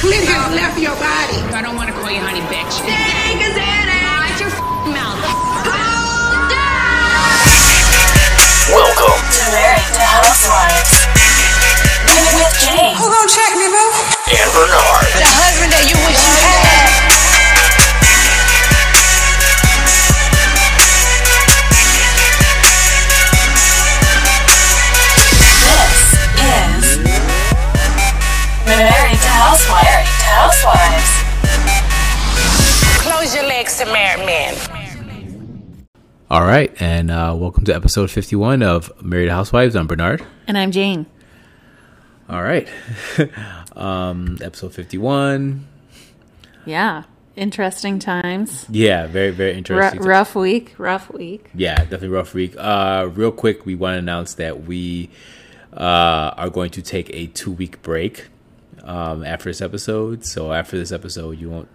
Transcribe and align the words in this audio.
clit 0.00 0.24
has 0.24 0.52
left 0.56 0.78
your 0.80 0.96
body. 0.96 1.38
I 1.52 1.60
don't 1.62 1.76
want 1.76 1.88
to 1.92 1.96
call 1.96 2.10
you 2.10 2.20
honey 2.20 2.40
bitch. 2.48 2.80
Watch 2.80 4.40
your 4.40 4.48
f***ing 4.48 4.92
mouth. 4.96 5.20
Welcome 8.72 9.20
to 9.20 9.40
Married 9.52 9.92
to 9.92 10.02
Housewives. 10.04 10.92
With, 12.06 12.32
with 12.38 12.54
Jane 12.64 12.94
Who 12.96 13.06
gonna 13.12 13.28
check 13.28 13.52
me, 13.58 13.66
boo? 13.68 13.88
and 14.30 14.48
Bernard. 14.54 14.99
Close 33.60 33.78
your 33.80 33.88
legs 33.88 34.16
to 34.16 34.24
married 34.24 34.26
men. 34.26 35.86
All 36.30 36.40
right, 36.40 36.72
and 36.80 37.10
uh, 37.10 37.34
welcome 37.36 37.62
to 37.66 37.74
episode 37.74 38.10
51 38.10 38.62
of 38.62 38.90
Married 39.02 39.28
Housewives. 39.28 39.76
I'm 39.76 39.86
Bernard. 39.86 40.24
And 40.46 40.56
I'm 40.56 40.70
Jane. 40.70 41.04
All 42.30 42.42
right, 42.42 42.66
um, 43.76 44.38
episode 44.40 44.72
51. 44.72 45.66
Yeah. 46.64 47.02
Interesting 47.36 47.98
times. 47.98 48.64
Yeah, 48.70 49.06
very, 49.06 49.30
very 49.30 49.52
Ru- 49.52 49.58
interesting. 49.58 50.00
rough 50.02 50.34
week. 50.34 50.74
Rough 50.78 51.10
week. 51.12 51.50
Yeah, 51.54 51.76
definitely 51.76 52.08
rough 52.08 52.32
week. 52.32 52.54
Uh, 52.56 53.10
real 53.12 53.30
quick, 53.32 53.66
we 53.66 53.74
want 53.74 53.94
to 53.94 53.98
announce 53.98 54.34
that 54.34 54.64
we 54.64 55.10
uh, 55.74 56.32
are 56.34 56.48
going 56.48 56.70
to 56.70 56.80
take 56.82 57.10
a 57.14 57.26
two 57.26 57.52
week 57.52 57.82
break 57.82 58.28
um, 58.84 59.22
after 59.22 59.50
this 59.50 59.60
episode. 59.60 60.24
So 60.24 60.50
after 60.50 60.78
this 60.78 60.92
episode, 60.92 61.38
you 61.38 61.50
won't 61.50 61.68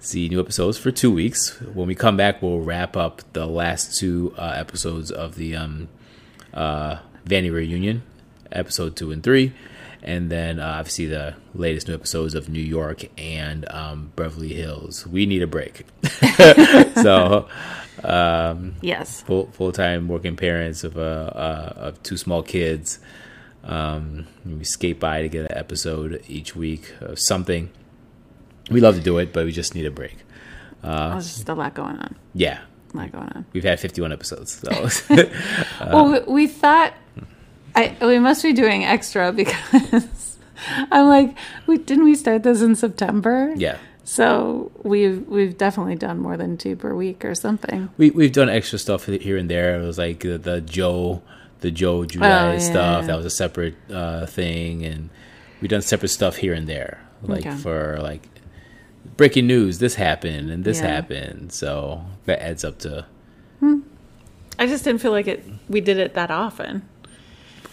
see 0.00 0.28
new 0.28 0.40
episodes 0.40 0.78
for 0.78 0.90
two 0.90 1.12
weeks. 1.12 1.60
When 1.60 1.86
we 1.86 1.94
come 1.94 2.16
back, 2.16 2.42
we'll 2.42 2.60
wrap 2.60 2.96
up 2.96 3.22
the 3.32 3.46
last 3.46 3.98
two 3.98 4.34
uh, 4.36 4.54
episodes 4.56 5.10
of 5.10 5.36
the 5.36 5.54
um, 5.54 5.88
uh, 6.52 6.98
Vanny 7.24 7.50
reunion, 7.50 8.02
episode 8.50 8.96
two 8.96 9.12
and 9.12 9.22
three. 9.22 9.52
And 10.02 10.30
then 10.30 10.58
uh, 10.58 10.76
obviously 10.78 11.06
the 11.06 11.34
latest 11.54 11.86
new 11.86 11.94
episodes 11.94 12.34
of 12.34 12.48
New 12.48 12.62
York 12.62 13.04
and 13.18 13.70
um, 13.70 14.12
Beverly 14.16 14.54
Hills. 14.54 15.06
We 15.06 15.26
need 15.26 15.42
a 15.42 15.46
break. 15.46 15.84
so 16.94 17.46
Yes. 18.80 19.20
full 19.20 19.50
full 19.52 19.72
time 19.72 20.08
working 20.08 20.36
parents 20.36 20.84
of 20.84 20.96
uh, 20.96 21.00
uh 21.00 21.72
of 21.76 22.02
two 22.02 22.16
small 22.16 22.42
kids. 22.42 22.98
Um, 23.62 24.26
we 24.46 24.64
skate 24.64 24.98
by 24.98 25.20
to 25.20 25.28
get 25.28 25.50
an 25.50 25.56
episode 25.56 26.24
each 26.26 26.56
week 26.56 26.94
of 27.00 27.18
something. 27.18 27.70
We 28.70 28.80
love 28.80 28.94
to 28.96 29.00
do 29.02 29.18
it, 29.18 29.32
but 29.32 29.44
we 29.44 29.52
just 29.52 29.74
need 29.74 29.86
a 29.86 29.90
break. 29.90 30.16
There's 30.82 31.26
just 31.26 31.48
a 31.48 31.54
lot 31.54 31.74
going 31.74 31.96
on. 31.96 32.16
Yeah, 32.34 32.60
A 32.94 32.96
lot 32.96 33.12
going 33.12 33.28
on. 33.28 33.44
we've 33.52 33.64
had 33.64 33.78
fifty 33.80 34.00
one 34.00 34.12
episodes, 34.12 34.62
so 34.62 34.70
well, 35.80 36.10
we, 36.12 36.20
we 36.32 36.46
thought 36.46 36.94
I 37.74 37.96
we 38.00 38.18
must 38.18 38.42
be 38.42 38.52
doing 38.52 38.84
extra 38.84 39.32
because 39.32 40.36
I'm 40.90 41.06
like, 41.08 41.36
we 41.66 41.78
didn't 41.78 42.04
we 42.04 42.14
start 42.14 42.42
this 42.42 42.62
in 42.62 42.74
September? 42.76 43.52
yeah. 43.56 43.78
So 44.04 44.72
we've 44.82 45.24
we've 45.28 45.56
definitely 45.56 45.94
done 45.94 46.18
more 46.18 46.36
than 46.36 46.56
two 46.56 46.74
per 46.74 46.94
week 46.96 47.24
or 47.24 47.34
something. 47.36 47.90
We 47.96 48.10
we've 48.10 48.32
done 48.32 48.48
extra 48.48 48.78
stuff 48.78 49.04
here 49.06 49.36
and 49.36 49.48
there. 49.48 49.80
It 49.80 49.86
was 49.86 49.98
like 49.98 50.20
the, 50.20 50.36
the 50.38 50.60
Joe, 50.62 51.22
the 51.60 51.70
Joe 51.70 52.04
July 52.06 52.26
Oh, 52.28 52.52
yeah. 52.52 52.58
stuff. 52.58 53.06
That 53.06 53.16
was 53.16 53.26
a 53.26 53.30
separate 53.30 53.74
uh, 53.92 54.26
thing, 54.26 54.84
and 54.84 55.10
we've 55.60 55.70
done 55.70 55.82
separate 55.82 56.08
stuff 56.08 56.36
here 56.36 56.54
and 56.54 56.66
there, 56.66 57.00
like 57.22 57.46
Okay. 57.46 57.56
for 57.58 57.98
like 58.02 58.26
breaking 59.20 59.46
news. 59.46 59.78
This 59.78 59.94
happened 59.96 60.50
and 60.50 60.64
this 60.64 60.80
Yeah. 60.80 60.86
happened, 60.96 61.52
so 61.52 62.02
that 62.24 62.42
adds 62.42 62.64
up 62.64 62.78
to 62.80 63.04
I 64.58 64.66
just 64.66 64.84
didn't 64.84 65.00
feel 65.00 65.12
like 65.12 65.26
it. 65.28 65.44
We 65.68 65.80
did 65.80 65.98
it 65.98 66.14
that 66.14 66.30
often. 66.30 66.82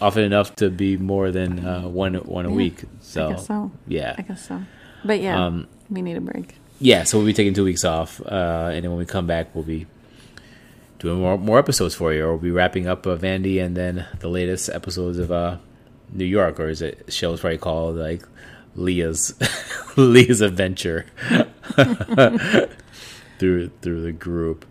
often 0.00 0.22
enough 0.24 0.54
to 0.56 0.70
be 0.70 0.96
more 0.96 1.30
than 1.30 1.64
uh, 1.64 1.82
one 1.88 2.14
one 2.14 2.46
a 2.46 2.50
week. 2.50 2.82
So, 3.00 3.26
I 3.28 3.32
guess 3.32 3.46
so. 3.46 3.70
yeah, 3.86 4.14
I 4.18 4.22
guess 4.22 4.46
so. 4.46 4.62
But 5.04 5.20
yeah, 5.20 5.44
Um, 5.46 5.66
we 5.90 6.00
need 6.02 6.16
a 6.16 6.20
break. 6.20 6.54
yeah. 6.80 7.04
So 7.04 7.18
we'll 7.18 7.26
be 7.26 7.32
taking 7.32 7.54
two 7.54 7.64
weeks 7.64 7.84
off, 7.84 8.20
uh, 8.24 8.70
and 8.72 8.84
then 8.84 8.90
when 8.90 8.98
we 8.98 9.06
come 9.06 9.26
back, 9.26 9.54
we'll 9.54 9.64
be 9.64 9.86
doing 10.98 11.18
more 11.20 11.36
more 11.38 11.58
episodes 11.58 11.94
for 11.94 12.12
you, 12.14 12.24
or 12.24 12.30
we'll 12.32 12.42
be 12.50 12.50
wrapping 12.50 12.86
up 12.86 13.06
uh, 13.06 13.16
Vandy 13.16 13.60
and 13.64 13.76
then 13.76 14.06
the 14.20 14.28
latest 14.28 14.68
episodes 14.68 15.18
of 15.18 15.30
uh, 15.32 15.56
New 16.12 16.24
York, 16.38 16.58
or 16.60 16.68
is 16.68 16.80
it 16.82 17.12
show's 17.12 17.40
probably 17.40 17.58
called 17.58 17.96
like 17.96 18.22
Leah's 18.78 19.34
Leah's 19.96 20.40
adventure 20.40 21.06
through 23.38 23.70
through 23.82 24.02
the 24.02 24.12
group. 24.12 24.64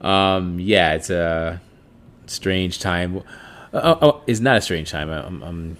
Um, 0.00 0.58
yeah, 0.58 0.94
it's 0.94 1.10
a 1.10 1.60
strange 2.26 2.80
time. 2.80 3.22
Oh, 3.72 3.98
oh, 4.00 4.22
it's 4.26 4.40
not 4.40 4.56
a 4.56 4.60
strange 4.60 4.90
time. 4.90 5.10
I'm, 5.10 5.42
I'm, 5.42 5.76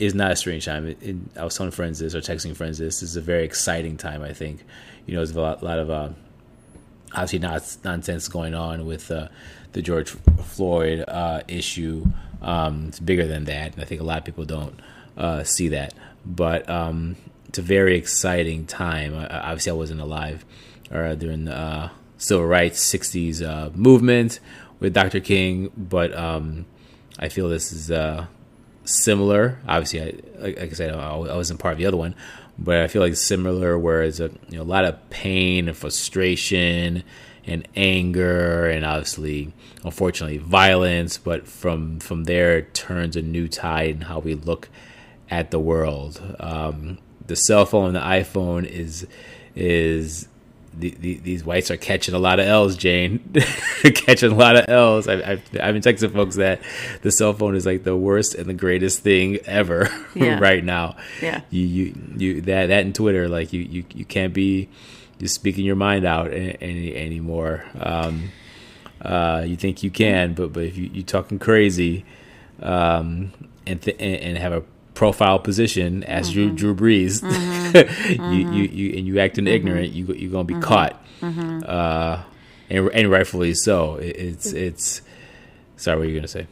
not 0.00 0.32
a 0.32 0.36
strange 0.36 0.64
time. 0.64 0.88
It, 0.88 1.02
it, 1.02 1.16
I 1.36 1.44
was 1.44 1.56
telling 1.56 1.72
friends 1.72 2.00
this 2.00 2.14
or 2.14 2.20
texting 2.20 2.56
friends 2.56 2.78
this. 2.78 3.00
This 3.00 3.10
is 3.10 3.16
a 3.16 3.20
very 3.20 3.44
exciting 3.44 3.96
time. 3.96 4.22
I 4.22 4.32
think, 4.32 4.64
you 5.06 5.14
know, 5.14 5.20
there's 5.20 5.36
a 5.36 5.40
lot, 5.40 5.62
lot 5.62 5.78
of 5.78 5.90
uh, 5.90 6.10
obviously 7.12 7.38
not 7.38 7.76
nonsense 7.84 8.28
going 8.28 8.54
on 8.54 8.86
with 8.86 9.10
uh, 9.10 9.28
the 9.72 9.82
George 9.82 10.10
Floyd 10.10 11.04
uh, 11.06 11.42
issue. 11.48 12.06
Um, 12.42 12.86
it's 12.88 13.00
bigger 13.00 13.26
than 13.26 13.44
that, 13.44 13.74
and 13.74 13.82
I 13.82 13.84
think 13.84 14.00
a 14.00 14.04
lot 14.04 14.18
of 14.18 14.24
people 14.24 14.44
don't 14.44 14.78
uh, 15.16 15.44
see 15.44 15.68
that. 15.68 15.94
But 16.24 16.68
um, 16.68 17.16
it's 17.48 17.58
a 17.58 17.62
very 17.62 17.96
exciting 17.96 18.66
time. 18.66 19.14
Obviously, 19.14 19.70
I 19.70 19.74
wasn't 19.74 20.00
alive 20.00 20.44
uh, 20.90 21.14
during 21.14 21.46
the 21.46 21.56
uh, 21.56 21.88
civil 22.16 22.46
rights 22.46 22.82
'60s 22.92 23.42
uh, 23.42 23.70
movement 23.74 24.40
with 24.78 24.94
Dr. 24.94 25.20
King, 25.20 25.70
but 25.76 26.16
um, 26.16 26.66
I 27.18 27.28
feel 27.28 27.48
this 27.48 27.72
is 27.72 27.90
uh, 27.90 28.26
similar. 28.84 29.58
Obviously, 29.66 30.00
I, 30.00 30.42
like, 30.42 30.58
I 30.58 30.68
said, 30.70 30.94
I, 30.94 31.10
I 31.10 31.36
wasn't 31.36 31.60
part 31.60 31.72
of 31.72 31.78
the 31.78 31.86
other 31.86 31.96
one, 31.96 32.14
but 32.58 32.80
I 32.80 32.88
feel 32.88 33.02
like 33.02 33.16
similar. 33.16 33.78
Where 33.78 34.02
it's 34.02 34.20
a 34.20 34.30
you 34.48 34.58
know 34.58 34.62
a 34.62 34.64
lot 34.64 34.84
of 34.84 35.10
pain 35.10 35.68
and 35.68 35.76
frustration 35.76 37.02
and 37.46 37.66
anger, 37.74 38.66
and 38.66 38.84
obviously, 38.84 39.52
unfortunately, 39.84 40.38
violence. 40.38 41.18
But 41.18 41.48
from 41.48 42.00
from 42.00 42.24
there, 42.24 42.62
turns 42.62 43.16
a 43.16 43.22
new 43.22 43.48
tide 43.48 43.96
in 43.96 44.00
how 44.02 44.20
we 44.20 44.34
look 44.34 44.68
at 45.30 45.50
the 45.50 45.58
world. 45.60 46.20
Um, 46.40 46.98
the 47.26 47.36
cell 47.36 47.64
phone, 47.66 47.92
the 47.94 48.00
iPhone, 48.00 48.66
is 48.66 49.06
is 49.54 50.28
the, 50.72 50.90
the, 51.00 51.14
these 51.16 51.44
whites 51.44 51.70
are 51.70 51.76
catching 51.76 52.14
a 52.14 52.18
lot 52.18 52.38
of 52.38 52.46
L's, 52.46 52.76
Jane. 52.76 53.18
catching 53.82 54.32
a 54.32 54.34
lot 54.34 54.56
of 54.56 54.68
L's. 54.68 55.08
I, 55.08 55.14
I've, 55.14 55.42
I've 55.60 55.74
been 55.74 55.82
texting 55.82 56.12
folks 56.12 56.36
that 56.36 56.60
the 57.02 57.10
cell 57.10 57.32
phone 57.32 57.56
is 57.56 57.66
like 57.66 57.82
the 57.82 57.96
worst 57.96 58.34
and 58.36 58.46
the 58.46 58.54
greatest 58.54 59.00
thing 59.00 59.38
ever 59.46 59.88
Yeah. 60.14 60.38
right 60.38 60.62
now. 60.64 60.96
Yeah. 61.20 61.40
You, 61.50 61.64
you, 61.64 61.94
you, 62.16 62.40
that, 62.42 62.66
that 62.66 62.84
and 62.84 62.94
Twitter, 62.94 63.28
like 63.28 63.52
you, 63.52 63.62
you, 63.62 63.84
you 63.94 64.04
can't 64.04 64.32
be 64.32 64.68
just 65.18 65.34
speaking 65.34 65.64
your 65.64 65.76
mind 65.76 66.04
out 66.04 66.32
any, 66.32 66.56
any 66.60 66.94
anymore. 66.96 67.64
Um, 67.78 68.30
uh, 69.02 69.42
you 69.46 69.56
think 69.56 69.82
you 69.82 69.90
can, 69.90 70.34
but, 70.34 70.52
but 70.52 70.62
if 70.64 70.76
you, 70.78 70.88
you 70.92 71.02
talking 71.02 71.38
crazy, 71.40 72.04
um, 72.62 73.32
and, 73.66 73.82
th- 73.82 73.96
and, 73.98 74.14
and 74.16 74.38
have 74.38 74.52
a 74.52 74.62
profile 74.94 75.38
position 75.38 76.02
as 76.04 76.32
Drew, 76.32 76.50
Drew 76.50 76.74
Brees, 76.74 77.22
you, 78.32 78.50
you, 78.52 78.62
you, 78.64 78.98
and 78.98 79.06
you 79.06 79.18
acting 79.20 79.46
ignorant, 79.46 79.92
you, 79.92 80.06
you're 80.06 80.30
going 80.30 80.46
to 80.46 80.54
be 80.54 80.60
caught. 80.60 81.02
Uh, 81.22 82.22
and, 82.68 82.88
and 82.90 83.10
rightfully 83.10 83.54
so. 83.54 83.96
It, 83.96 84.16
it's, 84.16 84.52
it's, 84.52 85.02
sorry, 85.76 85.96
what 85.96 86.00
were 86.02 86.06
you 86.06 86.14
going 86.14 86.22
to 86.22 86.28
say? 86.28 86.46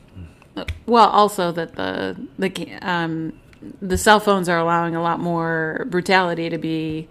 Well, 0.86 1.08
also 1.08 1.52
that 1.52 1.74
the 1.76 2.16
the 2.38 2.78
um, 2.82 3.32
the 3.80 3.96
cell 3.96 4.18
phones 4.18 4.48
are 4.48 4.58
allowing 4.58 4.96
a 4.96 5.02
lot 5.02 5.20
more 5.20 5.86
brutality 5.88 6.48
to 6.50 6.58
be 6.58 7.08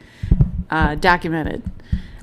uh, 0.69 0.95
documented 0.95 1.63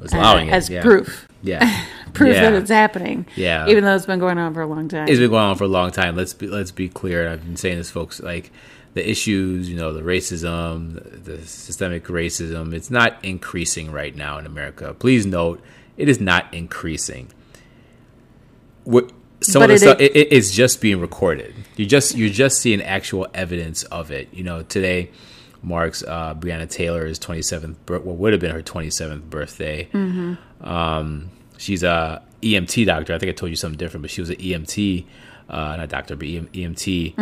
It's 0.02 0.12
uh, 0.14 0.40
it, 0.42 0.50
as 0.50 0.68
yeah. 0.68 0.82
proof, 0.82 1.26
Yeah. 1.42 1.84
proof 2.12 2.34
Yeah. 2.34 2.50
that 2.50 2.52
it's 2.54 2.70
happening. 2.70 3.26
Yeah. 3.36 3.66
even 3.68 3.84
though 3.84 3.94
it's 3.94 4.04
been 4.06 4.18
going 4.18 4.36
on 4.38 4.52
for 4.52 4.60
a 4.62 4.66
long 4.66 4.88
time. 4.88 5.08
It's 5.08 5.18
been 5.18 5.30
going 5.30 5.44
on 5.44 5.56
for 5.56 5.64
a 5.64 5.68
long 5.68 5.90
time. 5.92 6.14
Let's 6.14 6.34
be 6.34 6.46
let's 6.46 6.70
be 6.72 6.88
clear. 6.90 7.22
and 7.24 7.32
I've 7.32 7.44
been 7.44 7.56
saying 7.56 7.78
this, 7.78 7.90
folks. 7.90 8.20
Like 8.20 8.50
the 8.94 9.08
issues, 9.08 9.68
you 9.68 9.76
know, 9.76 9.92
the 9.92 10.02
racism, 10.02 10.94
the, 10.94 11.32
the 11.36 11.46
systemic 11.46 12.04
racism. 12.06 12.72
It's 12.72 12.90
not 12.90 13.22
increasing 13.24 13.90
right 13.90 14.14
now 14.14 14.38
in 14.38 14.46
America. 14.46 14.94
Please 14.98 15.26
note, 15.26 15.60
it 15.96 16.08
is 16.08 16.20
not 16.20 16.52
increasing. 16.54 17.30
What 18.84 19.10
some 19.40 19.60
But 19.60 19.70
of 19.70 19.80
the 19.80 19.86
it 19.86 19.88
stuff 19.88 20.00
it, 20.00 20.16
it, 20.16 20.32
it's 20.32 20.50
just 20.52 20.80
being 20.80 21.00
recorded. 21.00 21.54
You 21.76 21.86
just 21.86 22.16
you're 22.16 22.28
just 22.30 22.58
seeing 22.58 22.80
actual 22.82 23.26
evidence 23.34 23.82
of 23.84 24.10
it. 24.10 24.28
You 24.32 24.44
know, 24.44 24.62
today 24.62 25.10
marks 25.62 26.02
uh, 26.02 26.34
Breonna 26.34 26.68
Taylor's 26.70 27.18
27th, 27.18 27.76
bir- 27.86 28.00
what 28.00 28.16
would 28.16 28.32
have 28.32 28.40
been 28.40 28.52
her 28.52 28.62
27th 28.62 29.22
birthday. 29.30 29.88
Um, 30.60 31.30
she's 31.56 31.82
a 31.82 32.22
EMT 32.42 32.86
doctor. 32.86 33.14
I 33.14 33.18
think 33.18 33.30
I 33.30 33.32
told 33.32 33.50
you 33.50 33.56
something 33.56 33.78
different, 33.78 34.02
but 34.02 34.10
she 34.10 34.20
was 34.20 34.28
an 34.30 34.36
EMT, 34.36 35.06
uh, 35.48 35.76
not 35.76 35.88
doctor, 35.88 36.16
but 36.16 36.28
EM, 36.28 36.48
EMT, 36.48 37.14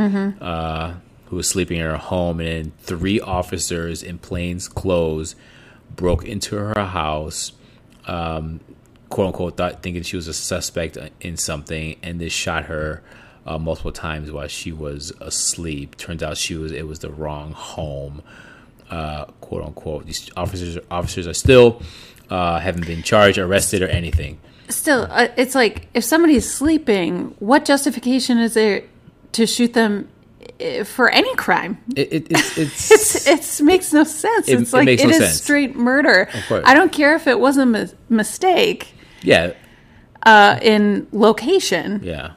uh, 0.42 0.94
who 1.32 1.36
was 1.36 1.48
sleeping 1.48 1.78
in 1.78 1.86
her 1.86 1.96
home, 1.96 2.40
and 2.40 2.78
three 2.80 3.18
officers 3.18 4.02
in 4.02 4.18
plain 4.18 4.60
clothes 4.60 5.34
broke 5.96 6.26
into 6.26 6.56
her 6.56 6.84
house, 6.84 7.52
um, 8.06 8.60
quote 9.08 9.28
unquote, 9.28 9.56
thought 9.56 9.82
thinking 9.82 10.02
she 10.02 10.14
was 10.14 10.28
a 10.28 10.34
suspect 10.34 10.98
in 11.22 11.38
something, 11.38 11.96
and 12.02 12.20
they 12.20 12.28
shot 12.28 12.66
her 12.66 13.02
uh, 13.46 13.56
multiple 13.56 13.92
times 13.92 14.30
while 14.30 14.46
she 14.46 14.72
was 14.72 15.10
asleep. 15.22 15.96
Turns 15.96 16.22
out 16.22 16.36
she 16.36 16.54
was 16.54 16.70
it 16.70 16.86
was 16.86 16.98
the 16.98 17.08
wrong 17.08 17.52
home, 17.52 18.20
uh, 18.90 19.24
quote 19.40 19.64
unquote. 19.64 20.04
These 20.04 20.30
officers 20.36 20.76
officers 20.90 21.26
are 21.26 21.32
still 21.32 21.80
uh, 22.28 22.58
haven't 22.58 22.86
been 22.86 23.02
charged, 23.02 23.38
arrested, 23.38 23.80
or 23.80 23.88
anything. 23.88 24.38
Still, 24.68 25.06
uh, 25.08 25.28
it's 25.38 25.54
like 25.54 25.88
if 25.94 26.04
somebody's 26.04 26.52
sleeping, 26.52 27.34
what 27.38 27.64
justification 27.64 28.36
is 28.36 28.52
there 28.52 28.84
to 29.32 29.46
shoot 29.46 29.72
them 29.72 30.10
for 30.84 31.08
any 31.10 31.34
crime? 31.36 31.78
It, 31.96 32.12
it, 32.12 32.26
it's, 32.30 32.58
it's, 32.64 32.90
It's 32.90 33.26
it's 33.26 33.60
makes 33.60 33.92
no 33.92 34.04
sense. 34.04 34.48
It- 34.48 34.60
it's 34.60 34.72
it 34.72 34.76
like 34.76 34.88
it 34.88 35.02
no 35.04 35.10
is 35.10 35.16
sense. 35.18 35.42
straight 35.42 35.74
murder. 35.76 36.28
I 36.50 36.74
don't 36.74 36.92
care 36.92 37.14
if 37.14 37.26
it 37.26 37.38
was 37.40 37.56
a 37.56 37.66
mis- 37.66 37.94
mistake 38.08 38.94
yeah, 39.22 39.52
uh, 40.24 40.58
in 40.62 41.06
location. 41.12 42.00
yeah. 42.02 42.32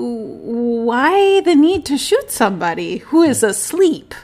Why 0.00 1.40
the 1.40 1.54
need 1.54 1.84
to 1.86 1.96
shoot 1.98 2.30
somebody 2.30 2.98
who 2.98 3.22
is 3.22 3.42
asleep? 3.42 4.14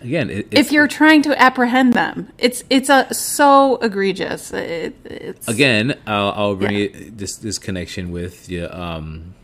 Again, 0.00 0.30
it, 0.30 0.48
it's, 0.50 0.60
if 0.60 0.72
you're 0.72 0.88
trying 0.88 1.22
to 1.22 1.40
apprehend 1.40 1.94
them, 1.94 2.28
it's 2.38 2.64
it's 2.68 2.88
a 2.88 3.12
so 3.14 3.76
egregious. 3.76 4.52
It, 4.52 4.96
it's 5.04 5.46
again, 5.48 5.96
I'll, 6.06 6.32
I'll 6.32 6.56
bring 6.56 6.72
Yeah. 6.76 6.84
it, 6.86 7.18
this 7.18 7.36
this 7.36 7.58
connection 7.58 8.10
with 8.10 8.48
yeah, 8.50 8.64
um, 8.64 9.34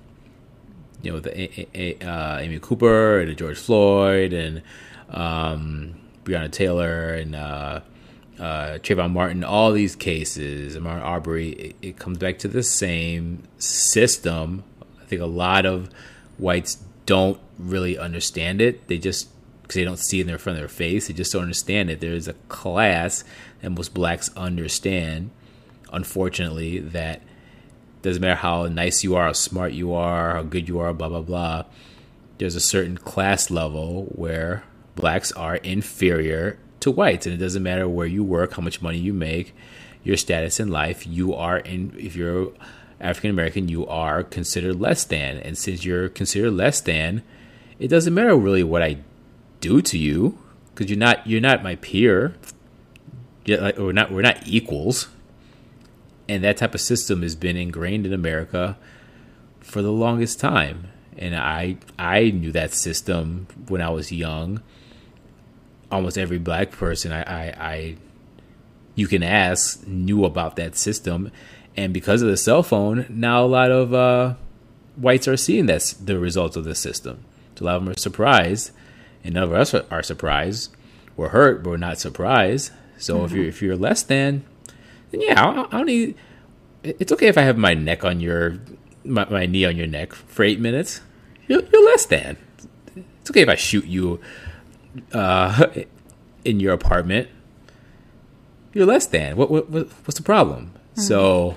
you 1.02 1.12
know, 1.12 1.20
the 1.20 1.40
A- 1.40 1.68
A- 1.74 2.04
uh, 2.06 2.38
Amy 2.38 2.58
Cooper 2.58 3.20
and 3.20 3.30
the 3.30 3.34
George 3.34 3.58
Floyd 3.58 4.32
and 4.32 4.62
um, 5.10 5.94
Breonna 6.24 6.50
Taylor 6.50 7.14
and 7.14 7.34
uh, 7.34 7.80
uh, 8.38 8.78
Trayvon 8.78 9.12
Martin. 9.12 9.44
All 9.44 9.72
these 9.72 9.96
cases, 9.96 10.76
Ahmaud 10.76 11.02
Arbery, 11.02 11.50
it, 11.50 11.76
it 11.82 11.98
comes 11.98 12.18
back 12.18 12.38
to 12.40 12.48
the 12.48 12.62
same 12.62 13.42
system. 13.58 14.64
I 15.00 15.04
think 15.04 15.22
a 15.22 15.26
lot 15.26 15.66
of 15.66 15.88
whites 16.36 16.78
don't 17.06 17.40
really 17.58 17.98
understand 17.98 18.60
it. 18.60 18.88
They 18.88 18.98
just 18.98 19.28
because 19.62 19.74
they 19.74 19.84
don't 19.84 19.98
see 19.98 20.18
it 20.18 20.22
in 20.22 20.26
their 20.28 20.38
front 20.38 20.58
of 20.58 20.62
their 20.62 20.68
face. 20.68 21.08
They 21.08 21.14
just 21.14 21.32
don't 21.32 21.42
understand 21.42 21.90
it. 21.90 22.00
There 22.00 22.14
is 22.14 22.26
a 22.26 22.32
class 22.48 23.22
that 23.60 23.70
most 23.70 23.92
blacks 23.92 24.30
understand, 24.34 25.30
unfortunately, 25.92 26.78
that 26.78 27.20
doesn't 28.02 28.20
matter 28.20 28.36
how 28.36 28.66
nice 28.66 29.02
you 29.02 29.16
are, 29.16 29.26
how 29.26 29.32
smart 29.32 29.72
you 29.72 29.92
are, 29.92 30.34
how 30.34 30.42
good 30.42 30.68
you 30.68 30.78
are, 30.78 30.92
blah 30.92 31.08
blah 31.08 31.22
blah. 31.22 31.64
There's 32.38 32.54
a 32.54 32.60
certain 32.60 32.96
class 32.96 33.50
level 33.50 34.04
where 34.14 34.64
blacks 34.94 35.32
are 35.32 35.56
inferior 35.56 36.58
to 36.80 36.90
whites, 36.90 37.26
and 37.26 37.34
it 37.34 37.38
doesn't 37.38 37.62
matter 37.62 37.88
where 37.88 38.06
you 38.06 38.22
work, 38.22 38.54
how 38.54 38.62
much 38.62 38.80
money 38.80 38.98
you 38.98 39.12
make, 39.12 39.54
your 40.04 40.16
status 40.16 40.60
in 40.60 40.68
life. 40.68 41.06
You 41.06 41.34
are 41.34 41.58
in 41.58 41.94
if 41.98 42.14
you're 42.14 42.52
African 43.00 43.30
American, 43.30 43.68
you 43.68 43.86
are 43.86 44.22
considered 44.22 44.80
less 44.80 45.04
than, 45.04 45.38
and 45.38 45.58
since 45.58 45.84
you're 45.84 46.08
considered 46.08 46.52
less 46.52 46.80
than, 46.80 47.22
it 47.78 47.88
doesn't 47.88 48.14
matter 48.14 48.36
really 48.36 48.62
what 48.64 48.82
I 48.82 48.98
do 49.60 49.82
to 49.82 49.98
you 49.98 50.38
because 50.74 50.90
you're 50.90 50.98
not 50.98 51.26
you're 51.26 51.40
not 51.40 51.62
my 51.62 51.76
peer. 51.76 52.34
You're 53.44 53.60
like, 53.60 53.78
we're 53.78 53.92
not 53.92 54.10
we're 54.12 54.22
not 54.22 54.46
equals 54.46 55.08
and 56.28 56.44
that 56.44 56.58
type 56.58 56.74
of 56.74 56.80
system 56.80 57.22
has 57.22 57.34
been 57.34 57.56
ingrained 57.56 58.06
in 58.06 58.12
America 58.12 58.76
for 59.60 59.82
the 59.82 59.92
longest 59.92 60.38
time. 60.38 60.88
And 61.16 61.34
I 61.34 61.78
I 61.98 62.30
knew 62.30 62.52
that 62.52 62.72
system 62.72 63.48
when 63.66 63.80
I 63.80 63.90
was 63.90 64.12
young. 64.12 64.62
Almost 65.90 66.18
every 66.18 66.38
black 66.38 66.70
person 66.70 67.12
I, 67.12 67.22
I, 67.22 67.44
I 67.58 67.96
you 68.94 69.06
can 69.06 69.22
ask 69.22 69.86
knew 69.86 70.24
about 70.24 70.56
that 70.56 70.76
system, 70.76 71.30
and 71.76 71.94
because 71.94 72.20
of 72.20 72.28
the 72.28 72.36
cell 72.36 72.62
phone, 72.62 73.06
now 73.08 73.44
a 73.44 73.46
lot 73.46 73.70
of 73.70 73.94
uh, 73.94 74.34
whites 74.96 75.28
are 75.28 75.36
seeing 75.36 75.66
that's 75.66 75.92
the 75.92 76.18
results 76.18 76.56
of 76.56 76.64
the 76.64 76.74
system. 76.74 77.24
So 77.54 77.64
a 77.64 77.66
lot 77.66 77.76
of 77.76 77.84
them 77.84 77.92
are 77.92 77.98
surprised, 77.98 78.72
and 79.24 79.34
none 79.34 79.44
of 79.44 79.52
us 79.52 79.72
are, 79.72 79.86
are 79.90 80.02
surprised. 80.02 80.74
We're 81.16 81.28
hurt, 81.28 81.62
but 81.62 81.70
we're 81.70 81.76
not 81.78 81.98
surprised. 81.98 82.72
So 82.98 83.24
if 83.24 83.32
you're 83.32 83.46
if 83.46 83.62
you're 83.62 83.76
less 83.76 84.02
than, 84.02 84.44
then 85.10 85.20
yeah, 85.20 85.42
I, 85.42 85.62
I 85.62 85.78
don't 85.78 85.86
need. 85.86 86.14
It's 86.82 87.12
okay 87.12 87.26
if 87.26 87.36
I 87.36 87.42
have 87.42 87.58
my 87.58 87.74
neck 87.74 88.04
on 88.04 88.20
your, 88.20 88.58
my, 89.04 89.28
my 89.28 89.46
knee 89.46 89.64
on 89.64 89.76
your 89.76 89.86
neck 89.86 90.12
for 90.12 90.44
eight 90.44 90.60
minutes. 90.60 91.00
You're, 91.46 91.62
you're 91.62 91.84
less 91.84 92.06
than. 92.06 92.36
It's 93.20 93.30
okay 93.30 93.42
if 93.42 93.48
I 93.48 93.56
shoot 93.56 93.84
you, 93.84 94.20
uh, 95.12 95.66
in 96.44 96.60
your 96.60 96.72
apartment. 96.72 97.28
You're 98.72 98.86
less 98.86 99.06
than. 99.06 99.36
What, 99.36 99.50
what, 99.50 99.70
what 99.70 99.88
what's 100.04 100.16
the 100.16 100.22
problem? 100.22 100.72
So, 100.94 101.56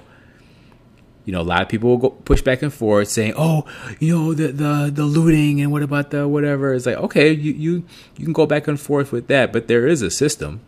you 1.26 1.34
know, 1.34 1.42
a 1.42 1.44
lot 1.44 1.62
of 1.62 1.70
people 1.70 1.90
will 1.90 1.98
go 1.98 2.10
push 2.10 2.42
back 2.42 2.62
and 2.62 2.74
forth 2.74 3.08
saying, 3.08 3.34
"Oh, 3.38 3.66
you 4.00 4.16
know, 4.16 4.34
the 4.34 4.48
the 4.48 4.92
the 4.94 5.04
looting 5.04 5.62
and 5.62 5.72
what 5.72 5.84
about 5.84 6.12
the 6.12 6.28
whatever?" 6.28 6.74
It's 6.74 6.86
like, 6.86 6.98
okay, 6.98 7.32
you 7.32 7.54
you 7.54 7.84
you 8.18 8.26
can 8.26 8.34
go 8.34 8.46
back 8.46 8.68
and 8.68 8.80
forth 8.80 9.12
with 9.12 9.28
that, 9.28 9.52
but 9.52 9.68
there 9.68 9.88
is 9.88 10.02
a 10.02 10.12
system. 10.12 10.62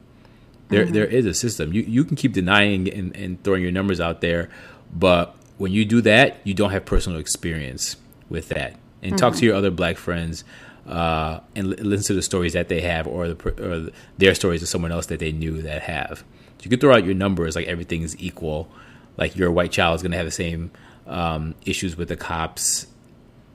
There 0.74 0.86
there 0.86 1.06
is 1.06 1.26
a 1.26 1.34
system. 1.34 1.74
You 1.74 1.82
you 1.84 2.04
can 2.04 2.16
keep 2.16 2.34
denying 2.34 2.90
and, 2.92 3.16
and 3.16 3.44
throwing 3.44 3.64
your 3.64 3.72
numbers 3.72 4.00
out 4.00 4.22
there, 4.22 4.50
but 4.94 5.36
when 5.58 5.72
you 5.72 5.86
do 5.86 6.02
that, 6.02 6.38
you 6.44 6.54
don't 6.54 6.72
have 6.72 6.86
personal 6.86 7.20
experience 7.20 7.96
with 8.30 8.50
that. 8.50 8.76
And 9.02 9.18
talk 9.18 9.36
to 9.36 9.46
your 9.46 9.56
other 9.56 9.70
black 9.70 9.98
friends 9.98 10.46
uh, 10.88 11.40
and 11.56 11.68
li- 11.68 11.76
listen 11.78 12.08
to 12.08 12.14
the 12.14 12.22
stories 12.22 12.54
that 12.54 12.70
they 12.70 12.82
have, 12.82 13.08
or 13.08 13.30
the 13.30 13.64
or 13.64 13.92
their 14.18 14.36
stories 14.36 14.62
of 14.62 14.70
someone 14.70 14.92
else 14.92 15.08
that 15.08 15.20
they 15.20 15.32
knew 15.32 15.62
that 15.62 15.84
have. 15.84 16.24
You 16.62 16.70
can 16.70 16.80
throw 16.80 16.96
out 16.96 17.04
your 17.04 17.14
numbers 17.14 17.56
like 17.56 17.68
everything 17.68 18.04
is 18.04 18.18
equal, 18.20 18.70
like 19.18 19.36
your 19.36 19.52
white 19.52 19.72
child 19.72 19.96
is 19.96 20.02
going 20.02 20.12
to 20.12 20.18
have 20.18 20.26
the 20.26 20.32
same 20.32 20.72
um, 21.08 21.56
issues 21.66 21.98
with 21.98 22.08
the 22.08 22.16
cops 22.16 22.88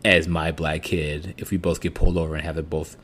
as 0.05 0.29
my 0.29 0.53
black 0.53 0.83
kid 0.83 1.35
if 1.39 1.51
we 1.51 1.57
both 1.57 1.81
get 1.81 1.95
pulled 1.95 2.17
over 2.19 2.35
and 2.35 2.45
have 2.45 2.57
the 2.57 2.63
both 2.63 2.97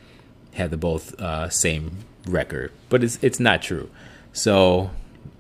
have 0.53 0.71
the 0.71 0.77
both 0.77 1.19
uh, 1.21 1.49
same 1.49 1.99
record, 2.27 2.73
but 2.89 3.03
it's 3.03 3.19
it's 3.23 3.41
not 3.41 3.63
true. 3.63 3.91
So 4.35 4.91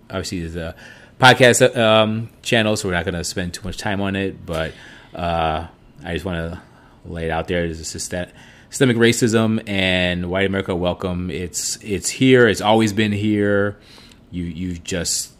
obviously 0.08 0.40
there's 0.40 0.56
a 0.56 0.74
podcast 1.20 1.76
um, 1.76 2.30
channel, 2.40 2.76
so 2.76 2.88
we're 2.88 2.94
not 2.94 3.04
going 3.04 3.14
to 3.14 3.24
spend 3.24 3.52
too 3.52 3.62
much 3.64 3.76
time 3.76 4.00
on 4.00 4.16
it. 4.16 4.46
But 4.46 4.72
uh, 5.14 5.66
I 6.02 6.12
just 6.14 6.24
want 6.24 6.52
to 6.52 6.62
lay 7.04 7.26
it 7.26 7.30
out 7.30 7.46
there. 7.48 7.66
There's 7.66 7.80
a 7.80 7.84
system, 7.84 8.30
systemic 8.70 8.96
racism 8.96 9.62
and 9.68 10.30
white 10.30 10.46
America 10.46 10.74
welcome. 10.74 11.30
It's 11.30 11.76
it's 11.82 12.08
here. 12.08 12.48
It's 12.48 12.62
always 12.62 12.94
been 12.94 13.12
here. 13.12 13.78
You 14.30 14.44
you 14.44 14.78
just 14.78 15.32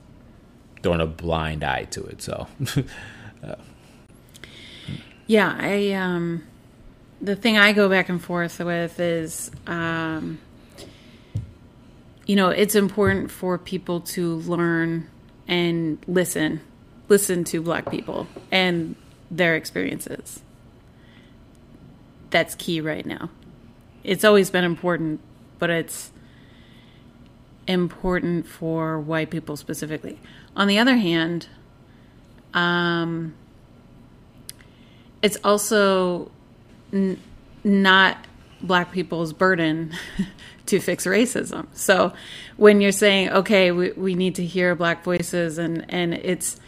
thrown 0.83 1.01
a 1.01 1.07
blind 1.07 1.65
eye 1.65 1.85
to 1.85 2.05
it. 2.05 2.21
So 2.21 2.47
Yeah, 5.27 5.57
I 5.59 5.93
um 5.93 6.45
the 7.21 7.37
thing 7.37 7.57
I 7.57 7.73
go 7.73 7.89
back 7.89 8.09
and 8.09 8.23
forth 8.23 8.59
with 8.59 9.01
is 9.01 9.51
um 9.67 10.39
you 12.27 12.37
know, 12.37 12.49
it's 12.49 12.75
important 12.75 13.31
for 13.31 13.59
people 13.59 14.01
to 14.01 14.37
learn 14.37 15.09
and 15.47 15.99
listen 16.07 16.61
listen 17.09 17.45
to 17.45 17.61
black 17.61 17.91
people 17.91 18.27
and 18.51 18.97
their 19.31 19.55
experiences. 19.57 20.41
That's 22.31 22.55
key 22.55 22.81
right 22.81 23.05
now. 23.05 23.31
It's 24.03 24.25
always 24.25 24.51
been 24.51 24.65
important, 24.65 25.21
but 25.59 25.71
it's 25.71 26.11
important 27.67 28.47
for 28.47 28.99
white 28.99 29.31
people 29.31 29.57
specifically. 29.57 30.19
On 30.57 30.67
the 30.67 30.79
other 30.79 30.97
hand, 30.97 31.49
um 32.53 33.35
it's 35.23 35.39
also 35.43 36.31
n- 36.93 37.21
not 37.63 38.19
black 38.67 38.93
people's 38.93 39.33
burden 39.33 39.93
to 40.67 40.81
fix 40.81 41.07
racism. 41.07 41.67
So 41.73 42.13
when 42.57 42.81
you're 42.81 42.93
saying, 42.93 43.31
okay, 43.31 43.71
we, 43.71 43.93
we 43.93 44.15
need 44.15 44.37
to 44.37 44.45
hear 44.45 44.75
black 44.75 45.05
voices 45.05 45.59
and, 45.59 45.85
and 45.89 46.15
it's 46.15 46.59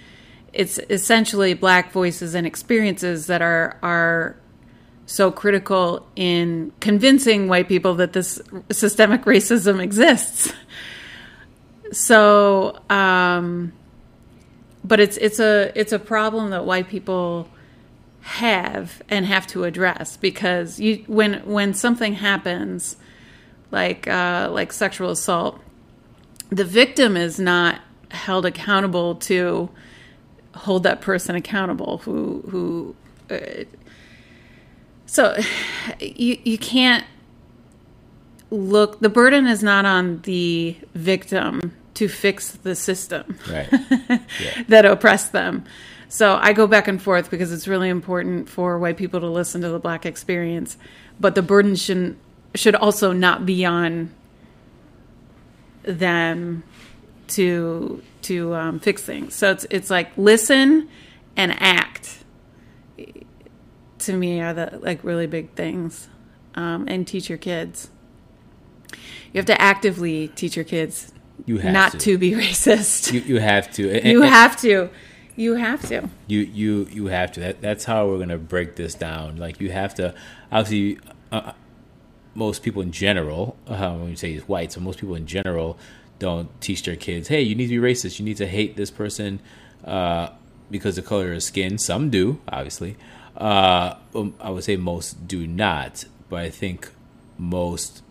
it's 0.52 0.78
essentially 0.88 1.52
black 1.52 1.92
voices 1.92 2.34
and 2.34 2.46
experiences 2.46 3.26
that 3.26 3.42
are 3.42 3.78
are 3.82 4.36
so 5.04 5.30
critical 5.30 6.06
in 6.16 6.72
convincing 6.80 7.46
white 7.46 7.68
people 7.68 7.94
that 7.96 8.14
this 8.14 8.40
systemic 8.72 9.22
racism 9.24 9.80
exists. 9.82 10.52
So 11.92 12.78
um 12.88 13.72
but 14.82 15.00
it's 15.00 15.16
it's 15.16 15.40
a 15.40 15.72
it's 15.78 15.92
a 15.92 15.98
problem 15.98 16.50
that 16.50 16.64
white 16.64 16.88
people 16.88 17.48
have 18.26 19.00
and 19.08 19.24
have 19.24 19.46
to 19.46 19.62
address 19.62 20.16
because 20.16 20.80
you 20.80 21.04
when 21.06 21.34
when 21.46 21.72
something 21.72 22.14
happens 22.14 22.96
like 23.70 24.08
uh, 24.08 24.48
like 24.50 24.72
sexual 24.72 25.10
assault, 25.10 25.60
the 26.50 26.64
victim 26.64 27.16
is 27.16 27.38
not 27.38 27.80
held 28.10 28.44
accountable 28.44 29.14
to 29.14 29.70
hold 30.56 30.82
that 30.82 31.00
person 31.00 31.36
accountable 31.36 31.98
who 31.98 32.42
who 32.50 32.96
uh, 33.30 33.64
so 35.06 35.36
you 36.00 36.38
you 36.42 36.58
can't 36.58 37.04
look 38.50 38.98
the 39.00 39.08
burden 39.08 39.46
is 39.46 39.62
not 39.62 39.84
on 39.84 40.20
the 40.22 40.76
victim 40.94 41.76
to 41.94 42.08
fix 42.08 42.52
the 42.52 42.74
system 42.74 43.38
Right. 43.48 43.68
Yeah. 44.40 44.62
that 44.68 44.84
oppressed 44.84 45.32
them. 45.32 45.64
So 46.16 46.38
I 46.40 46.54
go 46.54 46.66
back 46.66 46.88
and 46.88 47.00
forth 47.00 47.30
because 47.30 47.52
it's 47.52 47.68
really 47.68 47.90
important 47.90 48.48
for 48.48 48.78
white 48.78 48.96
people 48.96 49.20
to 49.20 49.26
listen 49.28 49.60
to 49.60 49.68
the 49.68 49.78
black 49.78 50.06
experience, 50.06 50.78
but 51.20 51.34
the 51.34 51.42
burden 51.42 51.76
shouldn't 51.76 52.16
should 52.54 52.74
also 52.74 53.12
not 53.12 53.44
be 53.44 53.66
on 53.66 54.14
them 55.82 56.62
to 57.28 58.02
to 58.22 58.54
um, 58.54 58.80
fix 58.80 59.02
things. 59.02 59.34
So 59.34 59.50
it's 59.50 59.66
it's 59.70 59.90
like 59.90 60.16
listen 60.16 60.88
and 61.36 61.54
act. 61.60 62.24
To 64.00 64.12
me, 64.16 64.40
are 64.40 64.54
the 64.54 64.78
like 64.80 65.04
really 65.04 65.26
big 65.26 65.50
things, 65.52 66.08
um, 66.54 66.86
and 66.88 67.06
teach 67.06 67.28
your 67.28 67.36
kids. 67.38 67.90
You 69.34 69.38
have 69.38 69.46
to 69.46 69.60
actively 69.60 70.28
teach 70.28 70.56
your 70.56 70.64
kids 70.64 71.12
You 71.44 71.58
have 71.58 71.72
not 71.74 71.92
to. 71.92 71.98
to. 71.98 72.16
be 72.18 72.30
racist. 72.44 73.12
You, 73.12 73.20
you 73.20 73.38
have 73.38 73.70
to. 73.74 73.90
And- 73.90 74.06
You 74.06 74.22
and- 74.22 74.30
have 74.32 74.56
to. 74.62 74.88
You 75.36 75.54
have 75.54 75.86
to. 75.88 76.08
you 76.26 76.40
you 76.40 76.88
you 76.90 77.06
have 77.06 77.32
to. 77.32 77.40
That, 77.40 77.60
that's 77.60 77.84
how 77.84 78.08
we're 78.08 78.18
gonna 78.18 78.38
break 78.38 78.76
this 78.76 78.94
down. 78.94 79.36
Like 79.36 79.60
you 79.60 79.70
have 79.70 79.94
to 79.96 80.14
obviously 80.50 80.98
uh, 81.30 81.52
most 82.34 82.62
people 82.62 82.82
in 82.82 82.90
general 82.90 83.56
uh, 83.66 83.94
when 83.94 84.10
you 84.10 84.16
say 84.16 84.32
it's 84.32 84.48
white 84.48 84.72
so 84.72 84.80
most 84.80 84.98
people 84.98 85.14
in 85.14 85.26
general 85.26 85.78
don't 86.18 86.48
teach 86.60 86.82
their 86.84 86.96
kids 86.96 87.28
hey 87.28 87.42
you 87.42 87.54
need 87.54 87.66
to 87.68 87.80
be 87.80 87.86
racist. 87.92 88.18
You 88.18 88.24
need 88.24 88.38
to 88.38 88.46
hate 88.46 88.76
this 88.76 88.90
person 88.90 89.40
uh, 89.84 90.30
because 90.70 90.96
the 90.96 91.02
color 91.02 91.34
of 91.34 91.42
skin. 91.42 91.78
Some 91.78 92.10
do 92.10 92.40
obviously. 92.48 92.96
Uh, 93.36 93.96
um, 94.14 94.32
i 94.40 94.48
would 94.48 94.64
say 94.64 94.76
most 94.76 95.28
do 95.28 95.46
not 95.46 96.06
but 96.30 96.38
i 96.40 96.48
think 96.48 96.90
most 97.36 98.02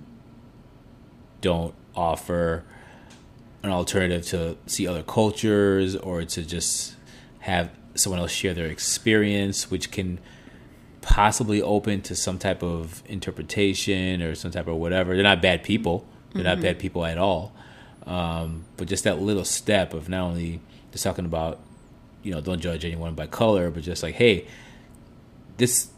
don't 1.41 1.73
offer 1.95 2.63
an 3.63 3.71
alternative 3.71 4.23
to 4.23 4.55
see 4.67 4.85
other 4.87 5.01
cultures 5.01 5.95
or 5.95 6.23
to 6.23 6.43
just 6.45 6.95
have 7.45 7.69
someone 7.93 8.19
else 8.19 8.31
share 8.31 8.55
their 8.55 8.65
experience, 8.65 9.69
which 9.69 9.91
can 9.91 10.19
possibly 11.01 11.61
open 11.61 12.01
to 12.01 12.15
some 12.15 12.39
type 12.39 12.63
of 12.63 13.03
interpretation 13.05 14.23
or 14.23 14.33
some 14.33 14.49
type 14.49 14.67
of 14.67 14.77
whatever. 14.77 15.13
They're 15.13 15.21
not 15.21 15.43
bad 15.43 15.63
people. 15.63 16.07
They're 16.33 16.43
not 16.43 16.59
bad 16.59 16.79
people 16.79 17.05
at 17.05 17.19
all. 17.19 17.53
Um, 18.07 18.65
but 18.77 18.87
just 18.87 19.03
that 19.03 19.21
little 19.21 19.45
step 19.45 19.93
of 19.93 20.09
not 20.09 20.21
only 20.21 20.59
just 20.91 21.03
talking 21.03 21.25
about, 21.25 21.59
you 22.23 22.31
know, 22.31 22.41
don't 22.41 22.59
judge 22.59 22.83
anyone 22.83 23.13
by 23.13 23.27
color, 23.27 23.69
but 23.69 23.83
just 23.83 24.01
like, 24.01 24.15
hey, 24.15 24.47
this 25.57 25.89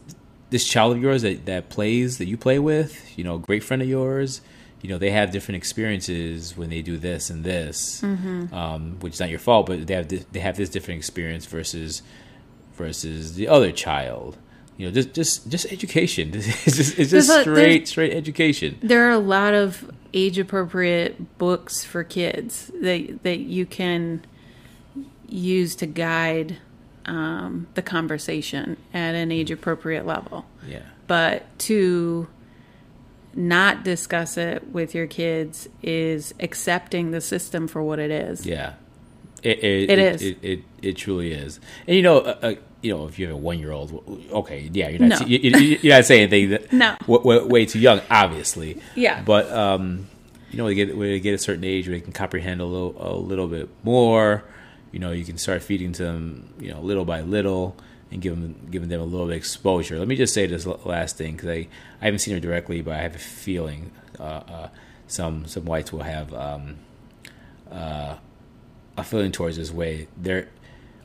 this 0.50 0.68
child 0.68 0.96
of 0.96 1.02
yours 1.02 1.22
that, 1.22 1.46
that 1.46 1.70
plays 1.70 2.18
that 2.18 2.26
you 2.26 2.36
play 2.36 2.58
with, 2.58 3.18
you 3.18 3.24
know, 3.24 3.38
great 3.38 3.64
friend 3.64 3.80
of 3.82 3.88
yours, 3.88 4.42
you 4.80 4.88
know, 4.88 4.98
they 4.98 5.10
have 5.10 5.30
different 5.32 5.56
experiences 5.56 6.56
when 6.56 6.70
they 6.70 6.82
do 6.82 6.98
this 6.98 7.30
and 7.30 7.44
this, 7.44 8.02
um, 8.02 8.96
which 9.00 9.14
is 9.14 9.20
not 9.20 9.28
your 9.28 9.38
fault, 9.40 9.66
but 9.66 9.86
they 9.86 9.94
have 9.94 10.08
this, 10.08 10.24
they 10.32 10.40
have 10.40 10.56
this 10.56 10.68
different 10.68 10.98
experience 10.98 11.46
versus 11.46 12.02
versus 12.74 13.34
the 13.34 13.48
other 13.48 13.72
child. 13.72 14.36
You 14.76 14.86
know, 14.86 14.92
just 14.92 15.12
just 15.12 15.50
just 15.50 15.66
education. 15.72 16.30
It's 16.34 16.76
just, 16.76 16.98
it's 16.98 17.10
just 17.10 17.28
a- 17.28 17.40
straight 17.40 17.88
straight 17.88 18.12
education. 18.12 18.78
There 18.80 19.08
are 19.08 19.12
a 19.12 19.18
lot 19.18 19.54
of 19.54 19.90
age 20.14 20.38
appropriate 20.38 21.38
books 21.38 21.84
for 21.84 22.04
kids 22.04 22.70
that 22.80 23.24
that 23.24 23.40
you 23.40 23.66
can 23.66 24.24
use 25.28 25.74
to 25.76 25.86
guide 25.86 26.58
um, 27.04 27.66
the 27.74 27.82
conversation 27.82 28.76
at 28.94 29.14
an 29.14 29.32
age 29.32 29.50
appropriate 29.50 30.06
level. 30.06 30.46
Yeah. 30.66 30.82
But 31.06 31.58
to 31.60 32.28
not 33.38 33.84
discuss 33.84 34.36
it 34.36 34.68
with 34.72 34.94
your 34.94 35.06
kids 35.06 35.68
is 35.82 36.34
accepting 36.40 37.12
the 37.12 37.20
system 37.20 37.68
for 37.68 37.82
what 37.82 37.98
it 38.00 38.10
is. 38.10 38.44
Yeah, 38.44 38.74
it 39.42 39.58
it, 39.58 39.64
It 39.64 39.90
it 39.90 39.98
is. 40.00 40.22
It, 40.22 40.38
it, 40.42 40.60
it 40.82 40.96
truly 40.96 41.32
is. 41.32 41.60
And 41.86 41.96
you 41.96 42.02
know, 42.02 42.18
uh, 42.18 42.38
uh, 42.42 42.54
you 42.82 42.94
know, 42.94 43.06
if 43.06 43.18
you 43.18 43.26
have 43.28 43.34
a 43.36 43.38
one 43.38 43.58
year 43.60 43.70
old, 43.72 43.92
okay, 44.32 44.68
yeah, 44.72 44.88
you're 44.88 44.98
not 45.06 45.20
No. 45.20 45.26
you, 45.26 45.38
you're 45.82 45.94
not 45.96 46.04
saying 46.04 46.22
anything 46.32 46.50
that 46.50 46.72
No. 46.72 46.96
w- 47.02 47.18
w- 47.22 47.46
way 47.46 47.64
too 47.64 47.78
young, 47.78 48.00
obviously. 48.10 48.80
Yeah. 48.96 49.22
but 49.22 49.50
um, 49.52 50.08
you 50.50 50.58
know, 50.58 50.64
when 50.64 50.72
they 50.76 50.84
get 50.86 50.96
when 50.96 51.08
they 51.08 51.20
get 51.20 51.34
a 51.34 51.38
certain 51.38 51.64
age 51.64 51.86
where 51.88 51.96
they 51.96 52.00
can 52.00 52.12
comprehend 52.12 52.60
a 52.60 52.64
little 52.64 52.94
a 52.98 53.14
little 53.16 53.46
bit 53.46 53.68
more, 53.84 54.42
you 54.90 54.98
know, 54.98 55.12
you 55.12 55.24
can 55.24 55.38
start 55.38 55.62
feeding 55.62 55.92
to 55.92 56.02
them, 56.02 56.52
you 56.58 56.70
know, 56.72 56.80
little 56.80 57.04
by 57.04 57.20
little. 57.20 57.76
And 58.10 58.22
giving 58.22 58.40
them, 58.40 58.68
giving 58.70 58.88
them 58.88 59.02
a 59.02 59.04
little 59.04 59.26
bit 59.26 59.34
of 59.34 59.38
exposure. 59.38 59.98
Let 59.98 60.08
me 60.08 60.16
just 60.16 60.32
say 60.32 60.46
this 60.46 60.66
last 60.66 61.18
thing 61.18 61.34
because 61.34 61.50
I, 61.50 61.68
I 62.00 62.06
haven't 62.06 62.20
seen 62.20 62.34
her 62.34 62.40
directly, 62.40 62.80
but 62.80 62.94
I 62.94 63.02
have 63.02 63.14
a 63.14 63.18
feeling 63.18 63.90
uh, 64.18 64.22
uh, 64.22 64.68
some 65.06 65.46
some 65.46 65.66
whites 65.66 65.92
will 65.92 66.02
have 66.02 66.32
um, 66.32 66.76
a 67.70 69.04
feeling 69.04 69.32
towards 69.32 69.56
this 69.56 69.70
way. 69.70 70.08
They're 70.16 70.48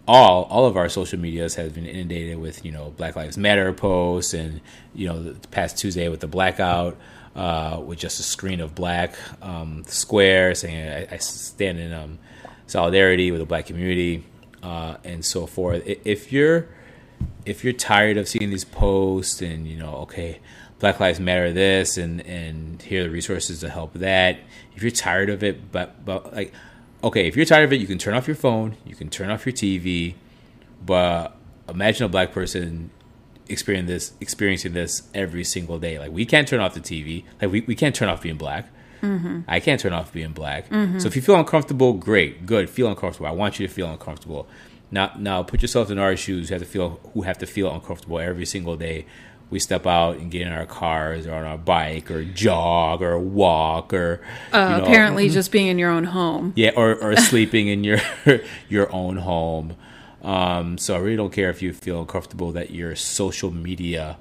all 0.07 0.43
all 0.45 0.65
of 0.65 0.75
our 0.75 0.89
social 0.89 1.19
medias 1.19 1.55
have 1.55 1.73
been 1.73 1.85
inundated 1.85 2.37
with 2.37 2.65
you 2.65 2.71
know 2.71 2.93
Black 2.97 3.15
Lives 3.15 3.37
Matter 3.37 3.71
posts 3.73 4.33
and 4.33 4.61
you 4.93 5.07
know 5.07 5.21
the 5.21 5.47
past 5.49 5.77
Tuesday 5.77 6.09
with 6.09 6.19
the 6.19 6.27
blackout 6.27 6.97
uh, 7.35 7.81
with 7.83 7.99
just 7.99 8.19
a 8.19 8.23
screen 8.23 8.59
of 8.59 8.75
black 8.75 9.15
um, 9.41 9.83
square 9.87 10.55
saying 10.55 11.07
I, 11.09 11.15
I 11.15 11.17
stand 11.17 11.79
in 11.79 11.93
um, 11.93 12.19
solidarity 12.67 13.31
with 13.31 13.39
the 13.39 13.45
black 13.45 13.67
community 13.67 14.23
uh, 14.61 14.97
and 15.03 15.23
so 15.23 15.45
forth. 15.45 15.83
If 15.85 16.31
you're 16.31 16.67
if 17.45 17.63
you're 17.63 17.73
tired 17.73 18.17
of 18.17 18.27
seeing 18.27 18.49
these 18.49 18.65
posts 18.65 19.41
and 19.41 19.67
you 19.67 19.77
know 19.77 19.95
okay 19.95 20.39
black 20.79 20.99
lives 20.99 21.19
matter 21.19 21.51
this 21.53 21.97
and 21.97 22.21
and 22.21 22.81
here 22.81 23.01
are 23.01 23.03
the 23.05 23.09
resources 23.09 23.59
to 23.59 23.69
help 23.69 23.93
that 23.93 24.37
if 24.75 24.81
you're 24.81 24.91
tired 24.91 25.29
of 25.29 25.43
it 25.43 25.71
but 25.71 26.03
but 26.05 26.33
like 26.33 26.53
okay 27.03 27.27
if 27.27 27.35
you're 27.35 27.45
tired 27.45 27.63
of 27.63 27.73
it 27.73 27.79
you 27.79 27.87
can 27.87 27.97
turn 27.97 28.13
off 28.13 28.27
your 28.27 28.35
phone 28.35 28.75
you 28.85 28.95
can 28.95 29.09
turn 29.09 29.29
off 29.29 29.45
your 29.45 29.53
tv 29.53 30.15
but 30.85 31.35
imagine 31.69 32.05
a 32.05 32.09
black 32.09 32.31
person 32.31 32.89
experiencing 33.47 33.93
this 33.93 34.13
experiencing 34.19 34.73
this 34.73 35.03
every 35.13 35.43
single 35.43 35.77
day 35.79 35.99
like 35.99 36.11
we 36.11 36.25
can't 36.25 36.47
turn 36.47 36.59
off 36.59 36.73
the 36.73 36.79
tv 36.79 37.23
like 37.41 37.51
we, 37.51 37.61
we 37.61 37.75
can't 37.75 37.95
turn 37.95 38.09
off 38.09 38.21
being 38.21 38.37
black 38.37 38.67
mm-hmm. 39.03 39.41
I 39.47 39.59
can't 39.59 39.79
turn 39.79 39.93
off 39.93 40.11
being 40.13 40.31
black. 40.31 40.69
Mm-hmm. 40.69 40.99
So 40.99 41.07
if 41.07 41.15
you 41.15 41.21
feel 41.21 41.35
uncomfortable, 41.35 41.93
great, 41.93 42.45
good. 42.45 42.69
Feel 42.69 42.87
uncomfortable. 42.87 43.27
I 43.27 43.31
want 43.31 43.59
you 43.59 43.67
to 43.67 43.73
feel 43.73 43.91
uncomfortable. 43.91 44.47
Now, 44.93 45.11
now 45.17 45.41
put 45.41 45.63
yourself 45.63 45.89
in 45.89 45.97
our 45.97 46.15
shoes. 46.15 46.49
Who 46.49 46.53
have 46.53 46.61
to 46.61 46.67
feel 46.67 46.99
who 47.13 47.23
have 47.23 47.39
to 47.39 47.47
feel 47.47 47.73
uncomfortable 47.73 48.19
every 48.19 48.45
single 48.45 48.75
day. 48.77 49.07
We 49.49 49.59
step 49.59 49.85
out 49.85 50.17
and 50.17 50.31
get 50.31 50.43
in 50.43 50.53
our 50.53 50.65
cars 50.65 51.25
or 51.27 51.33
on 51.33 51.45
our 51.45 51.57
bike 51.57 52.09
or 52.09 52.23
jog 52.23 53.01
or 53.01 53.17
walk 53.19 53.93
or 53.93 54.21
Uh, 54.53 54.57
you 54.57 54.77
know, 54.77 54.83
apparently, 54.83 55.29
just 55.29 55.51
being 55.51 55.67
in 55.67 55.77
your 55.79 55.89
own 55.89 56.05
home. 56.05 56.53
yeah, 56.55 56.71
or, 56.75 56.95
or 56.95 57.15
sleeping 57.31 57.67
in 57.67 57.83
your 57.83 57.99
your 58.69 58.91
own 58.93 59.17
home. 59.17 59.75
Um, 60.23 60.77
so 60.77 60.95
I 60.95 60.99
really 60.99 61.17
don't 61.17 61.33
care 61.33 61.49
if 61.49 61.61
you 61.61 61.73
feel 61.73 61.99
uncomfortable 61.99 62.51
that 62.53 62.69
your 62.71 62.95
social 62.95 63.51
media 63.51 64.17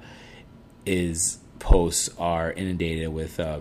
is 0.85 1.39
posts 1.59 2.09
are 2.17 2.51
inundated 2.51 3.09
with, 3.09 3.39
uh, 3.39 3.59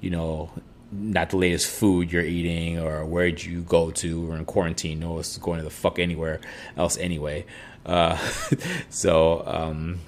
you 0.00 0.10
know, 0.10 0.50
not 0.98 1.30
the 1.30 1.36
latest 1.36 1.68
food 1.68 2.12
you're 2.12 2.24
eating 2.24 2.78
or 2.78 3.04
where'd 3.04 3.42
you 3.42 3.62
go 3.62 3.90
to 3.90 4.30
or 4.30 4.36
in 4.36 4.44
quarantine. 4.44 5.00
No 5.00 5.12
one's 5.12 5.36
going 5.38 5.58
to 5.58 5.64
the 5.64 5.70
fuck 5.70 5.98
anywhere 5.98 6.40
else 6.76 6.96
anyway. 6.98 7.44
Uh, 7.84 8.16
so 8.90 9.42
um, 9.46 10.00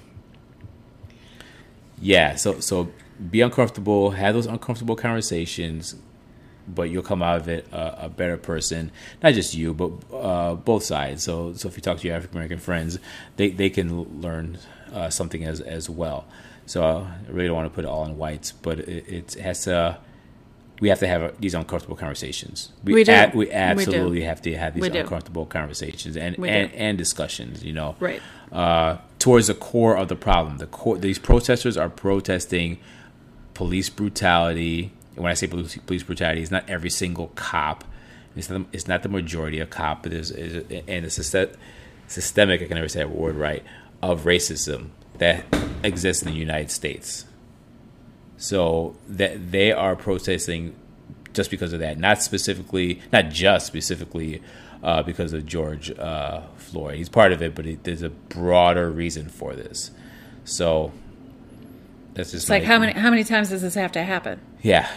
yeah, 2.01 2.35
so 2.35 2.59
so 2.59 2.91
be 3.29 3.41
uncomfortable, 3.41 4.11
have 4.11 4.33
those 4.33 4.45
uncomfortable 4.45 4.95
conversations, 4.95 5.95
but 6.67 6.83
you'll 6.83 7.03
come 7.03 7.21
out 7.21 7.37
of 7.41 7.47
it 7.49 7.67
a, 7.71 8.05
a 8.05 8.09
better 8.09 8.37
person. 8.37 8.91
Not 9.21 9.33
just 9.33 9.53
you, 9.53 9.73
but 9.73 9.91
uh, 10.13 10.55
both 10.55 10.83
sides. 10.83 11.23
So, 11.23 11.53
so 11.53 11.67
if 11.67 11.75
you 11.75 11.81
talk 11.81 11.97
to 11.99 12.07
your 12.07 12.15
African 12.15 12.37
American 12.37 12.59
friends, 12.59 12.99
they, 13.35 13.49
they 13.49 13.69
can 13.69 14.21
learn 14.21 14.57
uh, 14.93 15.09
something 15.09 15.43
as 15.43 15.61
as 15.61 15.89
well. 15.89 16.25
So 16.65 16.83
I 16.83 17.31
really 17.31 17.47
don't 17.47 17.55
want 17.55 17.71
to 17.71 17.75
put 17.75 17.83
it 17.83 17.87
all 17.87 18.05
in 18.05 18.17
whites, 18.17 18.51
but 18.51 18.79
it, 18.79 19.07
it 19.07 19.33
has 19.35 19.63
to. 19.63 19.97
We 20.81 20.89
have 20.89 20.99
to 20.99 21.07
have 21.07 21.39
these 21.41 21.53
uncomfortable 21.53 21.97
conversations. 21.97 22.71
We 22.83 23.03
do. 23.03 23.11
a- 23.11 23.29
we 23.33 23.45
We 23.45 23.51
absolutely 23.51 24.19
do. 24.21 24.25
have 24.25 24.41
to 24.43 24.55
have 24.57 24.73
these 24.75 24.85
uncomfortable 24.85 25.45
conversations 25.45 26.15
and, 26.15 26.37
and, 26.37 26.71
and 26.73 26.97
discussions. 26.97 27.63
You 27.63 27.73
know, 27.73 27.95
Right. 27.99 28.21
uh, 28.51 28.97
towards 29.19 29.47
the 29.47 29.53
core 29.55 29.97
of 29.97 30.07
the 30.07 30.15
problem. 30.15 30.57
The 30.57 30.67
core, 30.67 30.97
these 30.97 31.19
protesters 31.19 31.75
are 31.77 31.89
protesting 31.89 32.77
police 33.53 33.89
brutality. 33.89 34.91
And 35.15 35.23
when 35.23 35.31
I 35.31 35.33
say 35.33 35.47
police, 35.47 35.75
police 35.77 36.03
brutality, 36.03 36.41
it's 36.41 36.51
not 36.51 36.69
every 36.69 36.89
single 36.89 37.27
cop. 37.35 37.83
It's 38.35 38.49
not, 38.49 38.61
it's 38.71 38.87
not 38.87 39.03
the 39.03 39.09
majority 39.09 39.59
of 39.59 39.69
cop, 39.69 40.03
but 40.03 40.11
there's 40.13 40.31
is 40.31 40.63
and 40.87 41.03
the 41.03 41.09
system, 41.09 41.49
systemic. 42.07 42.61
I 42.61 42.65
can 42.65 42.75
never 42.75 42.87
say 42.87 42.99
that 42.99 43.09
word 43.09 43.35
right 43.35 43.63
of 44.01 44.23
racism 44.23 44.89
that 45.17 45.43
exists 45.83 46.23
in 46.23 46.31
the 46.31 46.37
United 46.37 46.71
States. 46.71 47.25
So 48.49 48.95
that 49.07 49.51
they 49.51 49.71
are 49.71 49.95
protesting 49.95 50.73
just 51.33 51.51
because 51.51 51.71
of 51.73 51.79
that, 51.81 51.99
not 51.99 52.23
specifically, 52.23 52.99
not 53.13 53.29
just 53.29 53.67
specifically 53.67 54.41
uh, 54.81 55.03
because 55.03 55.33
of 55.33 55.45
George 55.45 55.91
uh, 55.91 56.41
Floyd. 56.57 56.95
He's 56.95 57.09
part 57.09 57.31
of 57.31 57.41
it, 57.43 57.53
but 57.53 57.65
it, 57.67 57.83
there's 57.83 58.01
a 58.01 58.09
broader 58.09 58.89
reason 58.89 59.29
for 59.29 59.53
this. 59.53 59.91
So 60.45 60.91
That's 62.15 62.31
just 62.31 62.49
like 62.49 62.63
how 62.63 62.79
many 62.79 62.93
how 62.93 63.11
many 63.11 63.23
times 63.23 63.49
does 63.49 63.61
this 63.61 63.75
have 63.75 63.91
to 63.91 64.03
happen 64.03 64.39
Yeah, 64.63 64.89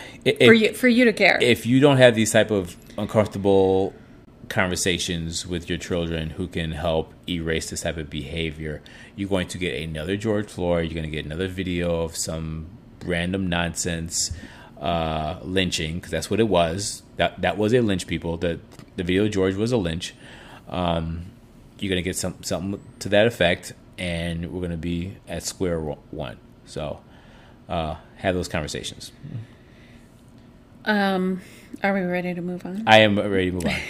for 0.47 0.54
you 0.54 0.73
for 0.73 0.88
you 0.88 1.04
to 1.04 1.12
care? 1.12 1.38
if 1.42 1.66
you 1.66 1.78
don't 1.80 1.99
have 1.99 2.14
these 2.14 2.32
type 2.32 2.50
of 2.50 2.76
uncomfortable 2.97 3.92
conversations 4.49 5.47
with 5.47 5.68
your 5.68 5.78
children 5.78 6.30
who 6.30 6.47
can 6.47 6.73
help 6.73 7.12
erase 7.28 7.68
this 7.71 7.82
type 7.82 7.99
of 7.99 8.09
behavior, 8.09 8.82
you're 9.16 9.28
going 9.28 9.49
to 9.49 9.59
get 9.59 9.75
another 9.82 10.16
George 10.16 10.49
Floyd. 10.49 10.85
You're 10.87 10.94
going 10.94 11.11
to 11.11 11.16
get 11.16 11.26
another 11.26 11.49
video 11.49 12.02
of 12.02 12.16
some 12.16 12.66
random 13.04 13.49
nonsense 13.49 14.30
uh, 14.80 15.38
lynching 15.42 15.97
because 15.97 16.11
that's 16.11 16.30
what 16.30 16.40
it 16.40 16.49
was. 16.49 17.02
That 17.16 17.40
that 17.42 17.56
was 17.56 17.73
a 17.73 17.80
lynch. 17.80 18.06
People. 18.06 18.37
The 18.37 18.61
the 18.97 19.04
video 19.04 19.25
of 19.25 19.30
George 19.30 19.54
was 19.54 19.73
a 19.73 19.76
lynch. 19.76 20.14
Um, 20.68 21.26
you're 21.78 21.90
going 21.90 22.02
to 22.02 22.09
get 22.09 22.16
some 22.16 22.42
something 22.42 22.80
to 23.00 23.09
that 23.11 23.26
effect, 23.26 23.73
and 23.99 24.52
we're 24.52 24.61
going 24.61 24.71
to 24.71 24.76
be 24.76 25.16
at 25.28 25.42
square 25.42 25.80
one. 25.80 26.38
So 26.66 27.00
uh, 27.68 27.97
have 28.16 28.35
those 28.35 28.49
conversations. 28.49 29.12
um, 30.85 31.40
are 31.82 31.94
we 31.94 32.00
ready 32.00 32.35
to 32.35 32.40
move 32.42 32.64
on? 32.66 32.85
I 32.87 32.99
am 32.99 33.18
ready 33.18 33.50
to 33.50 33.52
move 33.52 33.66
on. 33.66 33.76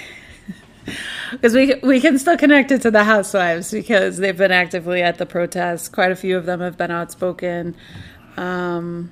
Because 1.30 1.54
we 1.54 1.74
we 1.76 2.00
can 2.00 2.18
still 2.18 2.36
connect 2.36 2.72
it 2.72 2.82
to 2.82 2.90
the 2.90 3.04
housewives 3.04 3.70
because 3.70 4.18
they've 4.18 4.36
been 4.36 4.50
actively 4.50 5.00
at 5.00 5.16
the 5.16 5.24
protests. 5.24 5.88
Quite 5.88 6.10
a 6.10 6.16
few 6.16 6.36
of 6.36 6.44
them 6.44 6.60
have 6.60 6.76
been 6.76 6.90
outspoken, 6.90 7.76
um, 8.36 9.10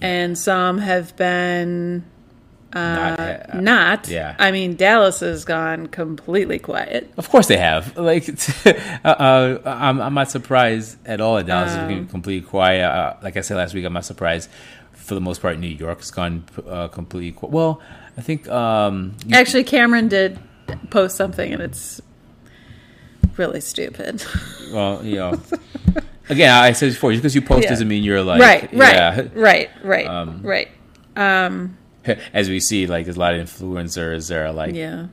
and 0.00 0.36
some 0.36 0.78
have 0.78 1.14
been 1.16 2.04
Not- 2.74 3.20
uh, 3.20 3.36
not. 3.60 4.08
yeah. 4.08 4.34
I 4.38 4.50
mean, 4.50 4.76
Dallas 4.76 5.20
has 5.20 5.44
gone 5.44 5.88
completely 5.88 6.58
quiet. 6.58 7.12
Of 7.16 7.28
course 7.28 7.46
they 7.46 7.58
have. 7.58 7.96
Like, 7.98 8.28
uh, 8.66 9.08
uh, 9.08 9.58
I'm, 9.66 10.00
I'm 10.00 10.14
not 10.14 10.30
surprised 10.30 10.96
at 11.06 11.20
all 11.20 11.36
that 11.36 11.46
Dallas 11.46 11.74
Um, 11.74 11.90
is 11.90 12.10
completely 12.10 12.48
quiet. 12.48 12.82
Uh, 12.84 13.16
like 13.22 13.36
I 13.36 13.42
said 13.42 13.56
last 13.58 13.74
week, 13.74 13.84
I'm 13.84 13.92
not 13.92 14.04
surprised. 14.06 14.48
For 14.92 15.14
the 15.14 15.20
most 15.20 15.42
part, 15.42 15.58
New 15.58 15.66
York 15.68 15.98
has 15.98 16.10
gone 16.10 16.44
uh, 16.66 16.88
completely 16.88 17.32
quiet. 17.32 17.52
Well, 17.52 17.80
I 18.16 18.22
think 18.22 18.48
um, 18.48 19.16
Actually, 19.32 19.64
Cameron 19.64 20.08
did 20.08 20.38
post 20.90 21.16
something, 21.16 21.52
and 21.52 21.60
it's 21.62 22.00
really 23.36 23.60
stupid. 23.60 24.24
well, 24.72 25.04
you 25.04 25.16
know, 25.16 25.40
again, 26.32 26.50
I 26.52 26.72
said 26.72 26.90
before, 26.90 27.12
just 27.12 27.22
because 27.22 27.34
you 27.34 27.42
post 27.42 27.64
Yeah. 27.64 27.70
doesn't 27.70 27.88
mean 27.88 28.02
you're 28.04 28.22
like, 28.22 28.40
right, 28.40 28.72
right, 28.72 28.94
yeah. 28.94 29.28
right, 29.34 29.70
right, 29.84 30.06
Um, 30.06 30.40
right. 30.42 30.68
Um, 31.16 31.76
As 32.34 32.48
we 32.48 32.58
see, 32.60 32.86
like 32.86 33.04
there's 33.06 33.16
a 33.16 33.20
lot 33.20 33.34
of 33.34 33.46
influencers 33.48 34.28
that 34.28 34.38
are 34.38 34.52
like 34.52 34.74
yeah. 34.74 35.06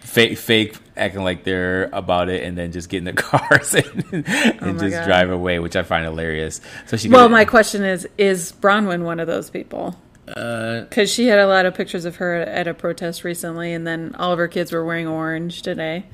fake, 0.00 0.36
fake, 0.36 0.76
acting 0.96 1.22
like 1.22 1.44
they're 1.44 1.84
about 1.92 2.28
it, 2.28 2.42
and 2.42 2.56
then 2.58 2.72
just 2.72 2.88
get 2.90 2.98
in 2.98 3.04
the 3.04 3.12
cars 3.24 3.74
and, 3.74 4.04
and 4.12 4.58
Oh 4.60 4.72
just 4.78 4.96
God. 4.96 5.04
drive 5.06 5.30
away, 5.30 5.58
which 5.58 5.76
I 5.76 5.82
find 5.82 6.04
hilarious. 6.04 6.60
So 6.86 6.96
she 6.98 7.08
Well, 7.08 7.28
my 7.30 7.44
question 7.46 7.84
is: 7.84 8.06
Is 8.18 8.52
Bronwyn 8.52 9.02
one 9.04 9.18
of 9.20 9.26
those 9.26 9.48
people? 9.50 9.98
Uh, 10.28 10.80
Because 10.82 11.10
she 11.10 11.28
had 11.28 11.38
a 11.38 11.46
lot 11.46 11.64
of 11.66 11.74
pictures 11.74 12.04
of 12.04 12.16
her 12.16 12.34
at 12.34 12.66
a 12.66 12.74
protest 12.74 13.22
recently, 13.24 13.72
and 13.72 13.86
then 13.86 14.14
all 14.18 14.32
of 14.32 14.38
her 14.38 14.48
kids 14.48 14.72
were 14.72 14.84
wearing 14.84 15.06
orange 15.06 15.62
today. 15.62 16.04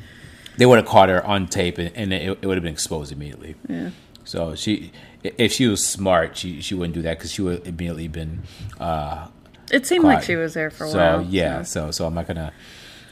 they 0.58 0.66
would 0.66 0.76
have 0.76 0.86
caught 0.86 1.08
her 1.08 1.24
on 1.26 1.46
tape 1.48 1.78
and, 1.78 1.90
and 1.96 2.12
it, 2.12 2.38
it 2.42 2.46
would 2.46 2.56
have 2.58 2.62
been 2.62 2.74
exposed 2.74 3.10
immediately. 3.10 3.54
Yeah. 3.68 3.90
So 4.24 4.54
she, 4.54 4.92
if 5.22 5.52
she 5.52 5.66
was 5.66 5.84
smart, 5.86 6.36
she 6.36 6.60
she 6.60 6.74
wouldn't 6.74 6.94
do 6.94 7.02
that 7.02 7.18
because 7.18 7.32
she 7.32 7.42
would 7.42 7.66
immediately 7.66 8.08
been. 8.08 8.42
Uh, 8.78 9.28
It 9.70 9.86
seemed 9.86 10.04
like 10.04 10.22
she 10.22 10.36
was 10.36 10.54
there 10.54 10.70
for 10.70 10.84
a 10.84 10.88
so 10.90 10.98
while. 10.98 11.22
yeah, 11.22 11.62
so 11.62 11.90
so 11.90 12.06
I'm 12.06 12.14
not 12.14 12.26
gonna 12.26 12.52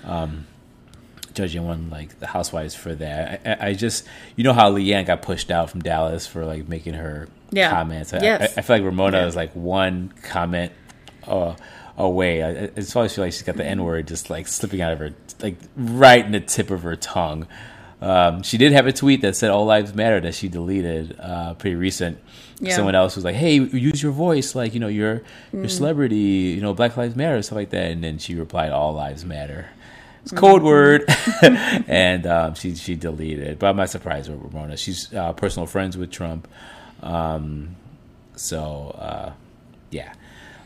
um, 0.05 0.47
judge 1.35 1.55
anyone 1.57 1.91
like 1.91 2.19
the 2.21 2.27
housewives 2.27 2.75
for 2.75 2.95
that. 2.95 3.41
I, 3.63 3.69
I, 3.69 3.73
just 3.75 4.07
you 4.37 4.45
know 4.45 4.53
how 4.53 4.71
LeeAnne 4.73 5.07
got 5.07 5.23
pushed 5.23 5.51
out 5.51 5.71
from 5.71 5.81
Dallas 5.83 6.27
for 6.27 6.45
like 6.45 6.69
making 6.69 6.95
her 6.95 7.29
Yeah. 7.51 7.71
comments. 7.71 8.13
I, 8.15 8.21
Yes. 8.23 8.57
I, 8.57 8.61
I 8.61 8.63
feel 8.63 8.77
like 8.77 8.85
Ramona 8.85 9.19
Yeah. 9.19 9.27
is 9.27 9.37
like 9.37 9.53
one 9.55 10.13
comment 10.23 10.73
uh, 11.27 11.55
away. 11.97 12.43
I, 12.43 12.65
I 12.65 12.71
always 12.95 13.15
feel 13.15 13.25
like 13.25 13.33
she's 13.33 13.43
got 13.43 13.57
the 13.57 13.65
N 13.67 13.83
word 13.85 14.07
just 14.09 14.31
like 14.31 14.49
slipping 14.49 14.81
out 14.81 14.93
of 14.93 14.99
her, 15.01 15.11
like 15.41 15.57
right 15.77 16.25
in 16.25 16.33
the 16.33 16.41
tip 16.41 16.71
of 16.71 16.83
her 16.83 16.97
tongue. 16.97 17.47
Um, 18.01 18.43
she 18.43 18.57
did 18.57 18.73
have 18.73 18.87
a 18.87 18.93
tweet 18.93 19.21
that 19.23 19.37
said 19.37 19.51
"All 19.51 19.67
Lives 19.67 19.95
Matter" 19.95 20.21
that 20.21 20.35
she 20.35 20.49
deleted, 20.49 21.17
uh, 21.21 21.55
pretty 21.55 21.77
recent. 21.77 22.19
Yeah. 22.59 22.75
Someone 22.77 22.95
else 22.95 23.15
was 23.17 23.25
like, 23.25 23.35
"Hey, 23.35 23.55
use 23.55 24.03
your 24.03 24.13
voice, 24.13 24.55
like 24.55 24.75
you 24.75 24.81
know, 24.81 24.89
you're 24.89 25.23
Mm. 25.53 25.61
your 25.61 25.69
celebrity, 25.69 26.17
you 26.57 26.61
know, 26.61 26.73
Black 26.75 26.97
Lives 26.97 27.15
Matter, 27.17 27.41
stuff 27.43 27.57
like 27.57 27.71
that." 27.71 27.91
And 27.91 28.03
then 28.03 28.19
she 28.19 28.35
replied, 28.35 28.73
"All 28.73 28.95
lives 28.95 29.25
matter." 29.25 29.67
It's 30.23 30.33
a 30.33 30.35
Mm. 30.35 30.39
code 30.39 30.63
word, 30.63 31.05
and 31.89 32.27
um, 32.27 32.55
she 32.55 32.75
she 32.75 32.95
deleted. 32.95 33.59
But 33.59 33.69
I'm 33.69 33.77
not 33.77 33.91
surprised 33.91 34.31
with 34.31 34.41
Ramona. 34.43 34.77
She's 34.77 35.13
uh, 35.15 35.33
personal 35.35 35.67
friends 35.67 35.97
with 35.97 36.11
Trump, 36.11 36.49
um, 37.03 37.77
so 38.37 38.97
uh, 38.99 39.33
yeah. 39.91 40.13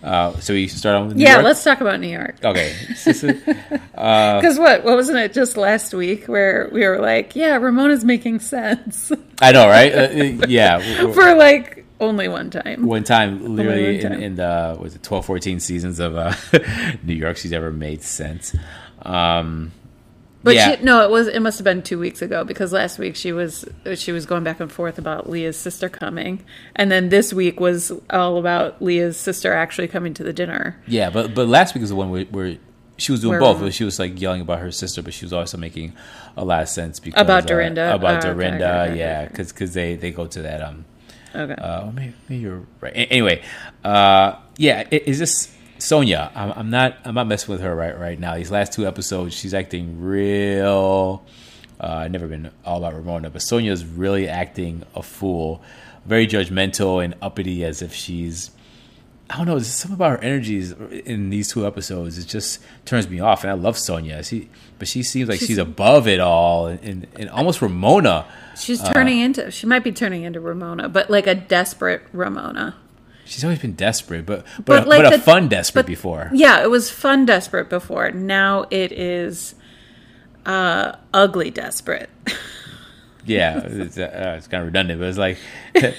Uh, 0.05 0.38
so 0.40 0.53
we 0.53 0.69
start 0.69 0.97
on 0.97 1.09
with 1.09 1.17
New 1.17 1.23
York. 1.23 1.29
Yeah, 1.29 1.35
York? 1.37 1.45
let's 1.45 1.64
talk 1.64 1.81
about 1.81 1.99
New 1.99 2.09
York. 2.09 2.37
Okay. 2.45 2.75
Because 3.95 4.59
what? 4.59 4.85
What 4.85 4.97
wasn't 4.97 5.19
it 5.19 5.33
just 5.33 5.57
last 5.57 5.95
week 5.95 6.27
where 6.27 6.69
we 6.73 6.87
were 6.87 6.99
like, 6.99 7.35
yeah, 7.35 7.57
Ramona's 7.57 8.05
making 8.05 8.40
sense 8.40 9.11
I 9.40 9.53
know, 9.53 9.67
right? 9.67 9.95
Uh, 9.95 9.99
uh, 10.43 10.47
yeah. 10.49 11.12
for 11.12 11.35
like 11.35 11.85
only 12.01 12.29
one 12.29 12.51
time. 12.51 12.87
one 12.87 13.05
time, 13.05 13.57
literally 13.57 13.85
one 13.85 13.95
in, 13.95 14.03
time. 14.03 14.23
in 14.23 14.35
the 14.37 14.77
was 14.81 14.95
it 14.95 15.03
12, 15.03 15.25
14 15.27 15.61
seasons 15.61 16.01
of 16.01 16.17
uh, 16.17 16.35
New 17.03 17.14
York, 17.14 17.37
she's 17.37 17.53
ever 17.53 17.71
made 17.73 18.03
sense. 18.03 18.55
Um, 19.03 19.73
But 20.44 20.54
yeah, 20.54 20.76
she, 20.76 20.83
no, 20.85 21.02
it 21.02 21.11
was. 21.11 21.26
It 21.26 21.40
must 21.40 21.59
have 21.59 21.64
been 21.64 21.83
two 21.83 21.98
weeks 21.98 22.20
ago 22.22 22.44
because 22.44 22.70
last 22.72 22.98
week 22.98 23.16
she 23.16 23.33
was 23.33 23.64
she 23.96 24.12
was 24.12 24.26
going 24.26 24.44
back 24.44 24.61
and 24.61 24.70
forth 24.70 24.98
about 24.98 25.28
Leah's 25.28 25.57
sister 25.57 25.88
coming, 25.88 26.44
and 26.76 26.92
then 26.92 27.09
this 27.09 27.33
week 27.33 27.59
was 27.59 27.90
all 28.11 28.38
about 28.38 28.80
Leah's 28.83 29.16
sister 29.16 29.52
actually 29.54 29.88
coming 29.88 30.14
to 30.14 30.22
the 30.22 30.33
dinner. 30.35 30.80
yeah, 30.87 31.09
but 31.11 31.35
but 31.35 31.48
last 31.48 31.74
week 31.74 31.80
was 31.80 31.90
the 31.90 31.96
one 31.96 32.11
where, 32.11 32.24
where 32.26 32.57
she 32.98 33.11
was 33.11 33.22
doing 33.22 33.40
Where- 33.40 33.54
both. 33.54 33.72
She 33.72 33.85
was 33.85 33.98
like 33.98 34.20
yelling 34.20 34.42
about 34.42 34.59
her 34.61 34.70
sister, 34.70 35.02
but 35.02 35.14
she 35.14 35.24
was 35.24 35.33
also 35.33 35.57
making 35.57 35.94
a 36.37 36.44
lot 36.44 36.62
of 36.62 36.68
sense 36.68 37.00
because 37.00 37.20
About 37.20 37.44
uh, 37.44 37.46
Dorinda. 37.46 37.94
about 37.94 38.24
Oh, 38.24 38.33
Dorinda, 38.35 38.83
okay, 38.83 38.90
okay, 38.92 38.98
yeah, 39.00 39.28
okay. 39.33 39.42
because 39.44 39.72
they 39.74 39.96
they 39.96 40.11
go 40.12 40.26
to 40.26 40.42
that 40.42 40.61
um 40.62 40.85
Okay. 41.35 41.54
Uh, 41.54 41.90
maybe, 41.90 42.14
maybe 42.28 42.42
you're 42.42 42.62
right. 42.80 42.92
A- 42.92 43.11
Anyway, 43.11 43.42
uh, 43.83 44.37
yeah, 44.57 44.87
it, 44.90 45.02
it's 45.07 45.18
just 45.18 45.50
Sonja. 45.85 46.31
I'm, 46.35 46.53
I'm 46.53 46.70
not. 46.70 46.97
I'm 47.05 47.14
not 47.14 47.27
messing 47.27 47.53
with 47.53 47.61
her 47.61 47.75
right 47.75 47.99
right 47.99 48.18
now. 48.18 48.37
These 48.37 48.51
last 48.51 48.73
two 48.73 48.87
episodes, 48.87 49.35
she's 49.35 49.53
acting 49.55 50.01
real. 50.01 51.23
Uh, 51.79 51.87
I've 51.87 52.11
never 52.11 52.27
been 52.27 52.51
all 52.64 52.79
about 52.79 52.94
Ramona, 52.94 53.31
but 53.31 53.42
Sonja's 53.42 53.85
really 53.85 54.27
acting 54.29 54.85
a 54.94 55.03
fool, 55.03 55.62
very 56.07 56.27
judgmental 56.27 57.05
and 57.05 57.14
uppity, 57.20 57.64
as 57.64 57.83
if 57.83 57.94
she's. 57.94 58.51
I 59.29 59.38
don't 59.38 59.47
know. 59.47 59.55
There's 59.55 59.68
something 59.68 59.94
about 59.97 60.18
her 60.18 60.25
energies 60.25 60.73
in 60.73 61.31
these 61.31 61.51
two 61.51 61.66
episodes. 61.66 62.18
It 62.18 62.27
just 62.27 62.61
turns 62.85 63.09
me 63.09 63.20
off, 63.20 63.42
and 63.42 63.51
I 63.51 63.55
love 63.55 63.77
Sonja. 63.77 64.25
She, 64.27 64.49
but 64.79 64.87
she 64.87 65.03
seems 65.03 65.29
like 65.29 65.38
she's, 65.38 65.49
She's- 65.49 65.59
above 65.59 66.07
it 66.09 66.20
all, 66.20 66.66
and, 66.66 66.81
and, 66.83 67.07
and 67.16 67.31
almost 67.31 67.61
Ramona. 67.62 68.27
She's 68.57 68.81
uh, 68.83 68.92
turning 68.92 69.18
into. 69.20 69.51
She 69.51 69.66
might 69.66 69.83
be 69.85 69.92
turning 69.92 70.23
into 70.23 70.40
Ramona, 70.40 70.88
but 70.88 71.11
like 71.11 71.27
a 71.27 71.35
desperate 71.35 72.03
Ramona. 72.12 72.77
She's 73.25 73.43
always 73.45 73.59
been 73.59 73.75
desperate, 73.75 74.27
but 74.27 74.45
but, 74.57 74.65
But 74.67 74.89
like 74.89 75.07
a 75.07 75.17
the- 75.17 75.23
fun 75.23 75.49
desperate 75.49 75.83
but- 75.83 75.87
before. 75.87 76.31
Yeah, 76.33 76.63
it 76.63 76.71
was 76.71 76.91
fun 76.91 77.25
desperate 77.27 77.69
before. 77.71 78.11
Now 78.11 78.67
it 78.71 78.93
is 78.93 79.55
uh, 80.47 80.97
ugly 81.13 81.51
desperate. 81.51 82.11
Yeah, 83.27 83.61
it's, 83.65 83.97
uh, 83.97 84.35
it's 84.37 84.49
kind 84.49 84.61
of 84.61 84.67
redundant, 84.67 85.01
but 85.01 85.09
it's 85.09 85.17
like 85.17 85.39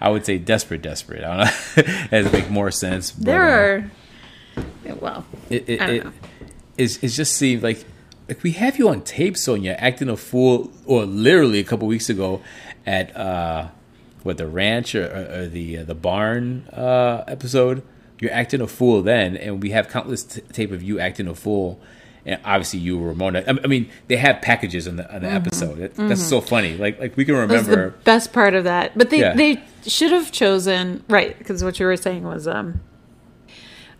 I 0.00 0.10
would 0.10 0.26
say 0.26 0.38
desperate, 0.38 0.82
desperate. 0.82 1.22
I 1.22 1.28
don't 1.28 1.38
know. 1.38 2.08
it 2.18 2.32
make 2.32 2.50
more 2.50 2.72
sense. 2.72 3.12
but, 3.12 3.24
there 3.24 3.90
uh, 4.58 4.62
are. 4.90 4.96
Well, 5.00 5.26
it, 5.50 5.68
it, 5.68 5.80
it, 5.80 6.06
it's, 6.76 6.96
it 7.02 7.08
just 7.10 7.34
seems 7.36 7.62
like 7.62 7.84
like 8.28 8.42
we 8.42 8.52
have 8.52 8.78
you 8.78 8.88
on 8.88 9.02
tape, 9.02 9.34
Sonja, 9.34 9.76
acting 9.78 10.08
a 10.08 10.16
fool, 10.16 10.72
or 10.84 11.04
literally 11.04 11.60
a 11.60 11.64
couple 11.64 11.86
weeks 11.86 12.08
ago 12.10 12.42
at 12.84 13.16
uh, 13.16 13.68
what 14.24 14.36
the 14.38 14.48
ranch 14.48 14.94
or, 14.96 15.04
or, 15.04 15.42
or 15.42 15.46
the 15.46 15.78
uh, 15.78 15.84
the 15.84 15.94
barn 15.94 16.66
uh, 16.72 17.22
episode. 17.28 17.82
You're 18.20 18.32
acting 18.32 18.60
a 18.60 18.66
fool 18.66 19.02
then, 19.02 19.36
and 19.36 19.62
we 19.62 19.70
have 19.70 19.88
countless 19.88 20.22
t- 20.24 20.40
tape 20.52 20.72
of 20.72 20.82
you 20.82 20.98
acting 20.98 21.28
a 21.28 21.34
fool. 21.34 21.80
And 22.26 22.40
obviously, 22.44 22.78
you, 22.80 22.98
Ramona. 22.98 23.44
I 23.46 23.50
I 23.64 23.66
mean, 23.66 23.90
they 24.08 24.16
have 24.16 24.40
packages 24.40 24.88
on 24.88 24.96
the 24.96 25.14
on 25.14 25.22
the 25.22 25.28
episode. 25.30 25.76
That- 25.78 25.94
That's 25.96 26.22
so 26.22 26.40
funny. 26.40 26.76
Like, 26.76 26.98
like 26.98 27.16
we 27.16 27.24
can 27.26 27.34
Mm-hmm. 27.34 27.52
remember. 27.52 27.90
best 28.04 28.32
part 28.32 28.54
of 28.54 28.64
that. 28.64 28.96
But 28.96 29.10
they 29.10 29.20
Yeah. 29.20 29.34
they 29.34 29.62
should 29.86 30.10
have 30.12 30.32
chosen 30.32 31.04
right 31.08 31.36
because 31.36 31.62
what 31.62 31.78
you 31.78 31.84
were 31.84 31.96
saying 31.98 32.24
was 32.24 32.48
um 32.48 32.80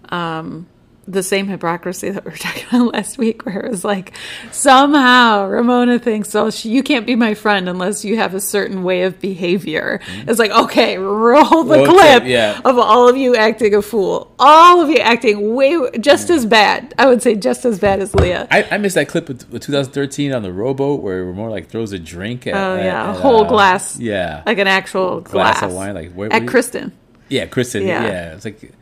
um 0.08 0.66
the 1.06 1.22
same 1.22 1.48
hypocrisy 1.48 2.10
that 2.10 2.24
we 2.24 2.30
were 2.30 2.36
talking 2.38 2.64
about 2.68 2.92
last 2.94 3.18
week, 3.18 3.44
where 3.46 3.60
it 3.60 3.70
was 3.70 3.84
like 3.84 4.12
somehow 4.52 5.46
Ramona 5.46 5.98
thinks, 5.98 6.34
"Oh, 6.34 6.50
she, 6.50 6.70
you 6.70 6.82
can't 6.82 7.06
be 7.06 7.14
my 7.16 7.34
friend 7.34 7.68
unless 7.68 8.04
you 8.04 8.16
have 8.16 8.34
a 8.34 8.40
certain 8.40 8.82
way 8.82 9.02
of 9.02 9.20
behavior." 9.20 10.00
It's 10.26 10.38
like, 10.38 10.50
okay, 10.50 10.96
roll 10.98 11.64
the 11.64 11.76
Roll 11.76 11.86
clip 11.86 12.24
yeah. 12.24 12.60
of 12.64 12.78
all 12.78 13.08
of 13.08 13.16
you 13.16 13.36
acting 13.36 13.74
a 13.74 13.82
fool, 13.82 14.34
all 14.38 14.80
of 14.80 14.88
you 14.88 14.96
acting 14.98 15.54
way 15.54 15.76
just 16.00 16.30
as 16.30 16.46
bad. 16.46 16.94
I 16.98 17.06
would 17.06 17.22
say 17.22 17.34
just 17.34 17.64
as 17.64 17.78
bad 17.78 18.00
as 18.00 18.14
Leah. 18.14 18.48
I, 18.50 18.62
I 18.70 18.78
missed 18.78 18.94
that 18.94 19.08
clip 19.08 19.28
with, 19.28 19.48
with 19.50 19.62
2013 19.62 20.32
on 20.32 20.42
the 20.42 20.52
rowboat 20.52 21.02
where 21.02 21.24
Ramona 21.24 21.50
like 21.50 21.68
throws 21.68 21.92
a 21.92 21.98
drink. 21.98 22.46
At, 22.46 22.54
Oh 22.54 22.76
at- 22.76 22.84
yeah, 22.84 23.10
a 23.10 23.12
whole 23.12 23.44
uh, 23.44 23.48
glass, 23.48 23.98
Yeah, 23.98 24.42
like 24.46 24.58
an 24.58 24.66
actual 24.68 25.20
Glass 25.20 25.60
glass, 25.60 25.62
of 25.70 25.76
wine, 25.76 25.94
like, 25.94 26.12
where- 26.12 26.32
at 26.32 26.42
where- 26.42 26.48
Kristen. 26.50 26.92
Yeah, 27.28 27.46
Kristen. 27.46 27.86
Yeah. 27.86 28.04
Yeah, 28.06 28.34
it's 28.34 28.44
like 28.44 28.72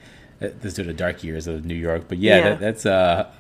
uh, 0.45 0.49
this 0.61 0.79
are 0.79 0.85
the 0.85 0.93
dark 0.93 1.23
years 1.25 1.47
of 1.47 1.65
New 1.65 1.75
York, 1.75 2.05
but 2.09 2.19
yeah, 2.19 2.37
Yeah. 2.39 2.49
That, 2.51 2.61
that's 2.61 2.87
uh, 2.87 3.31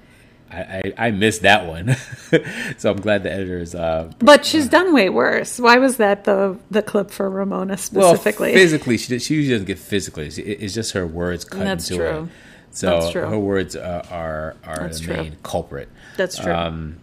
I, 0.50 0.56
I 0.98 1.06
I 1.06 1.10
missed 1.12 1.42
that 1.42 1.66
one, 1.66 1.96
so 2.78 2.90
I'm 2.90 3.00
glad 3.00 3.22
the 3.22 3.32
editors 3.32 3.74
uh 3.74 4.12
But 4.18 4.44
she's 4.44 4.68
done 4.68 4.92
way 4.92 5.08
worse. 5.08 5.58
Why 5.58 5.78
was 5.78 5.96
that 5.96 6.24
the 6.24 6.58
the 6.70 6.82
clip 6.82 7.10
for 7.10 7.30
Ramona 7.30 7.78
well 7.92 8.14
specifically? 8.14 8.52
physically 8.52 8.98
she 8.98 9.18
she 9.18 9.34
usually 9.36 9.54
doesn't 9.54 9.66
get 9.66 9.78
physically. 9.78 10.26
It's, 10.26 10.74
just 10.74 10.92
her 10.92 11.06
words 11.06 11.44
cut 11.46 11.60
That's 11.64 11.90
into 11.90 12.02
true. 12.02 12.22
it. 12.24 12.28
So 12.74 12.86
That's 13.00 13.12
true. 13.12 13.26
her 13.26 13.38
words 13.38 13.76
uh, 13.76 14.06
are 14.10 14.56
are 14.64 14.76
That's 14.80 14.98
the 15.00 15.04
true. 15.06 15.16
main 15.16 15.36
culprit. 15.42 15.88
That's 16.18 16.36
true. 16.38 16.52
Um, 16.52 16.96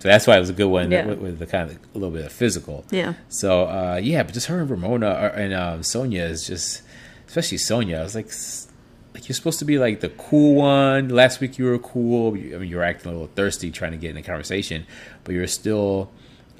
so 0.00 0.08
that's 0.08 0.26
why 0.26 0.36
it 0.36 0.40
was 0.40 0.50
a 0.50 0.54
good 0.54 0.66
one 0.66 0.90
Yeah. 0.90 1.06
with, 1.06 1.18
with 1.20 1.38
the 1.38 1.46
kind 1.46 1.70
of 1.70 1.76
a 1.94 1.98
little 1.98 2.10
bit 2.10 2.26
of 2.26 2.32
physical. 2.32 2.84
Yeah. 2.90 3.14
So 3.30 3.62
uh, 3.68 4.00
yeah, 4.02 4.22
but 4.22 4.34
just 4.34 4.48
her 4.48 4.60
and 4.60 4.68
Ramona 4.68 5.06
are, 5.06 5.28
and 5.28 5.54
um, 5.54 5.80
Sonja 5.80 6.28
is 6.28 6.46
just, 6.46 6.82
especially 7.26 7.56
Sonja. 7.58 8.00
I 8.00 8.02
was 8.02 8.14
like, 8.14 8.30
like 9.14 9.28
you're 9.28 9.34
supposed 9.36 9.58
to 9.58 9.64
be 9.64 9.78
like 9.78 10.00
the 10.00 10.08
cool 10.10 10.54
one. 10.56 11.08
Last 11.08 11.40
week 11.40 11.58
you 11.58 11.64
were 11.66 11.78
cool. 11.78 12.28
I 12.34 12.58
mean, 12.58 12.68
you 12.68 12.76
were 12.76 12.82
acting 12.84 13.10
a 13.10 13.14
little 13.14 13.28
thirsty, 13.34 13.70
trying 13.70 13.92
to 13.92 13.98
get 13.98 14.10
in 14.10 14.16
the 14.16 14.22
conversation, 14.22 14.86
but 15.24 15.34
you're 15.34 15.46
still 15.46 16.10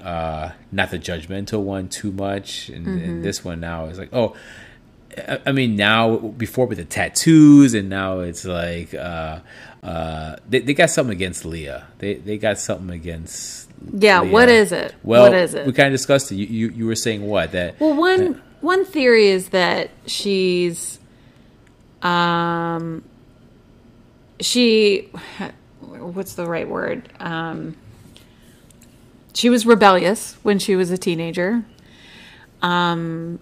uh, 0.01 0.51
not 0.71 0.91
the 0.91 0.99
judgmental 0.99 1.61
one 1.63 1.87
too 1.89 2.11
much. 2.11 2.69
And, 2.69 2.85
Mm-hmm. 2.85 3.03
and 3.03 3.23
this 3.25 3.43
one 3.43 3.59
now 3.59 3.85
is 3.85 3.97
like, 3.97 4.09
oh. 4.13 4.35
I- 5.15 5.39
I 5.45 5.51
mean, 5.51 5.75
now 5.75 6.17
before 6.17 6.65
with 6.65 6.79
the 6.79 6.85
tattoos, 6.85 7.75
and 7.75 7.87
now 7.87 8.21
it's 8.21 8.45
like 8.45 8.95
uh, 8.95 9.41
uh, 9.83 10.37
they, 10.49 10.57
they 10.59 10.73
got 10.73 10.89
something 10.89 11.15
against 11.15 11.45
Leah. 11.45 11.85
They 11.99 12.15
they 12.15 12.39
got 12.39 12.57
something 12.57 12.89
against. 12.89 13.69
yeah. 13.93 14.21
Leah. 14.21 14.31
What 14.31 14.49
is 14.49 14.71
it? 14.71 14.95
Well, 15.03 15.25
what 15.29 15.35
is 15.35 15.53
it? 15.53 15.67
We 15.67 15.73
kind 15.73 15.89
of 15.89 15.93
discussed 15.93 16.31
it. 16.31 16.37
You, 16.37 16.47
you 16.47 16.69
you 16.69 16.85
were 16.87 16.95
saying 16.95 17.27
what 17.27 17.51
that? 17.51 17.79
Well, 17.79 17.93
one 17.95 18.41
one 18.61 18.85
theory 18.85 19.27
is 19.27 19.49
that 19.49 19.91
she's, 20.07 20.97
um, 22.03 23.03
she, 24.39 25.09
what's 25.79 26.35
the 26.35 26.45
right 26.45 26.67
word? 26.67 27.09
Um, 27.19 27.75
she 29.33 29.49
was 29.49 29.65
rebellious 29.65 30.33
when 30.43 30.59
she 30.59 30.75
was 30.75 30.91
a 30.91 30.97
teenager. 30.97 31.65
Um, 32.61 33.39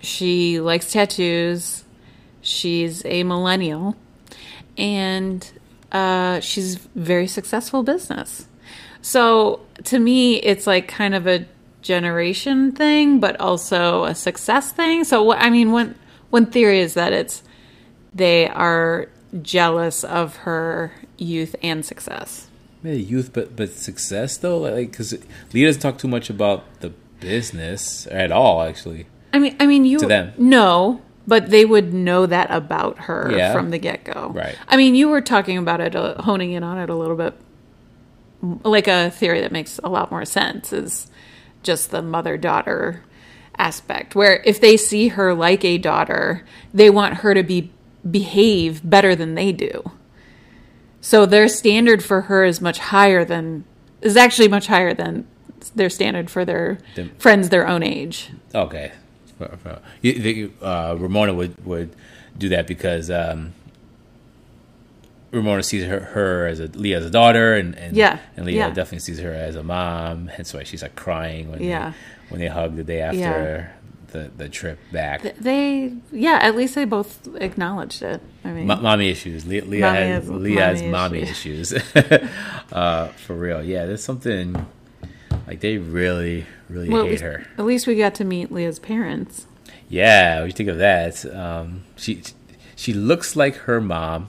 she 0.00 0.60
likes 0.60 0.92
tattoos. 0.92 1.84
She's 2.42 3.04
a 3.04 3.22
millennial, 3.22 3.96
and 4.78 5.50
uh, 5.92 6.40
she's 6.40 6.76
very 6.76 7.26
successful 7.26 7.82
business. 7.82 8.46
So 9.02 9.60
to 9.84 9.98
me, 9.98 10.36
it's 10.36 10.66
like 10.66 10.88
kind 10.88 11.14
of 11.14 11.26
a 11.26 11.46
generation 11.82 12.72
thing, 12.72 13.20
but 13.20 13.38
also 13.40 14.04
a 14.04 14.14
success 14.14 14.72
thing. 14.72 15.04
So 15.04 15.22
what 15.22 15.38
I 15.38 15.50
mean, 15.50 15.70
one 15.70 15.94
one 16.30 16.46
theory 16.46 16.80
is 16.80 16.94
that 16.94 17.12
it's 17.12 17.42
they 18.14 18.48
are 18.48 19.08
jealous 19.42 20.02
of 20.04 20.36
her 20.38 20.92
youth 21.16 21.54
and 21.62 21.84
success. 21.84 22.48
Maybe 22.82 23.02
youth, 23.02 23.32
but 23.32 23.54
but 23.56 23.70
success 23.72 24.36
though, 24.38 24.58
like 24.58 24.90
because 24.92 25.12
Lee 25.52 25.64
doesn't 25.64 25.82
talk 25.82 25.98
too 25.98 26.08
much 26.08 26.30
about 26.30 26.64
the 26.80 26.92
business 27.20 28.06
at 28.10 28.32
all. 28.32 28.62
Actually, 28.62 29.06
I 29.32 29.38
mean, 29.38 29.54
I 29.60 29.66
mean, 29.66 29.84
you 29.84 29.98
To 29.98 30.06
them. 30.06 30.32
no, 30.38 31.02
but 31.26 31.50
they 31.50 31.64
would 31.66 31.92
know 31.92 32.24
that 32.26 32.50
about 32.50 32.98
her 33.00 33.30
Yeah. 33.36 33.52
from 33.52 33.70
the 33.70 33.78
get 33.78 34.04
go. 34.04 34.32
Right. 34.34 34.56
I 34.66 34.76
mean, 34.78 34.94
you 34.94 35.08
were 35.10 35.20
talking 35.20 35.58
about 35.58 35.80
it, 35.82 35.94
uh, 35.94 36.22
honing 36.22 36.52
in 36.52 36.62
on 36.64 36.78
it 36.78 36.88
a 36.88 36.94
little 36.96 37.16
bit, 37.16 37.34
like 38.64 38.88
a 38.88 39.10
theory 39.10 39.40
that 39.42 39.52
makes 39.52 39.78
a 39.84 39.88
lot 39.90 40.10
more 40.10 40.24
sense 40.24 40.72
is 40.72 41.06
just 41.62 41.90
the 41.90 42.00
mother 42.00 42.38
daughter 42.38 43.02
aspect, 43.58 44.14
where 44.14 44.42
if 44.46 44.58
they 44.60 44.78
see 44.78 45.08
her 45.08 45.34
like 45.34 45.62
a 45.66 45.76
daughter, 45.76 46.46
they 46.72 46.88
want 46.88 47.16
her 47.18 47.34
to 47.34 47.42
be 47.42 47.70
behave 48.08 48.80
better 48.88 49.14
than 49.16 49.34
they 49.34 49.52
do. 49.52 49.90
So 51.00 51.26
their 51.26 51.48
standard 51.48 52.02
for 52.04 52.22
her 52.22 52.44
is 52.44 52.60
much 52.60 52.78
higher 52.78 53.24
than 53.24 53.64
is 54.02 54.16
actually 54.16 54.48
much 54.48 54.66
higher 54.66 54.94
than 54.94 55.26
their 55.74 55.90
standard 55.90 56.30
for 56.30 56.44
their 56.44 56.78
Them- 56.94 57.10
friends 57.18 57.48
their 57.50 57.66
own 57.66 57.82
age. 57.82 58.30
okay. 58.54 58.92
Uh, 59.40 60.96
Ramona 60.98 61.32
would 61.34 61.54
would 61.64 61.94
do 62.36 62.50
that 62.50 62.66
because 62.66 63.10
um, 63.10 63.54
Ramona 65.32 65.62
sees 65.62 65.84
her, 65.86 66.00
her 66.00 66.46
as 66.46 66.60
a 66.60 66.66
Leah 66.66 66.98
as 66.98 67.06
a 67.06 67.10
daughter, 67.10 67.54
and 67.54 67.74
and, 67.76 67.96
Yeah, 67.96 68.18
and 68.36 68.44
Leah 68.46 68.56
yeah. 68.56 68.68
definitely 68.68 68.98
sees 69.00 69.18
her 69.20 69.32
as 69.32 69.56
a 69.56 69.62
mom. 69.62 70.26
Hence 70.26 70.52
why 70.52 70.64
she's 70.64 70.82
like 70.82 70.94
crying 70.96 71.50
when 71.50 71.62
Yeah. 71.62 71.90
they, 71.90 71.96
when 72.30 72.40
they 72.40 72.48
hug 72.48 72.76
the 72.76 72.84
day 72.84 73.00
after 73.00 73.18
Yeah. 73.18 73.68
The 74.12 74.30
the 74.36 74.48
trip 74.48 74.78
back. 74.92 75.22
They, 75.38 75.92
yeah, 76.12 76.38
at 76.42 76.56
least 76.56 76.74
they 76.74 76.84
both 76.84 77.28
acknowledged 77.36 78.02
it. 78.02 78.20
I 78.44 78.48
mean, 78.52 78.70
M- 78.70 78.82
mommy 78.82 79.08
issues. 79.10 79.44
Le- 79.46 79.62
Leah 79.62 79.80
Mommy 79.80 79.98
has, 79.98 80.22
has 80.24 80.30
Leah 80.30 80.64
has 80.64 80.80
mommy 80.82 80.90
mommy 80.90 81.22
issues. 81.22 81.72
uh, 82.72 83.08
for 83.16 83.34
real. 83.34 83.62
Yeah, 83.62 83.86
there's 83.86 84.02
something 84.04 84.66
like 85.46 85.60
they 85.60 85.78
really, 85.78 86.46
really 86.68 86.88
well, 86.88 87.00
at 87.02 87.04
hate 87.06 87.10
least, 87.12 87.22
her. 87.22 87.46
at 87.58 87.64
least 87.64 87.86
we 87.86 87.96
got 87.96 88.14
to 88.16 88.24
meet 88.24 88.52
Leah's 88.52 88.78
parents. 88.78 89.46
Yeah, 89.88 90.40
what 90.40 90.46
you 90.46 90.52
think 90.52 90.68
of 90.68 90.78
that? 90.78 91.24
Um, 91.34 91.82
she 91.96 92.22
she 92.76 92.92
looks 92.92 93.34
like 93.36 93.56
her 93.56 93.80
mom, 93.80 94.28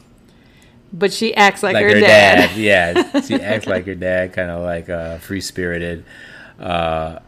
But 0.91 1.13
she 1.13 1.34
acts 1.36 1.63
like, 1.63 1.76
like 1.76 1.84
her, 1.84 1.94
her, 1.96 2.00
dad. 2.02 2.50
dad. 2.50 2.58
Yeah, 2.58 3.22
she 3.28 3.36
acts 3.36 3.67
like 3.67 3.86
her 3.86 3.96
dad, 3.96 4.34
kind 4.34 4.50
of 4.52 4.62
like 4.63 4.89
a 4.89 5.20
free 5.20 5.39
spirited 5.41 6.04
uh, 6.60 7.20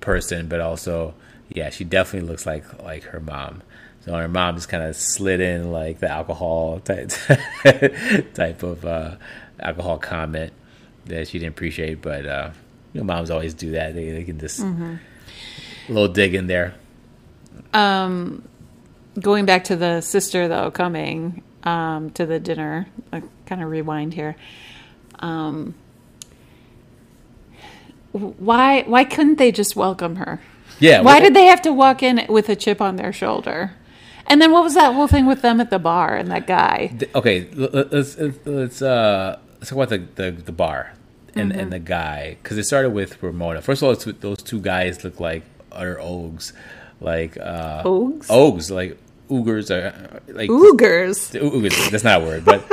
person, 0.00 0.48
but 0.48 0.60
also, 0.60 1.14
yeah, 1.50 1.70
she 1.70 1.84
definitely 1.84 2.28
looks 2.28 2.46
like 2.46 2.82
like 2.82 3.04
her 3.04 3.20
mom. 3.20 3.62
So 4.04 4.14
her 4.14 4.28
mom 4.28 4.54
just 4.54 4.68
kind 4.68 4.82
of 4.84 4.96
slid 4.96 5.40
in 5.40 5.70
like 5.72 5.98
the 5.98 6.08
alcohol 6.10 6.80
type 6.80 7.10
type 8.34 8.62
of 8.62 8.84
uh, 8.84 9.16
alcohol 9.60 9.98
comment 9.98 10.52
that 11.06 11.28
she 11.28 11.38
didn't 11.38 11.54
appreciate, 11.54 12.00
but 12.02 12.24
uh, 12.26 12.50
you 12.92 13.00
know, 13.00 13.04
moms 13.04 13.30
always 13.30 13.54
do 13.54 13.72
that. 13.72 13.94
They 13.94 14.10
they 14.10 14.24
can 14.24 14.38
just 14.38 14.60
Mm-hmm. 14.60 14.94
a 15.88 15.92
little 15.92 16.08
dig 16.08 16.34
in 16.34 16.46
there. 16.46 16.74
Um, 17.74 18.42
Going 19.20 19.46
back 19.46 19.64
to 19.64 19.76
the 19.76 20.00
sister 20.00 20.46
though, 20.46 20.70
coming 20.70 21.42
um, 21.64 22.10
to 22.10 22.24
the 22.24 22.38
dinner. 22.38 22.86
I 23.12 23.22
kind 23.46 23.62
of 23.62 23.68
rewind 23.70 24.14
here. 24.14 24.36
Um, 25.18 25.74
why 28.12 28.82
why 28.82 29.04
couldn't 29.04 29.36
they 29.38 29.52
just 29.52 29.76
welcome 29.76 30.16
her? 30.16 30.40
Yeah, 30.80 31.00
Why 31.00 31.14
well- 31.14 31.20
did 31.22 31.34
they 31.34 31.46
have 31.46 31.62
to 31.62 31.72
walk 31.72 32.02
in 32.02 32.24
with 32.28 32.48
a 32.48 32.56
chip 32.56 32.80
on 32.80 32.96
their 32.96 33.12
shoulder? 33.12 33.72
And 34.30 34.42
then 34.42 34.52
what 34.52 34.62
was 34.62 34.74
that 34.74 34.94
whole 34.94 35.08
thing 35.08 35.24
with 35.26 35.40
them 35.40 35.58
at 35.60 35.70
the 35.70 35.78
bar 35.78 36.14
and 36.14 36.30
that 36.30 36.46
guy? 36.46 36.92
Okay 37.14 37.48
let's 37.54 38.18
let's 38.44 38.82
uh 38.82 39.38
let's 39.58 39.70
talk 39.70 39.76
about 39.76 39.88
the 39.88 39.98
the, 40.16 40.30
the 40.32 40.52
bar 40.52 40.92
and 41.34 41.50
Mm-hmm. 41.50 41.60
and 41.60 41.72
the 41.72 41.78
guy 41.78 42.36
because 42.42 42.58
it 42.58 42.64
started 42.64 42.90
with 42.90 43.22
ramona 43.22 43.62
first 43.62 43.80
of 43.82 43.86
all 43.86 43.92
it's, 43.92 44.04
those 44.20 44.42
two 44.42 44.60
guys 44.60 45.02
look 45.04 45.18
like 45.20 45.44
utter 45.72 45.98
ogs 46.00 46.52
like 47.00 47.36
uh 47.38 47.82
Ogs? 47.86 48.28
ogs 48.28 48.70
like 48.70 48.98
oogers 49.30 49.70
are 49.70 50.20
like 50.28 50.50
Oogers. 50.50 51.30
oogers 51.40 51.90
that's 51.90 52.02
not 52.04 52.22
a 52.22 52.24
word 52.24 52.44
but 52.44 52.64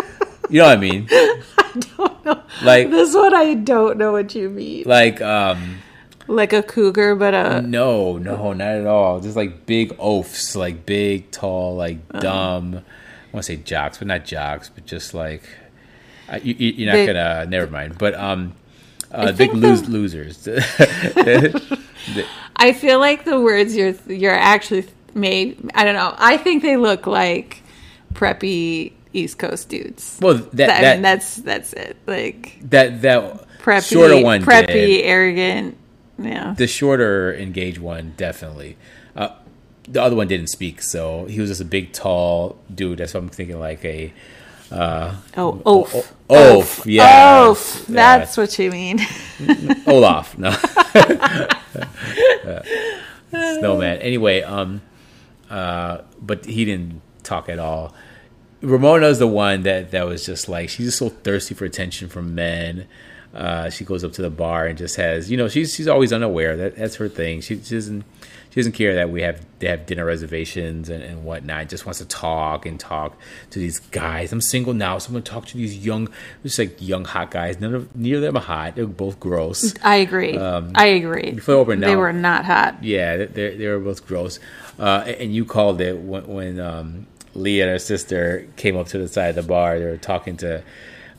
you 0.50 0.60
know 0.60 0.66
what 0.66 0.78
i 0.78 0.82
mean 0.82 1.08
I 1.12 1.84
don't 1.98 2.26
know. 2.26 2.42
like 2.64 2.90
This 2.90 3.14
one 3.14 3.34
I 3.36 3.54
don't 3.56 3.98
know 3.98 4.12
what 4.14 4.34
you 4.36 4.50
mean. 4.50 4.84
like 4.86 5.22
um 5.22 5.80
Like 6.28 6.54
a 6.54 6.64
cougar, 6.64 7.14
but 7.16 7.34
a 7.36 7.62
no 7.62 8.18
no 8.18 8.52
not 8.54 8.68
at 8.68 8.88
all 8.88 9.20
just 9.20 9.36
like 9.36 9.66
big 9.68 9.96
oafs 10.00 10.56
like 10.56 10.84
big 10.86 11.30
tall 11.32 11.76
like 11.76 11.98
Uh-huh. 12.12 12.20
dumb 12.20 12.76
i 12.76 12.82
want 13.32 13.44
to 13.46 13.54
say 13.54 13.58
jocks 13.58 14.00
but 14.00 14.08
not 14.08 14.26
jocks 14.26 14.70
but 14.74 14.88
just 14.88 15.14
like 15.14 15.44
uh, 16.28 16.40
you, 16.42 16.56
you're 16.56 16.88
not 16.88 16.96
They- 16.98 17.06
gonna 17.06 17.46
never 17.46 17.68
mind 17.70 18.00
but 18.00 18.16
um 18.16 18.54
uh, 19.12 19.32
big 19.34 19.54
lose, 19.54 19.84
the- 19.84 19.92
losers 19.92 20.48
I 22.56 22.74
feel 22.74 23.00
like 23.00 23.26
the 23.26 23.40
words 23.40 23.76
you're 23.76 23.96
you're 24.08 24.34
actually 24.36 24.86
made. 25.14 25.70
I 25.74 25.84
don't 25.84 25.96
know. 25.96 26.14
I 26.18 26.38
think 26.38 26.64
they 26.64 26.78
look 26.78 27.08
like 27.08 27.64
preppy 28.14 28.94
East 29.14 29.40
Coast 29.40 29.70
dudes. 29.70 30.18
well 30.22 30.36
that 30.36 30.56
That- 30.56 30.68
that, 30.68 30.84
I 30.84 30.94
mean, 30.96 31.02
that's 31.02 31.36
that's 31.38 31.74
it. 31.74 31.98
Like 32.08 32.58
that 32.70 33.02
that 33.04 33.48
preppy, 33.60 33.94
shorter 33.94 34.22
one 34.24 34.44
preppy, 34.44 34.68
did. 34.68 35.06
arrogant. 35.06 35.78
Yeah. 36.18 36.54
the 36.58 36.68
shorter 36.68 37.34
engaged 37.34 37.78
one 37.80 38.14
definitely 38.16 38.78
uh 39.16 39.30
the 39.88 40.02
other 40.02 40.16
one 40.16 40.28
didn't 40.28 40.48
speak 40.48 40.82
so 40.82 41.26
he 41.26 41.40
was 41.42 41.50
just 41.50 41.60
a 41.62 41.66
big 41.66 41.92
tall 41.92 42.58
dude 42.74 43.00
that's 43.00 43.14
what 43.14 43.22
i'm 43.24 43.30
thinking 43.30 43.60
like 43.60 43.84
a 43.86 44.14
Oh, 44.72 45.22
oaf. 45.38 46.14
oh, 46.30 46.58
Oaf, 46.60 46.86
yeah. 46.88 47.44
Oaf. 47.46 47.86
That's 47.86 48.36
what 48.36 48.58
you 48.58 48.72
mean. 48.72 49.00
Olaf, 49.88 50.36
no. 50.40 50.50
Snowman. 53.30 54.00
Anyway, 54.00 54.42
um, 54.42 54.82
uh, 55.50 56.00
but 56.22 56.46
he 56.46 56.66
didn't 56.66 57.02
talk 57.24 57.48
at 57.50 57.60
all. 57.60 57.94
Ramona's 58.62 59.20
the 59.20 59.28
one 59.28 59.64
that 59.64 59.92
that 59.92 60.06
was 60.08 60.26
just 60.26 60.50
like 60.50 60.70
she's 60.70 60.88
just 60.88 60.98
so 60.98 61.10
thirsty 61.10 61.54
for 61.54 61.66
attention 61.66 62.10
from 62.10 62.34
men. 62.34 62.88
Uh, 63.36 63.70
she 63.70 63.84
goes 63.84 64.04
up 64.04 64.14
to 64.14 64.22
the 64.22 64.30
bar 64.30 64.66
and 64.66 64.78
just 64.78 64.96
has, 64.96 65.30
you 65.30 65.36
know, 65.36 65.50
she's 65.50 65.76
she's 65.76 65.88
always 65.90 66.14
unaware 66.14 66.56
that 66.56 66.78
that's 66.78 66.96
her 66.96 67.10
thing. 67.10 67.42
She, 67.42 67.62
she 67.62 67.76
doesn't 67.76 68.06
she 68.50 68.62
doesn't 68.62 68.72
care 68.72 68.96
that 68.96 69.10
we 69.10 69.22
have 69.24 69.46
they 69.60 69.68
have 69.68 69.86
dinner 69.86 70.06
reservations 70.06 70.88
and, 70.88 71.04
and 71.04 71.26
whatnot. 71.26 71.68
Just 71.68 71.86
wants 71.86 72.00
to 72.00 72.06
talk 72.06 72.66
and 72.66 72.80
talk 72.80 73.18
to 73.50 73.60
these 73.60 73.80
guys. 73.80 74.32
I'm 74.32 74.40
single 74.40 74.74
now, 74.74 74.98
so 74.98 75.10
I'm 75.10 75.16
gonna 75.16 75.24
talk 75.24 75.48
to 75.48 75.58
these 75.58 75.86
young, 75.86 76.08
just 76.44 76.58
like 76.58 76.82
young 76.82 77.04
hot 77.04 77.32
guys. 77.32 77.60
None 77.60 77.76
of 77.76 77.94
neither 77.94 78.16
of 78.16 78.22
them 78.22 78.38
are 78.38 78.46
hot. 78.46 78.78
They're 78.78 78.88
both 78.88 79.20
gross. 79.20 79.74
I 79.84 79.98
agree. 79.98 80.38
I 80.38 80.86
agree. 80.86 81.32
Um, 81.32 81.38
flip 81.40 81.58
over 81.58 81.76
They 81.76 81.98
were 81.98 82.14
not 82.14 82.46
hot. 82.46 82.82
Yeah, 82.82 83.26
they 83.26 83.58
they 83.58 83.68
were 83.68 83.80
both 83.80 84.08
gross. 84.08 84.40
Uh, 84.80 85.04
and 85.06 85.36
you 85.36 85.44
called 85.44 85.82
it 85.82 85.98
when, 85.98 86.26
when 86.26 86.60
um, 86.62 87.08
Leah 87.34 87.64
and 87.64 87.72
her 87.74 87.80
sister 87.80 88.48
came 88.56 88.78
up 88.78 88.88
to 88.88 88.98
the 88.98 89.10
side 89.10 89.32
of 89.32 89.36
the 89.36 89.44
bar. 89.44 89.78
They 89.80 89.86
were 89.86 89.98
talking 89.98 90.38
to 90.38 90.64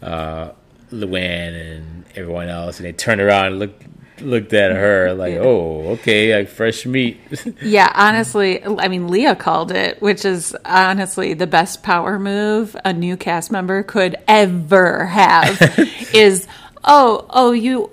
uh, 0.00 0.52
Luann 0.92 1.76
and 1.76 2.04
everyone 2.14 2.48
else, 2.48 2.78
and 2.78 2.86
they 2.86 2.92
turned 2.92 3.20
around 3.20 3.46
and 3.46 3.58
looked 3.58 3.82
looked 4.22 4.54
at 4.54 4.72
her 4.72 5.12
like, 5.12 5.34
Yeah. 5.34 5.40
"Oh, 5.40 5.88
okay, 5.98 6.34
like 6.36 6.48
fresh 6.48 6.86
meat." 6.86 7.20
Yeah, 7.62 7.90
honestly, 7.94 8.64
I 8.64 8.88
mean, 8.88 9.08
Leah 9.08 9.36
called 9.36 9.72
it, 9.72 10.00
which 10.00 10.24
is 10.24 10.56
honestly 10.64 11.34
the 11.34 11.46
best 11.46 11.82
power 11.82 12.18
move 12.18 12.74
a 12.84 12.92
new 12.92 13.16
cast 13.16 13.50
member 13.52 13.82
could 13.82 14.16
ever 14.26 15.04
have. 15.06 15.60
is 16.14 16.46
oh, 16.84 17.26
oh, 17.30 17.52
you, 17.52 17.90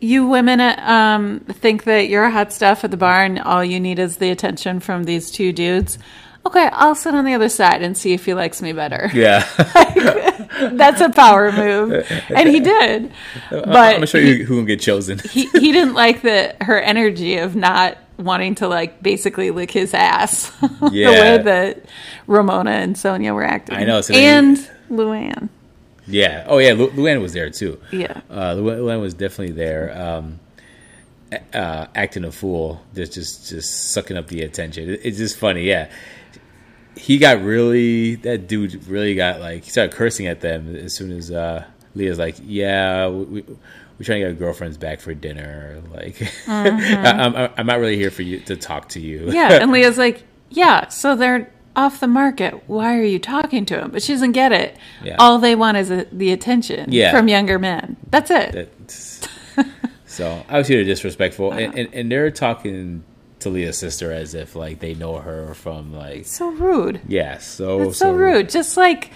you 0.00 0.26
women 0.28 0.60
um, 0.60 1.40
think 1.40 1.84
that 1.84 2.08
you're 2.08 2.30
hot 2.30 2.52
stuff 2.52 2.84
at 2.84 2.90
the 2.90 2.96
bar, 2.96 3.24
and 3.24 3.38
all 3.40 3.64
you 3.64 3.80
need 3.80 3.98
is 3.98 4.16
the 4.18 4.30
attention 4.30 4.80
from 4.80 5.04
these 5.04 5.30
two 5.30 5.52
dudes. 5.52 5.98
Okay, 6.46 6.70
I'll 6.72 6.94
sit 6.94 7.14
on 7.14 7.24
the 7.26 7.34
other 7.34 7.48
side 7.50 7.82
and 7.82 7.94
see 7.98 8.14
if 8.14 8.24
he 8.24 8.32
likes 8.32 8.62
me 8.62 8.72
better. 8.72 9.10
yeah, 9.12 9.44
That's 10.76 11.00
a 11.00 11.10
power 11.10 11.52
move, 11.52 12.06
and 12.28 12.48
he 12.48 12.60
did. 12.60 13.12
But 13.50 13.68
I'm 13.68 13.94
gonna 13.96 14.06
show 14.06 14.18
you 14.18 14.44
who 14.44 14.56
can 14.56 14.64
get 14.66 14.80
chosen. 14.80 15.18
he 15.30 15.46
he 15.50 15.72
didn't 15.72 15.94
like 15.94 16.22
the 16.22 16.54
her 16.60 16.80
energy 16.80 17.36
of 17.38 17.54
not 17.56 17.98
wanting 18.18 18.54
to 18.56 18.66
like 18.68 19.02
basically 19.02 19.50
lick 19.50 19.70
his 19.70 19.94
ass 19.94 20.50
the 20.80 20.90
Yeah. 20.92 21.10
way 21.10 21.42
that 21.42 21.84
Ramona 22.26 22.70
and 22.72 22.96
Sonja 22.96 23.32
were 23.34 23.44
acting. 23.44 23.76
I 23.76 23.84
know, 23.84 24.00
so 24.00 24.14
and 24.14 24.56
you- 24.58 24.64
Luann. 24.96 25.48
Yeah. 26.06 26.44
Oh 26.48 26.58
yeah, 26.58 26.72
Lu- 26.72 26.90
Luann 26.90 27.20
was 27.20 27.32
there 27.34 27.50
too. 27.50 27.78
Yeah. 27.92 28.20
Uh, 28.30 28.54
Lu- 28.54 28.86
Luann 28.86 29.00
was 29.00 29.12
definitely 29.14 29.52
there, 29.54 29.96
um, 30.00 30.40
uh, 31.52 31.86
acting 31.94 32.24
a 32.24 32.32
fool, 32.32 32.80
just 32.94 33.12
just 33.12 33.48
just 33.50 33.90
sucking 33.92 34.16
up 34.16 34.28
the 34.28 34.42
attention. 34.42 34.88
It- 34.90 35.00
It's 35.04 35.18
just 35.18 35.36
funny, 35.36 35.64
yeah. 35.64 35.90
He 36.98 37.18
got 37.18 37.42
really 37.42 38.16
that 38.16 38.46
dude 38.48 38.86
really 38.86 39.14
got 39.14 39.40
like 39.40 39.64
he 39.64 39.70
started 39.70 39.94
cursing 39.94 40.26
at 40.26 40.40
them 40.40 40.74
as 40.76 40.92
soon 40.94 41.12
as 41.12 41.30
uh, 41.30 41.64
Leah's 41.94 42.18
like, 42.18 42.36
yeah, 42.44 43.08
we, 43.08 43.24
we, 43.24 43.42
we're 43.42 44.04
trying 44.04 44.20
to 44.20 44.26
get 44.26 44.28
our 44.28 44.32
girlfriends 44.34 44.76
back 44.76 45.00
for 45.00 45.14
dinner. 45.14 45.80
Like, 45.92 46.20
I, 46.48 46.68
I'm 47.10 47.50
I'm 47.56 47.66
not 47.66 47.78
really 47.80 47.96
here 47.96 48.10
for 48.10 48.22
you 48.22 48.40
to 48.40 48.56
talk 48.56 48.88
to 48.90 49.00
you. 49.00 49.20
Mm-hmm. 49.20 49.30
Yeah, 49.32 49.52
and 49.62 49.70
Leah's 49.72 49.98
like, 49.98 50.22
yeah, 50.50 50.88
so 50.88 51.14
they're 51.16 51.50
off 51.76 52.00
the 52.00 52.08
market. 52.08 52.68
Why 52.68 52.96
are 52.98 53.04
you 53.04 53.18
talking 53.20 53.64
to 53.66 53.78
him? 53.80 53.90
But 53.92 54.02
she 54.02 54.12
doesn't 54.12 54.32
get 54.32 54.50
it. 54.52 54.76
Yeah. 55.02 55.16
All 55.18 55.38
they 55.38 55.54
want 55.54 55.76
is 55.76 55.90
uh 55.90 56.04
the 56.10 56.32
attention 56.32 56.90
Yeah. 56.92 57.12
from 57.12 57.28
younger 57.28 57.58
men. 57.58 57.96
That's 58.10 58.30
it. 58.30 58.52
That's- 58.52 59.20
so 60.06 60.44
I 60.48 60.58
was 60.58 60.68
here 60.68 60.82
disrespectful, 60.84 61.52
and, 61.52 61.76
and, 61.78 61.94
and 61.94 62.10
they're 62.12 62.30
talking 62.30 63.02
to 63.40 63.50
Leah's 63.50 63.78
sister 63.78 64.12
as 64.12 64.34
if 64.34 64.54
like 64.56 64.80
they 64.80 64.94
know 64.94 65.18
her 65.18 65.54
from 65.54 65.94
like 65.94 66.26
so 66.26 66.50
rude. 66.50 67.00
yeah, 67.06 67.38
so 67.38 67.82
It's 67.82 67.98
so 67.98 68.12
rude. 68.12 68.48
Just 68.48 68.76
like, 68.76 69.10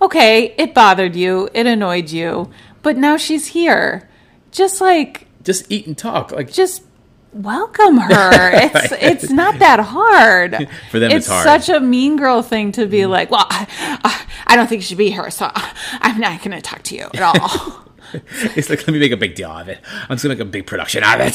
okay, 0.00 0.54
it 0.56 0.74
bothered 0.74 1.16
you, 1.16 1.48
it 1.54 1.66
annoyed 1.66 2.10
you, 2.10 2.50
but 2.82 2.96
now 2.96 3.16
she's 3.16 3.48
here. 3.48 4.08
Just 4.50 4.80
like, 4.80 5.26
Just 5.42 5.70
eat 5.70 5.86
and 5.86 5.98
talk 5.98 6.30
like 6.32 6.52
just 6.52 6.84
welcome 7.32 7.98
her. 7.98 8.50
It's 8.74 8.92
it's 8.92 9.30
not 9.30 9.58
that 9.58 9.80
hard. 9.80 10.68
For 10.90 10.98
them, 11.00 11.10
it's 11.10 11.26
hard. 11.26 11.44
such 11.44 11.68
a 11.68 11.80
mean 11.80 12.16
girl 12.16 12.42
thing 12.42 12.72
to 12.72 12.86
be 12.86 12.98
mm-hmm. 12.98 13.10
like, 13.10 13.30
well, 13.30 13.46
I, 13.50 13.66
I- 14.04 14.20
I 14.46 14.56
don't 14.56 14.68
think 14.68 14.82
you 14.82 14.86
should 14.86 14.98
be 14.98 15.10
here, 15.10 15.30
so 15.30 15.50
I'm 15.54 16.20
not 16.20 16.42
going 16.42 16.52
to 16.52 16.60
talk 16.60 16.82
to 16.84 16.94
you 16.94 17.08
at 17.12 17.22
all. 17.22 17.80
it's 18.56 18.70
like 18.70 18.80
let 18.80 18.88
me 18.88 18.98
make 18.98 19.12
a 19.12 19.16
big 19.16 19.34
deal 19.34 19.50
of 19.50 19.68
it. 19.68 19.78
I'm 20.08 20.16
just 20.16 20.22
gonna 20.24 20.34
make 20.34 20.40
a 20.42 20.44
big 20.44 20.66
production 20.66 21.02
out 21.02 21.20
of 21.20 21.26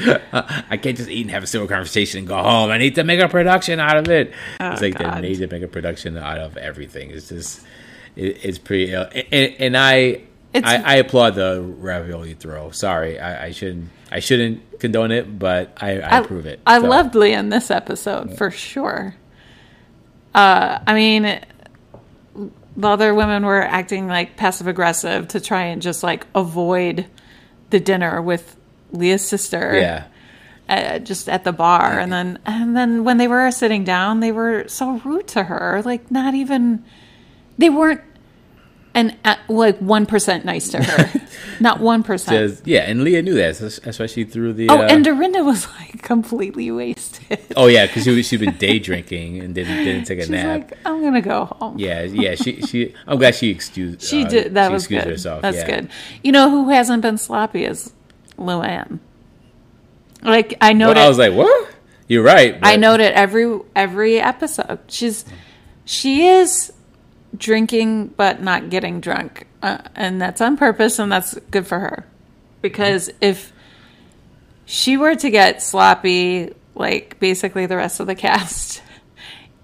it. 0.00 0.22
I 0.70 0.76
can't 0.76 0.96
just 0.96 1.08
eat 1.10 1.22
and 1.22 1.30
have 1.30 1.42
a 1.42 1.46
civil 1.46 1.66
conversation 1.68 2.18
and 2.18 2.28
go 2.28 2.36
home. 2.36 2.70
I 2.70 2.78
need 2.78 2.94
to 2.96 3.04
make 3.04 3.20
a 3.20 3.28
production 3.28 3.80
out 3.80 3.96
of 3.96 4.08
it. 4.08 4.32
it's 4.60 4.80
like 4.82 5.00
Oh, 5.00 5.04
God. 5.04 5.16
they 5.18 5.28
need 5.28 5.38
to 5.38 5.46
make 5.48 5.62
a 5.62 5.68
production 5.68 6.16
out 6.16 6.38
of 6.38 6.56
everything. 6.56 7.10
It's 7.10 7.28
just 7.28 7.64
it, 8.16 8.44
it's 8.44 8.58
pretty 8.58 8.94
uh, 8.94 9.06
and, 9.06 9.54
and 9.58 9.76
I. 9.76 10.22
I, 10.54 10.76
I 10.78 10.94
applaud 10.96 11.34
the 11.34 11.60
ravioli 11.62 12.32
throw. 12.34 12.70
Sorry, 12.70 13.20
I, 13.20 13.46
I 13.46 13.50
shouldn't. 13.52 13.90
I 14.10 14.20
shouldn't 14.20 14.80
condone 14.80 15.12
it, 15.12 15.38
but 15.38 15.76
I, 15.76 16.00
I, 16.00 16.18
approve 16.20 16.46
it. 16.46 16.58
I 16.66 16.80
So, 16.80 16.86
loved 16.88 17.14
Leah 17.14 17.38
in 17.38 17.50
this 17.50 17.70
episode 17.70 18.36
for 18.38 18.50
sure. 18.50 19.14
Uh, 20.34 20.78
I 20.86 20.94
mean, 20.94 21.40
the 22.76 22.88
other 22.88 23.14
women 23.14 23.44
were 23.44 23.62
acting 23.62 24.08
like 24.08 24.36
passive 24.36 24.66
aggressive 24.66 25.28
to 25.28 25.40
try 25.40 25.64
and 25.64 25.82
just 25.82 26.02
like 26.02 26.26
avoid 26.34 27.06
the 27.70 27.80
dinner 27.80 28.22
with 28.22 28.56
Leah's 28.92 29.26
sister. 29.26 29.76
Yeah, 29.76 30.04
uh, 30.68 30.98
just 30.98 31.28
at 31.28 31.44
the 31.44 31.52
bar, 31.52 31.98
and 31.98 32.12
then 32.12 32.38
and 32.46 32.76
then 32.76 33.04
when 33.04 33.18
they 33.18 33.28
were 33.28 33.50
sitting 33.50 33.84
down, 33.84 34.20
they 34.20 34.32
were 34.32 34.66
so 34.68 34.98
rude 35.04 35.28
to 35.28 35.44
her. 35.44 35.82
Like 35.84 36.10
not 36.10 36.34
even 36.34 36.84
they 37.56 37.70
weren't. 37.70 38.02
And 38.94 39.16
uh, 39.24 39.36
like 39.48 39.78
one 39.78 40.06
percent 40.06 40.44
nice 40.44 40.70
to 40.70 40.82
her, 40.82 41.20
not 41.60 41.78
one 41.78 42.02
percent. 42.02 42.62
Yeah, 42.64 42.80
and 42.80 43.04
Leah 43.04 43.22
knew 43.22 43.34
that. 43.34 43.54
So 43.56 43.68
that's 43.68 43.98
why 43.98 44.06
she 44.06 44.24
threw 44.24 44.52
the. 44.52 44.68
Oh, 44.70 44.78
uh, 44.78 44.88
and 44.90 45.04
Dorinda 45.04 45.44
was 45.44 45.68
like 45.78 46.02
completely 46.02 46.70
wasted. 46.70 47.38
oh 47.56 47.66
yeah, 47.66 47.86
because 47.86 48.04
she 48.04 48.22
she'd 48.22 48.40
been 48.40 48.56
day 48.56 48.78
drinking 48.78 49.40
and 49.40 49.54
didn't 49.54 49.84
didn't 49.84 50.04
take 50.04 50.18
a 50.18 50.22
She's 50.22 50.30
nap. 50.30 50.70
like, 50.70 50.78
I'm 50.84 51.02
gonna 51.02 51.20
go 51.20 51.44
home. 51.44 51.78
Yeah, 51.78 52.02
yeah. 52.02 52.34
She 52.34 52.62
she. 52.62 52.94
I'm 53.06 53.18
glad 53.18 53.34
she 53.34 53.50
excused. 53.50 54.02
She 54.02 54.24
uh, 54.24 54.28
did. 54.28 54.54
That 54.54 54.68
she 54.68 54.72
was 54.72 54.82
excused 54.84 55.04
good. 55.04 55.10
herself. 55.10 55.42
That's 55.42 55.58
yeah. 55.58 55.66
good. 55.66 55.90
You 56.24 56.32
know 56.32 56.50
who 56.50 56.70
hasn't 56.70 57.02
been 57.02 57.18
sloppy 57.18 57.64
is 57.66 57.92
Luann. 58.36 58.98
Like 60.22 60.56
I 60.60 60.70
Well, 60.70 60.78
noted, 60.78 61.00
I 61.00 61.08
was 61.08 61.18
like, 61.18 61.34
what? 61.34 61.68
You're 62.08 62.24
right. 62.24 62.54
I 62.62 62.74
but- 62.74 62.80
note 62.80 63.00
it 63.00 63.12
every 63.14 63.60
every 63.76 64.18
episode. 64.18 64.80
She's 64.88 65.24
she 65.84 66.26
is 66.26 66.72
drinking 67.36 68.08
but 68.08 68.42
not 68.42 68.70
getting 68.70 69.00
drunk, 69.00 69.46
uh, 69.62 69.78
and 69.94 70.20
that's 70.20 70.40
on 70.40 70.56
purpose, 70.56 70.98
and 70.98 71.10
that's 71.12 71.34
good 71.50 71.66
for 71.66 71.78
her. 71.78 72.04
Because 72.62 73.10
if 73.20 73.52
she 74.66 74.96
were 74.96 75.14
to 75.14 75.30
get 75.30 75.62
sloppy, 75.62 76.52
like 76.74 77.18
basically 77.20 77.66
the 77.66 77.76
rest 77.76 78.00
of 78.00 78.06
the 78.06 78.14
cast, 78.26 78.82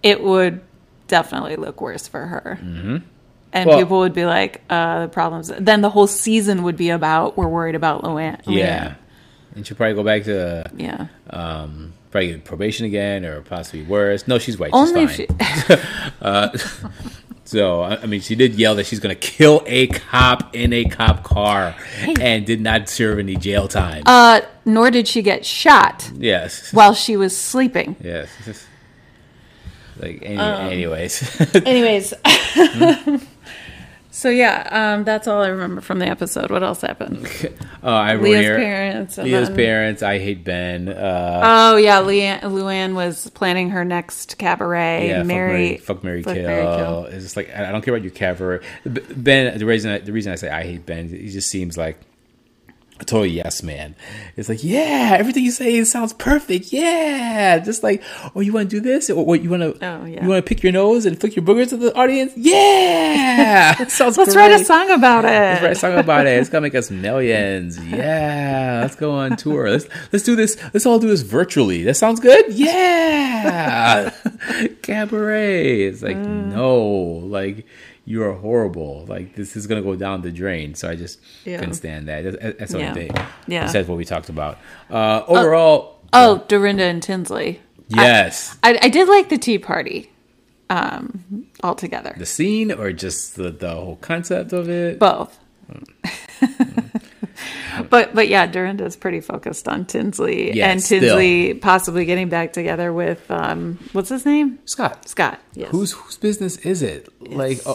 it 0.02 0.22
would 0.22 0.60
definitely 1.08 1.56
look 1.56 1.80
worse 1.80 2.08
for 2.08 2.20
her. 2.26 2.58
Mm-hmm. 2.62 2.96
And 3.52 3.68
Well- 3.68 3.78
people 3.78 3.98
would 4.00 4.14
be 4.14 4.24
like, 4.26 4.62
uh, 4.68 5.02
the 5.02 5.08
problems. 5.08 5.50
Then 5.58 5.80
the 5.80 5.90
whole 5.90 6.06
season 6.08 6.62
would 6.64 6.76
be 6.76 6.90
about, 6.90 7.36
we're 7.36 7.46
worried 7.48 7.74
about 7.76 8.02
Luann. 8.02 8.40
Yeah, 8.46 8.94
and 9.54 9.64
she'll 9.66 9.76
probably 9.76 9.94
go 9.94 10.02
back 10.02 10.24
to 10.24 10.68
Yeah. 10.76 11.06
um 11.30 11.92
probably 12.10 12.36
probation 12.38 12.86
again 12.86 13.24
or 13.24 13.40
possibly 13.42 13.82
worse. 13.84 14.26
No, 14.28 14.38
she's 14.38 14.56
white. 14.58 14.70
Only 14.72 15.06
she's 15.08 15.26
if 15.28 15.68
fine. 16.20 16.58
she. 16.58 17.08
So 17.44 17.82
I 17.82 18.06
mean, 18.06 18.20
she 18.20 18.34
did 18.34 18.54
yell 18.54 18.74
that 18.76 18.86
she's 18.86 19.00
going 19.00 19.14
to 19.14 19.20
kill 19.20 19.62
a 19.66 19.86
cop 19.86 20.54
in 20.54 20.72
a 20.72 20.84
cop 20.86 21.22
car, 21.22 21.74
and 22.20 22.46
did 22.46 22.60
not 22.60 22.88
serve 22.88 23.18
any 23.18 23.36
jail 23.36 23.68
time. 23.68 24.02
Uh, 24.06 24.40
nor 24.64 24.90
did 24.90 25.06
she 25.06 25.20
get 25.22 25.44
shot 25.44 26.10
yes. 26.16 26.72
while 26.72 26.94
she 26.94 27.16
was 27.16 27.36
sleeping. 27.36 27.96
Yes. 28.02 28.30
Like 29.96 30.22
any, 30.24 30.38
Um, 30.38 30.72
anyways. 30.72 31.40
Anyways. 31.54 32.14
So 34.24 34.30
yeah, 34.30 34.66
um, 34.94 35.04
that's 35.04 35.28
all 35.28 35.42
I 35.42 35.48
remember 35.48 35.82
from 35.82 35.98
the 35.98 36.06
episode. 36.06 36.50
What 36.50 36.62
else 36.62 36.80
happened? 36.80 37.28
Oh, 37.82 37.92
I 37.92 38.16
Leah's 38.16 38.40
here. 38.40 38.56
parents. 38.56 39.18
Leah's 39.18 39.48
then- 39.48 39.56
parents. 39.56 40.02
I 40.02 40.18
hate 40.18 40.42
Ben. 40.44 40.88
Uh, 40.88 41.40
Oh 41.44 41.76
yeah, 41.76 42.00
Leanne, 42.00 42.40
Luann 42.40 42.94
was 42.94 43.28
planning 43.30 43.68
her 43.70 43.84
next 43.84 44.38
cabaret. 44.38 45.08
yeah, 45.08 45.22
Mary, 45.24 45.76
fuck 45.76 46.02
Mary, 46.02 46.22
fuck 46.22 46.36
Mary 46.36 46.62
Kill. 46.64 46.76
Kill. 46.76 47.04
It's 47.04 47.22
just 47.24 47.36
like 47.36 47.54
I 47.54 47.70
don't 47.70 47.82
care 47.84 47.94
about 47.94 48.02
your 48.02 48.12
cabaret. 48.12 48.64
Ben, 48.86 49.58
the 49.58 49.66
reason 49.66 49.90
I, 49.90 49.98
the 49.98 50.12
reason 50.12 50.32
I 50.32 50.36
say 50.36 50.48
I 50.48 50.62
hate 50.62 50.86
Ben, 50.86 51.10
he 51.10 51.28
just 51.28 51.50
seems 51.50 51.76
like 51.76 51.98
a 53.00 53.04
total 53.04 53.26
yes 53.26 53.62
man. 53.62 53.96
It's 54.36 54.48
like 54.48 54.62
yeah, 54.62 55.16
everything 55.18 55.44
you 55.44 55.50
say 55.50 55.82
sounds 55.84 56.12
perfect. 56.12 56.72
Yeah, 56.72 57.58
just 57.58 57.82
like 57.82 58.02
oh, 58.34 58.40
you 58.40 58.52
want 58.52 58.70
to 58.70 58.76
do 58.76 58.80
this, 58.80 59.10
or 59.10 59.24
what 59.24 59.42
you 59.42 59.50
want 59.50 59.62
to? 59.62 59.84
Oh, 59.86 60.04
yeah. 60.04 60.22
you 60.22 60.28
want 60.28 60.44
to 60.44 60.48
pick 60.48 60.62
your 60.62 60.72
nose 60.72 61.04
and 61.04 61.18
flick 61.20 61.34
your 61.36 61.44
boogers 61.44 61.70
to 61.70 61.76
the 61.76 61.94
audience? 61.96 62.32
Yeah, 62.36 63.74
sounds. 63.88 64.16
Let's 64.16 64.34
great. 64.34 64.50
write 64.50 64.60
a 64.60 64.64
song 64.64 64.90
about 64.90 65.24
it. 65.24 65.28
Let's 65.28 65.62
write 65.62 65.72
a 65.72 65.74
song 65.74 65.94
about 65.98 66.26
it. 66.26 66.38
It's 66.38 66.48
gonna 66.48 66.62
make 66.62 66.74
us 66.76 66.90
millions. 67.04 67.84
Yeah, 67.84 68.80
let's 68.82 68.94
go 68.96 69.10
on 69.12 69.36
tour. 69.36 69.68
Let's 69.70 69.86
let's 70.12 70.24
do 70.24 70.36
this. 70.36 70.56
Let's 70.72 70.86
all 70.86 70.98
do 71.00 71.08
this 71.08 71.22
virtually. 71.22 71.82
That 71.84 71.94
sounds 71.94 72.20
good. 72.20 72.52
Yeah, 72.54 74.10
cabaret. 74.82 75.82
It's 75.82 76.02
like 76.02 76.16
Mm. 76.16 76.52
no, 76.54 76.78
like 77.26 77.66
you 78.04 78.22
are 78.22 78.32
horrible. 78.34 79.04
Like 79.08 79.34
this 79.34 79.56
is 79.56 79.66
gonna 79.66 79.82
go 79.82 79.96
down 79.96 80.22
the 80.22 80.30
drain. 80.32 80.74
So 80.74 80.88
I 80.88 80.94
just 80.96 81.20
Yeah. 81.44 81.58
couldn't 81.58 81.74
stand 81.74 82.08
that. 82.08 82.24
That's, 82.24 82.58
that's 82.58 82.74
only 82.74 82.86
Yeah. 82.86 82.94
thing. 82.94 83.10
Yeah. 83.46 83.66
besides 83.66 83.88
what 83.88 83.96
we 83.98 84.04
talked 84.04 84.28
about. 84.28 84.58
Uh, 84.90 85.22
overall, 85.26 85.98
Oh, 86.12 86.44
Dorinda 86.48 86.84
and 86.84 87.02
Tinsley. 87.02 87.60
Yes. 87.88 88.56
I, 88.62 88.78
I 88.82 88.88
did 88.88 89.08
like 89.08 89.28
the 89.30 89.38
tea 89.38 89.58
party 89.58 90.10
um, 90.70 91.46
altogether. 91.62 92.14
the 92.16 92.24
scene 92.26 92.70
or 92.72 92.92
just 92.92 93.36
the, 93.36 93.50
the 93.50 93.70
whole 93.74 93.96
concept 93.96 94.52
of 94.52 94.68
it? 94.70 94.98
Both. 94.98 95.38
but 97.90 98.14
but 98.14 98.28
yeah, 98.28 98.46
Dorinda's 98.46 98.96
pretty 98.96 99.20
focused 99.20 99.66
on 99.68 99.84
Tinsley 99.86 100.56
Yeah, 100.56 100.70
and 100.70 100.82
still. 100.82 101.00
Tinsley 101.00 101.54
possibly 101.54 102.04
getting 102.04 102.28
back 102.28 102.52
together 102.52 102.92
with 102.92 103.28
um, 103.30 103.78
what's 103.92 104.08
his 104.08 104.24
name? 104.24 104.58
Scott. 104.64 105.08
Scott. 105.08 105.40
Yes. 105.54 105.70
Whose 105.70 105.92
whose 105.92 106.16
business 106.16 106.56
is 106.58 106.82
it? 106.82 107.08
Like 107.20 107.58
a, 107.66 107.74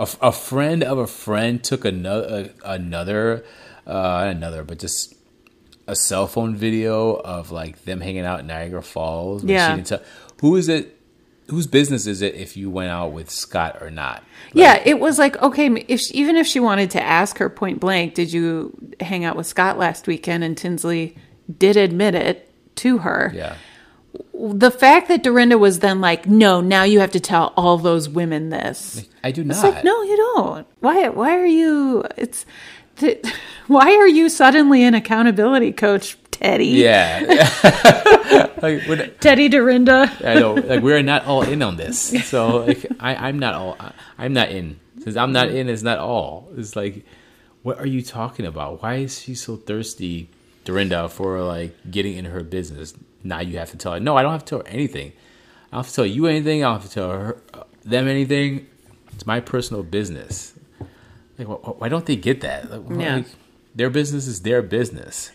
a, 0.00 0.08
a 0.22 0.32
friend 0.32 0.82
of 0.82 0.98
a 0.98 1.06
friend 1.06 1.62
took 1.62 1.84
another 1.84 2.52
another 2.64 3.44
uh 3.86 4.26
another, 4.30 4.64
but 4.64 4.78
just 4.78 5.14
a 5.86 5.94
cell 5.94 6.26
phone 6.26 6.56
video 6.56 7.14
of 7.16 7.50
like 7.50 7.84
them 7.84 8.00
hanging 8.00 8.24
out 8.24 8.40
in 8.40 8.46
Niagara 8.46 8.82
Falls. 8.82 9.44
Yeah. 9.44 9.76
tell- 9.82 10.02
who 10.40 10.56
is 10.56 10.68
it? 10.68 10.96
Whose 11.48 11.66
business 11.66 12.06
is 12.06 12.22
it 12.22 12.36
if 12.36 12.56
you 12.56 12.70
went 12.70 12.90
out 12.90 13.12
with 13.12 13.28
Scott 13.28 13.78
or 13.80 13.90
not? 13.90 14.24
yeah, 14.52 14.80
it 14.84 15.00
was 15.00 15.18
like 15.18 15.36
okay, 15.42 15.66
if 15.88 16.00
she, 16.00 16.14
even 16.14 16.36
if 16.36 16.46
she 16.46 16.60
wanted 16.60 16.90
to 16.92 17.02
ask 17.02 17.38
her 17.38 17.50
point 17.50 17.78
blank, 17.80 18.14
did 18.14 18.32
you 18.32 18.72
hang 19.00 19.24
out 19.24 19.36
with 19.36 19.46
Scott 19.46 19.76
last 19.76 20.06
weekend? 20.06 20.44
And 20.44 20.56
Tinsley 20.56 21.16
did 21.58 21.76
admit 21.76 22.14
it 22.14 22.50
to 22.76 22.98
her. 22.98 23.32
Yeah. 23.34 23.56
The 24.40 24.70
fact 24.70 25.08
that 25.08 25.22
Dorinda 25.22 25.58
was 25.58 25.80
then 25.80 26.00
like, 26.00 26.26
no, 26.26 26.60
now 26.60 26.84
you 26.84 27.00
have 27.00 27.10
to 27.12 27.20
tell 27.20 27.52
all 27.56 27.76
those 27.76 28.08
women 28.08 28.48
this. 28.50 29.06
I 29.22 29.32
do 29.32 29.44
not. 29.44 29.54
It's 29.54 29.62
like, 29.64 29.84
no, 29.84 30.02
you 30.02 30.16
don't. 30.16 30.66
Why? 30.80 31.08
Why 31.08 31.36
are 31.36 31.46
you? 31.46 32.04
It's. 32.16 32.46
th- 32.96 33.24
Why 33.66 33.94
are 33.96 34.08
you 34.08 34.28
suddenly 34.28 34.82
an 34.82 34.94
accountability 34.94 35.72
coach, 35.72 36.16
Teddi? 36.30 36.72
Yeah. 36.74 37.20
like, 38.62 38.82
when, 38.88 38.98
Teddi 39.20 39.50
Dorinda. 39.50 40.10
I 40.24 40.34
know, 40.34 40.54
like 40.54 40.82
we're 40.82 41.02
not 41.02 41.24
all 41.26 41.42
in 41.42 41.62
on 41.62 41.76
this. 41.76 41.98
So 42.28 42.64
like, 42.64 42.86
I, 42.98 43.14
I'm 43.28 43.38
not 43.38 43.54
all. 43.54 43.76
I, 43.78 43.92
I'm 44.18 44.32
not 44.32 44.50
in. 44.50 44.80
Since 45.02 45.16
I'm 45.16 45.32
not 45.32 45.48
in, 45.48 45.68
it's 45.68 45.82
not 45.82 45.98
all. 45.98 46.48
It's 46.56 46.74
like, 46.76 47.04
what 47.62 47.78
are 47.78 47.86
you 47.86 48.02
talking 48.02 48.44
about? 48.46 48.82
Why 48.82 48.96
is 48.96 49.20
she 49.20 49.34
so 49.34 49.56
thirsty, 49.56 50.28
Dorinda, 50.64 51.08
for 51.08 51.40
like 51.42 51.76
getting 51.90 52.16
in 52.16 52.24
her 52.26 52.42
business? 52.42 52.94
Now 53.22 53.40
you 53.40 53.58
have 53.58 53.70
to 53.72 53.76
tell 53.76 53.92
her. 53.92 54.00
No, 54.00 54.16
I 54.16 54.22
don't 54.22 54.32
have 54.32 54.44
to 54.44 54.50
tell 54.50 54.58
her 54.60 54.68
anything. 54.68 55.12
I 55.72 55.76
don't 55.76 55.84
have 55.84 55.88
to 55.88 55.94
tell 55.94 56.06
you 56.06 56.26
anything. 56.26 56.64
I 56.64 56.68
don't 56.70 56.80
have 56.80 56.88
to 56.88 56.94
tell 56.94 57.10
her 57.10 57.42
them 57.84 58.08
anything. 58.08 58.66
It's 59.12 59.26
my 59.26 59.40
personal 59.40 59.82
business. 59.82 60.54
Like, 61.38 61.46
why 61.80 61.88
don't 61.88 62.06
they 62.06 62.16
get 62.16 62.40
that? 62.42 62.70
Like, 62.70 63.00
Yeah. 63.00 63.16
like, 63.16 63.26
their 63.74 63.90
business 63.90 64.26
is 64.26 64.42
their 64.42 64.62
business. 64.62 65.30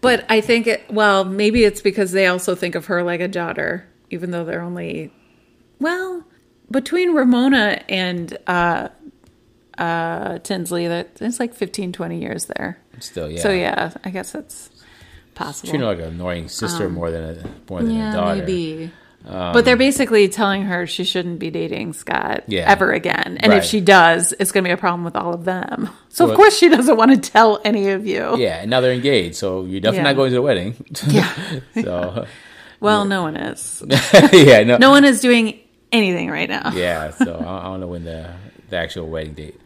But 0.00 0.24
I 0.28 0.40
think 0.40 0.66
it. 0.66 0.84
Well, 0.90 1.24
maybe 1.24 1.64
it's 1.64 1.80
because 1.80 2.12
they 2.12 2.26
also 2.26 2.54
think 2.54 2.74
of 2.74 2.86
her 2.86 3.02
like 3.02 3.20
a 3.20 3.28
daughter, 3.28 3.86
even 4.10 4.30
though 4.30 4.44
they're 4.44 4.62
only. 4.62 5.12
Well, 5.80 6.24
between 6.70 7.14
Ramona 7.14 7.82
and 7.88 8.36
uh, 8.46 8.88
uh, 9.76 10.38
Tinsley, 10.40 10.86
that 10.88 11.16
it's 11.20 11.40
like 11.40 11.54
15, 11.54 11.92
20 11.92 12.20
years 12.20 12.46
there. 12.56 12.78
Still, 13.00 13.30
yeah. 13.30 13.40
So 13.40 13.50
yeah, 13.50 13.92
I 14.04 14.10
guess 14.10 14.34
it's 14.34 14.70
possible. 15.38 15.70
treat 15.70 15.80
her 15.80 15.86
like 15.86 15.98
an 15.98 16.04
annoying 16.14 16.48
sister 16.48 16.88
more 16.88 17.10
than 17.10 17.22
a 17.24 17.70
more 17.70 17.80
than 17.82 17.90
a 17.90 17.94
Um, 17.94 17.96
yeah, 17.98 18.12
daughter. 18.12 18.40
maybe. 18.40 18.90
but 19.24 19.64
they're 19.64 19.76
basically 19.76 20.28
telling 20.28 20.62
her 20.62 20.86
she 20.86 21.04
shouldn't 21.04 21.38
be 21.38 21.50
dating 21.50 21.92
Scott 21.92 22.44
Yeah. 22.46 22.64
ever 22.70 22.92
again. 22.92 23.36
And 23.40 23.52
if 23.52 23.64
she 23.64 23.80
does, 23.80 24.32
it's 24.38 24.52
going 24.52 24.64
to 24.64 24.68
be 24.68 24.72
a 24.72 24.76
problem 24.76 25.04
with 25.04 25.16
all 25.16 25.34
of 25.34 25.44
them. 25.44 25.90
So, 26.08 26.24
Well- 26.24 26.32
of 26.32 26.36
course, 26.36 26.56
she 26.56 26.68
doesn't 26.68 26.96
want 26.96 27.10
to 27.12 27.30
tell 27.30 27.60
any 27.64 27.90
of 27.90 28.06
you. 28.06 28.36
Yeah, 28.38 28.60
and 28.62 28.70
now 28.70 28.80
they're 28.80 28.92
engaged, 28.92 29.36
so 29.36 29.64
you're 29.64 29.80
definitely 29.80 29.98
Yeah. 29.98 30.02
not 30.04 30.16
going 30.16 30.30
to 30.30 30.34
the 30.36 30.42
wedding. 30.42 30.74
Yeah. 31.08 31.28
so 31.82 32.26
Well, 32.80 33.04
no 33.04 33.22
one 33.22 33.36
is. 33.36 33.82
yeah, 34.32 34.62
no, 34.62 34.76
No 34.78 34.90
one 34.90 35.04
is 35.04 35.20
doing 35.20 35.58
anything 35.92 36.30
right 36.30 36.48
now. 36.48 36.70
yeah. 36.74 37.10
So 37.10 37.34
I 37.34 37.58
I 37.60 37.64
don't 37.64 37.80
know 37.80 37.88
when 37.88 38.04
the 38.04 38.30
the 38.70 38.76
actual 38.76 39.08
wedding 39.08 39.34
date 39.34 39.58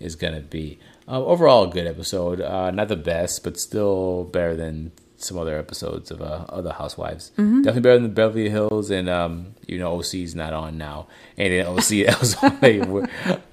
is 0.00 0.16
gonna 0.16 0.40
be. 0.40 0.78
Uh, 1.08 1.22
overall, 1.24 1.70
a 1.70 1.72
good 1.72 1.86
episode. 1.86 2.40
Uh, 2.40 2.72
not 2.72 2.88
the 2.88 2.96
best, 2.96 3.44
but 3.44 3.56
still 3.56 4.24
better 4.24 4.56
than 4.56 4.90
some 5.26 5.38
other 5.38 5.58
episodes 5.58 6.10
of 6.10 6.22
uh, 6.22 6.44
other 6.48 6.72
Housewives. 6.72 7.32
Mm-hmm. 7.36 7.62
Definitely 7.62 7.80
better 7.82 7.98
than 8.00 8.14
Beverly 8.14 8.48
Hills, 8.48 8.90
and 8.90 9.08
um, 9.08 9.54
you 9.66 9.78
know 9.78 9.98
OC's 9.98 10.34
not 10.34 10.52
on 10.52 10.78
now, 10.78 11.08
and 11.36 11.52
then 11.52 11.66
OC 11.66 11.88
that 12.06 12.16
was 12.20 12.34
on. 12.36 13.08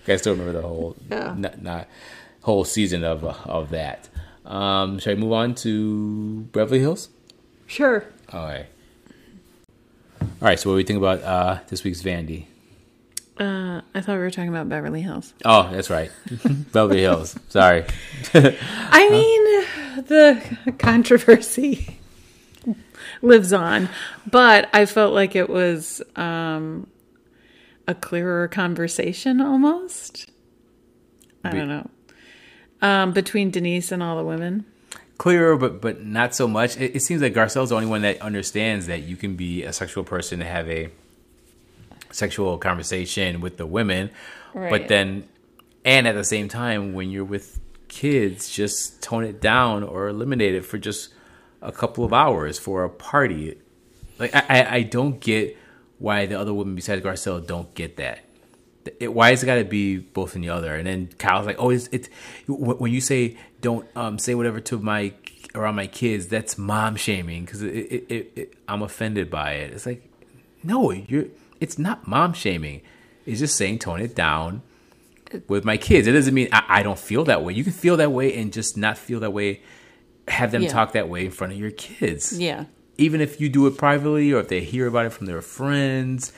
I 0.07 0.15
still 0.17 0.33
remember 0.33 0.53
the 0.53 0.61
whole 0.61 0.95
Yeah. 1.09 1.33
not, 1.37 1.61
not 1.61 1.87
whole 2.41 2.63
season 2.65 3.03
of 3.03 3.23
uh, 3.25 3.33
of 3.45 3.69
that. 3.71 4.09
Um, 4.45 4.99
shall 4.99 5.13
I 5.13 5.15
move 5.15 5.31
on 5.31 5.55
to 5.55 6.41
Beverly 6.51 6.79
Hills? 6.79 7.09
Sure. 7.67 8.05
All 8.31 8.45
right. 8.45 8.65
All 10.21 10.27
right. 10.41 10.59
So, 10.59 10.69
what 10.69 10.73
do 10.73 10.77
we 10.77 10.83
think 10.83 10.97
about 10.97 11.21
uh, 11.21 11.59
this 11.69 11.83
week's 11.83 12.01
Vandy? 12.01 12.45
Uh, 13.43 13.81
I 13.93 13.99
thought 13.99 14.13
we 14.13 14.19
were 14.19 14.31
talking 14.31 14.47
about 14.47 14.69
Beverly 14.69 15.01
Hills. 15.01 15.33
Oh, 15.43 15.69
that's 15.69 15.89
right, 15.89 16.09
Beverly 16.71 17.01
Hills. 17.01 17.35
Sorry. 17.49 17.83
I 18.33 19.09
mean, 19.09 20.05
the 20.05 20.75
controversy 20.79 21.99
lives 23.21 23.51
on, 23.51 23.89
but 24.31 24.69
I 24.71 24.85
felt 24.85 25.13
like 25.13 25.35
it 25.35 25.49
was 25.49 26.01
um, 26.15 26.87
a 27.85 27.93
clearer 27.93 28.47
conversation 28.47 29.41
almost. 29.41 30.29
I 31.43 31.51
Be- 31.51 31.57
don't 31.57 31.67
know. 31.67 31.89
Um, 32.81 33.11
between 33.11 33.51
Denise 33.51 33.91
and 33.91 34.01
all 34.01 34.15
the 34.15 34.23
women. 34.23 34.63
Clearer, 35.17 35.57
but 35.57 35.81
but 35.81 36.05
not 36.05 36.33
so 36.33 36.47
much. 36.47 36.77
It, 36.77 36.95
it 36.95 37.01
seems 37.01 37.21
like 37.21 37.33
Garcelle's 37.33 37.71
the 37.71 37.75
only 37.75 37.87
one 37.87 38.03
that 38.03 38.21
understands 38.21 38.87
that 38.87 39.03
you 39.03 39.17
can 39.17 39.35
be 39.35 39.63
a 39.63 39.73
sexual 39.73 40.05
person 40.05 40.39
and 40.41 40.49
have 40.49 40.69
a 40.69 40.91
sexual 42.13 42.57
conversation 42.57 43.41
with 43.41 43.57
the 43.57 43.65
women, 43.65 44.11
but 44.53 44.87
then, 44.87 45.27
and 45.83 46.07
at 46.07 46.15
the 46.15 46.23
same 46.23 46.47
time, 46.47 46.93
when 46.93 47.09
you're 47.09 47.25
with 47.25 47.59
kids, 47.89 48.49
just 48.49 49.01
tone 49.01 49.23
it 49.23 49.41
down 49.41 49.83
or 49.83 50.07
eliminate 50.07 50.55
it 50.55 50.65
for 50.65 50.77
just 50.77 51.13
a 51.61 51.71
couple 51.71 52.03
of 52.03 52.13
hours 52.13 52.59
for 52.59 52.83
a 52.83 52.89
party. 52.89 53.57
Like 54.19 54.33
I, 54.35 54.43
I, 54.49 54.75
I 54.75 54.83
don't 54.83 55.19
get 55.19 55.57
why 55.99 56.25
the 56.25 56.39
other 56.39 56.53
women 56.53 56.75
besides 56.75 57.03
Garcelle 57.03 57.45
don't 57.45 57.73
get 57.75 57.97
that. 57.97 58.19
It, 58.99 59.13
why 59.13 59.29
has 59.29 59.43
it 59.43 59.45
got 59.45 59.55
to 59.55 59.63
be 59.63 59.97
both 59.97 60.35
and 60.35 60.43
the 60.43 60.49
other? 60.49 60.75
And 60.75 60.85
then 60.85 61.07
Kyle's 61.17 61.45
like, 61.45 61.55
"Oh, 61.57 61.69
it's, 61.69 61.87
it's 61.91 62.09
when 62.47 62.91
you 62.91 62.99
say 62.99 63.37
don't 63.61 63.87
um, 63.95 64.19
say 64.19 64.35
whatever 64.35 64.59
to 64.59 64.79
my 64.79 65.13
around 65.55 65.75
my 65.75 65.87
kids, 65.87 66.27
that's 66.27 66.57
mom 66.57 66.97
shaming 66.97 67.45
because 67.45 67.61
it, 67.61 68.05
it, 68.09 68.53
I'm 68.67 68.81
offended 68.81 69.29
by 69.29 69.53
it." 69.53 69.71
It's 69.71 69.85
like, 69.85 70.03
no, 70.63 70.91
you're. 70.91 71.27
It's 71.63 71.77
not 71.79 72.07
mom 72.07 72.33
shaming. 72.33 72.81
It's 73.25 73.39
just 73.39 73.55
saying 73.55 73.79
tone 73.79 74.01
it 74.01 74.13
down 74.15 74.61
with 75.47 75.63
my 75.65 75.77
kids. 75.77 76.07
It 76.07 76.11
doesn't 76.11 76.33
mean 76.33 76.49
I, 76.51 76.63
I 76.79 76.83
don't 76.83 76.99
feel 76.99 77.23
that 77.25 77.43
way. 77.43 77.53
You 77.53 77.63
can 77.63 77.73
feel 77.73 77.97
that 77.97 78.11
way 78.11 78.35
and 78.37 78.51
just 78.51 78.75
not 78.77 78.97
feel 78.97 79.19
that 79.21 79.31
way. 79.31 79.61
Have 80.27 80.51
them 80.51 80.63
Yeah. 80.63 80.69
talk 80.69 80.91
that 80.93 81.07
way 81.09 81.25
in 81.25 81.31
front 81.31 81.53
of 81.53 81.59
your 81.59 81.71
kids 81.71 82.37
Yeah. 82.39 82.65
even 82.97 83.19
if 83.21 83.41
you 83.41 83.49
do 83.49 83.65
it 83.67 83.77
privately 83.77 84.31
or 84.33 84.39
if 84.39 84.47
they 84.49 84.61
hear 84.61 84.87
about 84.87 85.05
it 85.05 85.13
from 85.13 85.25
their 85.25 85.41
friends, 85.41 86.31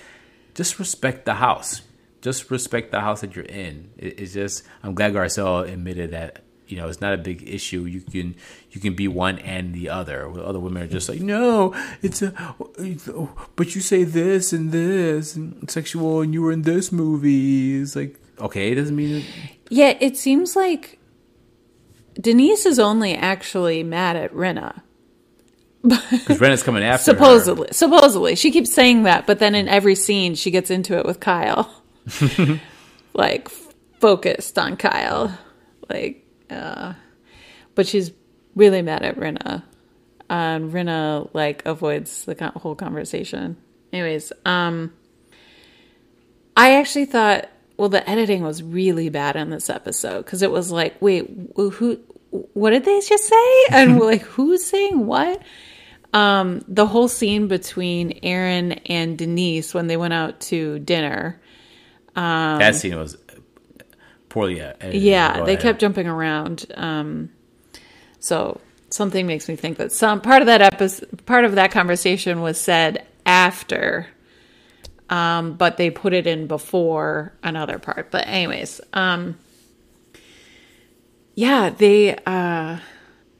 just 0.54 0.80
respect 0.80 1.26
the 1.26 1.36
house. 1.36 1.82
Just 2.22 2.50
respect 2.50 2.92
the 2.92 3.02
house 3.02 3.22
that 3.22 3.36
you're 3.36 3.46
in. 3.46 3.90
It, 3.98 4.20
it's 4.20 4.34
just 4.34 4.64
I'm 4.84 4.94
glad 4.96 5.14
Garcelle 5.14 5.68
admitted 5.72 6.12
that 6.12 6.44
you 6.68 6.78
know 6.78 6.88
it's 6.88 7.02
not 7.02 7.14
a 7.14 7.18
big 7.18 7.48
issue. 7.48 7.86
You 7.86 8.02
can 8.02 8.36
you 8.76 8.82
can 8.82 8.94
be 8.94 9.08
one 9.08 9.40
and 9.40 9.74
the 9.74 9.90
other. 9.90 10.30
Other 10.40 10.60
women 10.60 10.84
are 10.84 10.88
just 10.88 11.08
like 11.10 11.22
no, 11.22 11.74
it's 12.02 12.22
a 12.22 12.34
it's 12.78 13.08
a- 13.08 13.28
but 13.56 13.74
you 13.74 13.82
say 13.82 14.04
this 14.04 14.52
and 14.54 14.72
this 14.72 15.36
and 15.36 15.70
sexual 15.72 16.22
and 16.22 16.34
you 16.34 16.42
were 16.42 16.52
in 16.52 16.64
this 16.64 16.92
movie. 16.92 17.80
It's 17.82 17.96
like 17.96 18.20
okay, 18.40 18.72
it 18.72 18.76
doesn't 18.76 18.96
mean 18.96 19.24
Yeah, 19.70 19.98
it 20.00 20.18
seems 20.18 20.56
like 20.56 21.00
Denise 22.20 22.66
is 22.66 22.80
only 22.80 23.16
actually 23.16 23.84
mad 23.84 24.16
at 24.16 24.34
Rinna. 24.34 24.82
because 25.84 26.40
Rinna's 26.40 26.64
coming 26.64 26.84
after 26.84 27.12
her. 27.12 27.18
Supposedly, 27.18 27.68
supposedly, 27.72 28.36
she 28.36 28.52
keeps 28.52 28.74
saying 28.74 29.04
that, 29.04 29.28
but 29.28 29.40
then 29.40 29.54
in 29.56 29.68
every 29.68 29.96
scene, 29.96 30.34
she 30.36 30.50
gets 30.52 30.72
into 30.72 30.98
it 30.98 31.06
with 31.06 31.20
Kyle, 31.20 31.84
like 33.14 33.50
focused 34.00 34.58
on 34.58 34.78
Kyle, 34.78 35.38
like. 35.90 36.26
uh 36.50 36.94
But 37.76 37.86
she's 37.88 38.12
really 38.56 38.82
mad 38.82 39.04
at 39.04 39.18
Rinna, 39.18 39.64
and 40.30 40.72
Rinna 40.72 41.30
like 41.34 41.66
avoids 41.66 42.26
the 42.26 42.52
whole 42.56 42.76
conversation. 42.76 43.58
Anyways, 43.94 44.32
um, 44.46 44.94
I 46.58 46.76
actually 46.76 47.06
thought, 47.06 47.50
well, 47.78 47.90
the 47.90 48.08
editing 48.10 48.44
was 48.44 48.64
really 48.64 49.10
bad 49.10 49.36
in 49.36 49.50
this 49.50 49.70
episode 49.70 50.20
because 50.20 50.42
it 50.42 50.52
was 50.52 50.72
like, 50.72 51.02
wait, 51.02 51.30
who? 51.56 52.00
What 52.32 52.72
did 52.72 52.84
they 52.84 53.00
just 53.00 53.26
say? 53.26 53.66
And 53.72 53.98
we're 54.00 54.06
like, 54.08 54.24
who's 54.24 54.66
saying 54.66 55.06
what? 55.06 55.42
um, 56.16 56.64
the 56.70 56.86
whole 56.88 57.10
scene 57.10 57.48
between 57.50 58.20
Aaron 58.24 58.72
and 58.72 59.18
Denise 59.18 59.74
when 59.74 59.88
they 59.88 59.98
went 59.98 60.14
out 60.14 60.40
to 60.42 60.80
dinner. 60.80 61.42
Um 62.16 62.60
that 62.60 62.76
scene 62.76 62.98
was 62.98 63.18
poorly 64.30 64.62
edited. 64.62 65.02
Yeah, 65.02 65.44
they 65.44 65.54
ahead. 65.54 65.60
kept 65.60 65.82
jumping 65.82 66.08
around. 66.08 66.66
Um, 66.76 67.32
so 68.26 68.60
something 68.90 69.28
makes 69.28 69.48
me 69.48 69.56
think 69.56 69.78
that 69.78 69.92
some 69.92 70.20
part 70.20 70.42
of 70.42 70.48
that 70.48 70.62
episode, 70.62 71.26
part 71.28 71.46
of 71.46 71.56
that 71.56 71.72
conversation 71.72 72.42
was 72.42 72.60
said 72.60 73.06
after. 73.26 74.08
Um, 75.12 75.54
but 75.54 75.78
they 75.78 75.92
put 75.92 76.14
it 76.14 76.26
in 76.26 76.48
before 76.48 77.34
another 77.44 77.78
part. 77.78 78.10
But 78.10 78.28
anyways, 78.28 78.82
um 78.94 79.38
yeah, 81.36 81.70
they 81.70 82.16
uh 82.26 82.80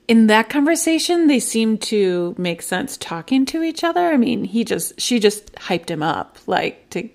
in 0.08 0.28
that 0.28 0.50
conversation 0.50 1.26
they 1.26 1.40
seem 1.40 1.80
to 1.80 2.36
make 2.38 2.62
sense 2.62 2.96
talking 2.98 3.48
to 3.48 3.64
each 3.64 3.84
other. 3.84 4.02
I 4.08 4.18
mean, 4.18 4.44
he 4.44 4.64
just 4.64 5.02
she 5.02 5.20
just 5.20 5.52
hyped 5.56 5.90
him 5.90 6.04
up 6.04 6.38
like 6.46 6.88
to 6.92 7.10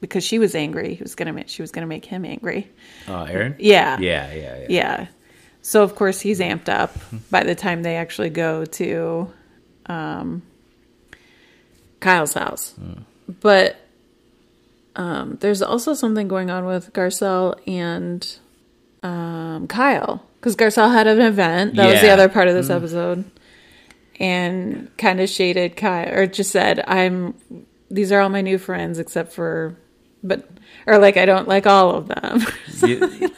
because 0.00 0.22
she 0.22 0.38
was 0.38 0.54
angry. 0.54 0.94
He 0.94 1.02
was 1.02 1.16
gonna 1.16 1.32
make 1.32 1.48
she 1.48 1.62
was 1.62 1.72
gonna 1.72 1.88
make 1.88 2.04
him 2.04 2.24
angry. 2.24 2.70
Uh, 3.08 3.24
Aaron. 3.24 3.56
Yeah. 3.58 3.98
Yeah, 3.98 4.32
yeah, 4.32 4.58
yeah. 4.60 4.66
Yeah. 4.68 5.06
So 5.66 5.82
of 5.82 5.96
course 5.96 6.20
he's 6.20 6.38
amped 6.38 6.68
up 6.68 6.96
by 7.28 7.42
the 7.42 7.56
time 7.56 7.82
they 7.82 7.96
actually 7.96 8.30
go 8.30 8.64
to 8.64 9.32
um, 9.86 10.42
Kyle's 11.98 12.34
house. 12.34 12.72
But 13.40 13.74
um, 14.94 15.38
there's 15.40 15.62
also 15.62 15.94
something 15.94 16.28
going 16.28 16.50
on 16.50 16.66
with 16.66 16.92
Garcelle 16.92 17.58
and 17.66 18.38
um, 19.02 19.66
Kyle 19.66 20.24
because 20.36 20.54
Garcelle 20.54 20.92
had 20.92 21.08
an 21.08 21.20
event. 21.20 21.74
That 21.74 21.90
was 21.90 22.00
the 22.00 22.10
other 22.10 22.28
part 22.28 22.46
of 22.46 22.54
this 22.54 22.70
episode, 22.70 23.28
and 24.20 24.96
kind 24.98 25.20
of 25.20 25.28
shaded 25.28 25.76
Kyle 25.76 26.14
or 26.14 26.28
just 26.28 26.52
said, 26.52 26.84
"I'm 26.86 27.34
these 27.90 28.12
are 28.12 28.20
all 28.20 28.28
my 28.28 28.40
new 28.40 28.58
friends 28.58 29.00
except 29.00 29.32
for." 29.32 29.76
But 30.22 30.48
or 30.86 30.98
like 30.98 31.16
I 31.16 31.24
don't 31.26 31.46
like 31.48 31.66
all 31.66 31.90
of 31.96 32.08
them. 32.08 32.40
You- 32.82 33.30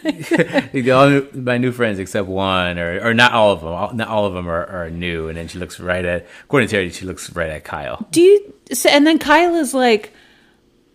you- 0.72 0.93
all 0.93 1.09
new- 1.09 1.29
my 1.33 1.59
new 1.59 1.70
friends 1.70 2.01
except 2.01 2.26
one, 2.26 2.76
or 2.79 3.01
or 3.09 3.14
not 3.14 3.33
all 3.33 3.53
of 3.53 3.61
them. 3.61 3.68
All, 3.68 3.95
not 3.95 4.09
all 4.09 4.26
of 4.26 4.35
them 4.35 4.49
are, 4.49 4.66
are 4.66 4.91
new. 4.91 5.29
And 5.29 5.37
then 5.39 5.47
she 5.47 5.59
looks 5.61 5.79
right 5.79 6.05
at, 6.05 6.26
according 6.45 6.68
to 6.68 6.72
Terry, 6.72 6.91
she 6.91 7.07
looks 7.07 7.31
right 7.37 7.49
at 7.51 7.62
Kyle. 7.62 8.05
do 8.11 8.20
you 8.20 8.53
so- 8.72 8.89
and 8.91 9.07
then 9.07 9.18
kyle 9.18 9.55
is 9.55 9.72
like 9.74 10.12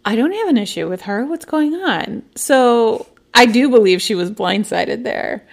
i 0.05 0.15
don't 0.15 0.33
have 0.33 0.47
an 0.49 0.57
issue 0.57 0.87
with 0.89 1.01
her 1.03 1.25
what's 1.25 1.45
going 1.45 1.73
on 1.73 2.21
so 2.35 3.07
i 3.33 3.45
do 3.47 3.69
believe 3.69 3.99
she 4.01 4.13
was 4.13 4.29
blindsided 4.29 5.03
there 5.03 5.47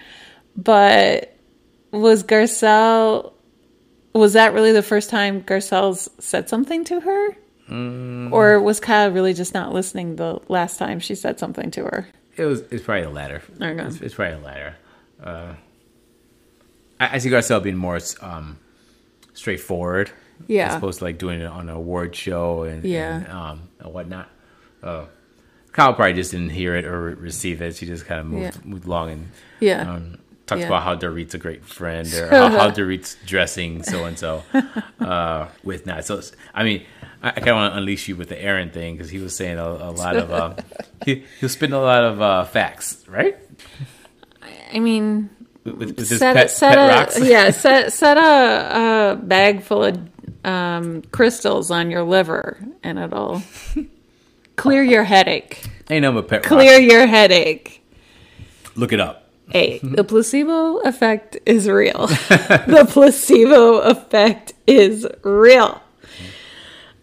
but 0.57 1.35
was 1.91 2.23
garcelle 2.23 3.33
was 4.13 4.33
that 4.33 4.53
really 4.53 4.71
the 4.73 4.83
first 4.83 5.09
time 5.09 5.41
garcelle's 5.43 6.09
said 6.19 6.47
something 6.49 6.83
to 6.83 6.99
her 6.99 7.29
or 7.71 8.59
was 8.61 8.79
kyle 8.79 9.09
really 9.11 9.33
just 9.33 9.53
not 9.53 9.73
listening 9.73 10.15
the 10.17 10.39
last 10.47 10.77
time 10.77 10.99
she 10.99 11.15
said 11.15 11.39
something 11.39 11.71
to 11.71 11.83
her 11.83 12.07
It 12.35 12.45
was. 12.45 12.61
It's 12.71 12.83
probably 12.83 13.03
the 13.03 13.09
latter. 13.09 13.41
Okay. 13.61 13.83
It's, 13.83 14.01
it's 14.01 14.15
probably 14.15 14.35
the 14.39 14.45
latter. 14.45 14.75
Uh, 15.21 15.53
I, 16.99 17.15
I 17.15 17.17
see 17.19 17.29
Garcelle 17.29 17.61
being 17.61 17.75
more 17.77 17.99
um, 18.21 18.57
straightforward. 19.33 20.11
Yeah. 20.47 20.69
As 20.69 20.75
opposed 20.75 20.99
to 20.99 21.05
like 21.05 21.17
doing 21.17 21.41
it 21.41 21.45
on 21.45 21.69
an 21.69 21.75
award 21.75 22.15
show 22.15 22.63
and 22.63 22.83
Yeah. 22.83 23.15
and, 23.17 23.27
um, 23.27 23.69
and 23.79 23.93
whatnot. 23.93 24.29
Uh, 24.81 25.05
Kyle 25.71 25.93
probably 25.93 26.13
just 26.13 26.31
didn't 26.31 26.49
hear 26.49 26.75
it 26.75 26.85
or 26.85 27.01
re- 27.01 27.13
receive 27.13 27.61
it. 27.61 27.75
She 27.75 27.85
just 27.85 28.05
kind 28.05 28.19
of 28.21 28.25
moved, 28.27 28.55
Yeah. 28.55 28.61
moved 28.65 28.85
along 28.85 29.09
and 29.11 29.27
Yeah. 29.59 29.91
um, 29.93 30.17
talks 30.47 30.61
Yeah. 30.61 30.67
about 30.67 30.83
how 30.83 30.95
Dorit's 30.95 31.33
a 31.35 31.37
great 31.37 31.63
friend 31.65 32.11
or 32.13 32.29
how, 32.31 32.49
how 32.49 32.69
Dorit's 32.71 33.17
dressing 33.25 33.83
so 33.83 34.05
and 34.05 34.17
so 34.17 34.43
uh, 34.99 35.47
with 35.63 35.85
not. 35.85 36.05
So 36.05 36.21
I 36.55 36.63
mean, 36.63 36.85
I, 37.21 37.29
I 37.29 37.31
kind 37.33 37.49
of 37.49 37.55
want 37.55 37.73
to 37.73 37.77
unleash 37.79 38.07
you 38.07 38.15
with 38.15 38.29
the 38.29 38.41
Aaron 38.41 38.69
thing 38.71 38.95
because 38.95 39.09
he 39.09 39.19
was 39.19 39.35
saying 39.35 39.57
a, 39.57 39.63
a 39.65 39.91
lot 39.91 40.15
of 40.15 40.31
uh, 40.31 40.55
he 41.05 41.23
he'll 41.39 41.49
spin 41.49 41.73
a 41.73 41.81
lot 41.81 42.03
of 42.03 42.21
uh, 42.21 42.45
facts, 42.45 43.03
right? 43.07 43.37
i 44.73 44.79
mean 44.79 45.29
With, 45.65 45.97
with 45.97 46.07
set, 46.07 46.33
pet, 46.35 46.49
set 46.49 46.75
pet 46.75 46.89
a 46.89 46.93
rocks. 47.01 47.19
yeah 47.23 47.51
set 47.51 47.91
set 47.93 48.17
a, 48.17 49.11
a 49.11 49.15
bag 49.17 49.63
full 49.63 49.83
of 49.83 49.99
um, 50.45 51.01
crystals 51.11 51.69
on 51.71 51.91
your 51.91 52.03
liver 52.03 52.57
and 52.81 52.97
it'll 52.97 53.43
clear 54.55 54.81
your 54.81 55.03
headache 55.03 55.61
Ain't 55.89 56.03
no 56.03 56.21
pet 56.23 56.43
clear 56.43 56.79
rocks. 56.79 56.91
your 56.93 57.05
headache 57.05 57.83
Look 58.75 58.93
it 58.93 58.99
up. 59.01 59.29
hey 59.49 59.79
the 59.83 60.03
placebo 60.05 60.77
effect 60.79 61.37
is 61.45 61.67
real 61.67 62.07
the 62.07 62.87
placebo 62.89 63.79
effect 63.81 64.53
is 64.65 65.05
real 65.23 65.81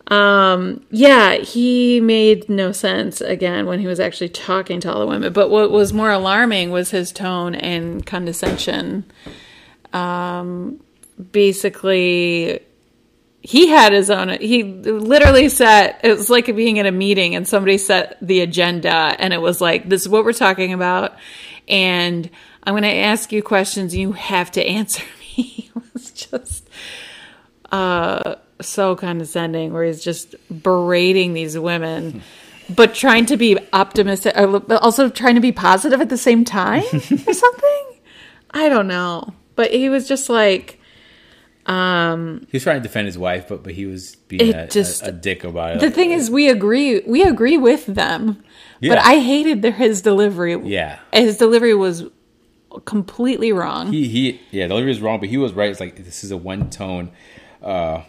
um 0.09 0.83
yeah 0.91 1.35
he 1.35 2.01
made 2.01 2.49
no 2.49 2.73
sense 2.73 3.21
again 3.21 3.67
when 3.67 3.79
he 3.79 3.87
was 3.87 4.01
actually 4.01 4.31
talking 4.31 4.81
to 4.81 4.93
all 4.93 5.01
the 5.01 5.07
women. 5.07 5.33
But 5.33 5.51
what 5.51 5.71
was 5.71 5.93
more 5.93 6.11
alarming 6.11 6.71
was 6.71 6.91
his 6.91 7.13
tone 7.13 7.55
and 7.55 8.05
condescension. 8.05 9.05
Um 9.93 10.81
basically 11.33 12.61
he 13.43 13.69
had 13.69 13.93
his 13.93 14.09
own 14.11 14.31
he 14.41 14.63
literally 14.63 15.49
set 15.49 16.01
it 16.03 16.17
was 16.17 16.31
like 16.31 16.47
being 16.57 16.79
in 16.79 16.87
a 16.87 16.93
meeting 16.93 17.35
and 17.35 17.47
somebody 17.47 17.77
set 17.77 18.17
the 18.23 18.41
agenda 18.41 19.15
and 19.19 19.33
it 19.33 19.41
was 19.41 19.61
like 19.61 19.89
this 19.89 20.03
is 20.03 20.09
what 20.09 20.25
we're 20.25 20.33
talking 20.33 20.73
about. 20.73 21.17
And 21.69 22.31
i'm 22.65 22.73
going 22.73 22.83
to 22.83 22.89
ask 22.89 23.31
you 23.31 23.43
questions 23.43 23.95
you 23.95 24.13
have 24.13 24.51
to 24.53 24.67
answer 24.67 25.05
me. 25.37 25.71
It 25.75 25.93
was 25.93 26.13
just 26.13 26.67
uh 27.71 28.37
so 28.61 28.97
condescending 28.97 29.73
where 29.73 29.85
he's 29.85 30.03
just 30.03 30.35
berating 30.63 31.33
these 31.35 31.59
women 31.59 32.23
but 32.75 32.95
trying 32.95 33.25
to 33.27 33.37
be 33.37 33.57
optimistic 33.73 34.33
uh, 34.37 34.59
but 34.59 34.83
also 34.83 35.09
trying 35.09 35.35
to 35.37 35.41
be 35.41 35.53
positive 35.53 36.01
at 36.01 36.09
the 36.09 36.17
same 36.19 36.45
time 36.45 36.83
or 36.93 37.33
something 37.33 37.85
i 38.51 38.69
don't 38.69 38.89
know 38.89 39.33
but 39.55 39.71
he 39.71 39.89
was 39.89 40.09
just 40.09 40.29
like 40.29 40.81
um 41.67 42.47
He 42.51 42.57
was 42.57 42.63
trying 42.63 42.79
to 42.79 42.83
defend 42.83 43.07
his 43.07 43.19
wife, 43.19 43.47
but 43.49 43.63
but 43.63 43.75
he 43.75 43.85
was 43.87 44.17
being 44.17 44.55
a, 44.55 44.67
just- 44.69 45.03
a, 45.03 45.09
a 45.09 45.13
dick 45.13 45.45
about 45.45 45.77
it. 45.77 45.81
The 45.81 45.91
thing 45.91 46.13
is, 46.13 46.31
we 46.31 46.49
agree. 46.49 47.01
We 47.07 47.23
agree 47.25 47.59
with 47.59 47.85
them, 47.87 48.43
Yeah. 48.81 48.95
but 48.95 49.05
I 49.05 49.19
hated 49.19 49.61
their, 49.61 49.73
his 49.73 50.01
delivery. 50.01 50.57
Yeah. 50.65 50.99
his 51.13 51.37
delivery 51.37 51.75
was 51.75 52.05
completely 52.87 53.53
wrong. 53.53 53.93
he 53.93 54.09
he 54.09 54.41
yeah, 54.51 54.65
the 54.65 54.69
delivery 54.69 54.89
was 54.91 55.01
wrong, 55.03 55.21
but 55.21 55.29
he 55.29 55.37
was 55.37 55.53
right. 55.53 55.71
It's 55.71 55.81
like 55.81 55.97
this 55.97 56.25
is 56.25 56.31
a 56.31 56.39
one 56.39 56.71
tone, 56.71 57.11
uh, 57.63 58.03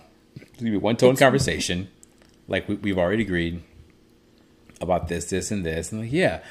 one 0.59 0.97
tone 0.97 1.15
conversation. 1.15 1.89
Like 2.47 2.67
we, 2.67 2.75
we've 2.75 2.97
already 2.97 3.23
agreed 3.23 3.61
about 4.81 5.07
this, 5.07 5.29
this, 5.29 5.51
and 5.51 5.65
this, 5.65 5.91
and 5.91 6.01
like 6.01 6.11
yeah, 6.11 6.41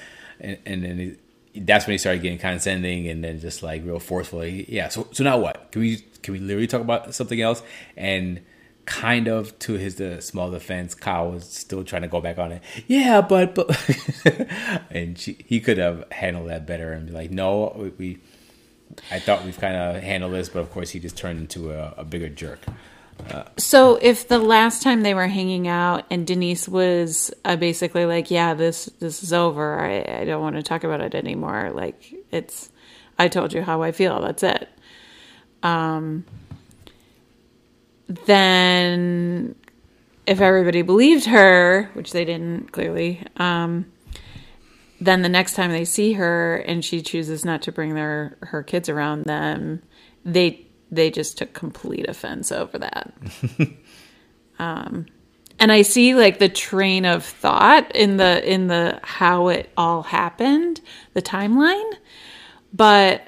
and 0.40 0.58
and 0.64 0.84
then 0.84 0.98
he, 0.98 1.60
that's 1.60 1.86
when 1.86 1.92
he 1.92 1.98
started 1.98 2.22
getting 2.22 2.38
condescending 2.38 3.08
and 3.08 3.22
then 3.24 3.40
just 3.40 3.62
like 3.62 3.84
real 3.84 3.98
forcefully. 3.98 4.66
Yeah. 4.68 4.88
So 4.88 5.08
so 5.12 5.24
now 5.24 5.38
what? 5.38 5.72
Can 5.72 5.82
we 5.82 6.04
can 6.22 6.34
we 6.34 6.40
literally 6.40 6.66
talk 6.66 6.80
about 6.80 7.14
something 7.14 7.40
else? 7.40 7.62
And 7.96 8.44
kind 8.86 9.28
of 9.28 9.58
to 9.58 9.74
his 9.74 9.96
the 9.96 10.20
small 10.22 10.50
defense, 10.50 10.94
Kyle 10.94 11.30
was 11.30 11.48
still 11.48 11.84
trying 11.84 12.02
to 12.02 12.08
go 12.08 12.20
back 12.20 12.38
on 12.38 12.52
it. 12.52 12.62
Yeah, 12.86 13.20
but 13.20 13.54
but, 13.54 13.68
and 14.90 15.18
she, 15.18 15.36
he 15.46 15.60
could 15.60 15.78
have 15.78 16.04
handled 16.12 16.48
that 16.48 16.66
better 16.66 16.92
and 16.92 17.06
be 17.06 17.12
like, 17.12 17.30
no, 17.30 17.72
we. 17.76 17.88
we 17.90 18.18
I 19.10 19.20
thought 19.20 19.44
we've 19.44 19.58
kind 19.60 19.76
of 19.76 20.02
handled 20.02 20.32
this, 20.32 20.48
but 20.48 20.60
of 20.60 20.70
course 20.70 20.90
he 20.90 20.98
just 20.98 21.16
turned 21.16 21.38
into 21.38 21.72
a, 21.72 21.94
a 21.98 22.04
bigger 22.04 22.28
jerk. 22.28 22.60
So, 23.56 23.96
if 23.96 24.28
the 24.28 24.38
last 24.38 24.82
time 24.82 25.02
they 25.02 25.14
were 25.14 25.26
hanging 25.26 25.68
out 25.68 26.06
and 26.10 26.26
Denise 26.26 26.68
was 26.68 27.32
uh, 27.44 27.56
basically 27.56 28.06
like, 28.06 28.30
"Yeah, 28.30 28.54
this 28.54 28.86
this 29.00 29.22
is 29.22 29.32
over. 29.32 29.78
I, 29.78 30.20
I 30.20 30.24
don't 30.24 30.40
want 30.40 30.56
to 30.56 30.62
talk 30.62 30.84
about 30.84 31.00
it 31.00 31.14
anymore. 31.14 31.70
Like, 31.74 32.14
it's 32.30 32.70
I 33.18 33.28
told 33.28 33.52
you 33.52 33.62
how 33.62 33.82
I 33.82 33.92
feel. 33.92 34.20
That's 34.20 34.42
it." 34.42 34.68
Um. 35.62 36.24
Then, 38.24 39.54
if 40.26 40.40
everybody 40.40 40.82
believed 40.82 41.26
her, 41.26 41.90
which 41.92 42.12
they 42.12 42.24
didn't 42.24 42.72
clearly, 42.72 43.22
um, 43.36 43.86
then 45.00 45.22
the 45.22 45.28
next 45.28 45.54
time 45.54 45.70
they 45.70 45.84
see 45.84 46.14
her 46.14 46.56
and 46.56 46.84
she 46.84 47.02
chooses 47.02 47.44
not 47.44 47.62
to 47.62 47.72
bring 47.72 47.94
their 47.94 48.38
her 48.42 48.62
kids 48.62 48.88
around 48.88 49.24
them, 49.24 49.82
they 50.24 50.67
they 50.90 51.10
just 51.10 51.38
took 51.38 51.52
complete 51.52 52.08
offense 52.08 52.50
over 52.50 52.78
that. 52.78 53.12
um, 54.58 55.06
and 55.58 55.72
I 55.72 55.82
see 55.82 56.14
like 56.14 56.38
the 56.38 56.48
train 56.48 57.04
of 57.04 57.24
thought 57.24 57.94
in 57.94 58.16
the 58.16 58.50
in 58.50 58.68
the 58.68 59.00
how 59.02 59.48
it 59.48 59.70
all 59.76 60.02
happened, 60.02 60.80
the 61.14 61.22
timeline, 61.22 61.92
but 62.72 63.22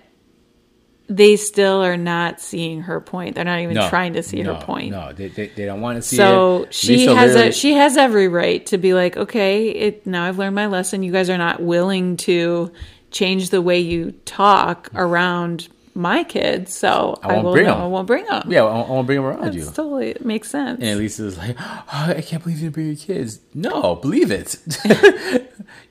they 1.09 1.35
still 1.35 1.83
are 1.83 1.97
not 1.97 2.41
seeing 2.41 2.83
her 2.83 3.01
point. 3.01 3.35
They're 3.35 3.45
not 3.45 3.59
even 3.59 3.75
No, 3.75 3.89
trying 3.89 4.13
to 4.13 4.23
see 4.23 4.45
no, 4.45 4.55
her 4.55 4.65
point. 4.65 4.93
No, 4.93 5.13
they, 5.13 5.27
they, 5.27 5.49
they 5.49 5.65
don't 5.67 5.81
want 5.81 5.97
to 5.97 6.03
see 6.03 6.17
her. 6.19 6.23
So 6.23 6.63
it. 6.63 6.75
she 6.75 6.97
Lisa 6.99 7.15
has 7.17 7.35
a 7.35 7.51
she 7.51 7.73
has 7.75 7.97
every 7.97 8.29
right 8.29 8.65
to 8.67 8.79
be 8.79 8.95
like, 8.95 9.17
okay, 9.17 9.71
it, 9.71 10.07
now 10.07 10.25
I've 10.25 10.39
learned 10.39 10.55
my 10.55 10.67
lesson. 10.67 11.03
You 11.03 11.11
guys 11.11 11.29
are 11.29 11.39
not 11.39 11.61
willing 11.61 12.17
to 12.19 12.73
change 13.11 13.51
the 13.51 13.61
way 13.61 13.81
you 13.81 14.13
talk 14.25 14.89
around 14.95 15.69
my 15.95 16.23
kids, 16.25 16.73
so 16.75 17.19
I, 17.23 17.33
won't 17.33 17.45
will 17.45 17.53
bring 17.53 17.67
no, 17.67 17.75
'em. 17.75 17.81
I 17.81 17.87
won't 17.89 18.07
bring 18.07 18.25
them. 18.27 18.45
Yeah, 18.51 18.63
I, 18.65 18.81
I 18.83 18.89
want 18.91 19.03
to 19.05 19.07
bring 19.07 19.17
them 19.19 19.25
around 19.27 19.55
you. 19.55 19.65
Totally 19.65 20.11
it 20.11 20.25
makes 20.25 20.49
sense. 20.51 20.81
And 20.83 20.99
Lisa's 20.99 21.37
like, 21.39 21.57
oh, 21.61 21.85
I 21.93 22.23
can't 22.25 22.43
believe 22.43 22.59
you 22.59 22.65
didn't 22.71 22.75
bring 22.75 22.87
your 22.87 22.97
kids. 22.97 23.41
No, 23.55 23.97
believe 23.97 24.31
it. 24.31 24.57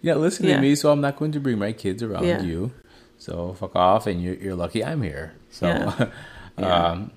You're 0.02 0.16
not 0.16 0.22
listening 0.22 0.50
Yeah. 0.52 0.56
to 0.58 0.62
me, 0.62 0.76
so 0.76 0.92
I'm 0.92 1.02
not 1.02 1.18
going 1.18 1.32
to 1.34 1.40
bring 1.40 1.60
my 1.60 1.72
kids 1.74 2.02
around 2.04 2.26
Yeah. 2.26 2.42
you. 2.42 2.72
So 3.18 3.54
fuck 3.54 3.76
off, 3.76 4.08
and 4.08 4.22
you're, 4.24 4.36
you're 4.36 4.56
lucky 4.56 4.84
I'm 4.84 5.02
here. 5.02 5.34
So 5.52 5.68
Yeah. 5.68 6.10
um, 6.66 7.12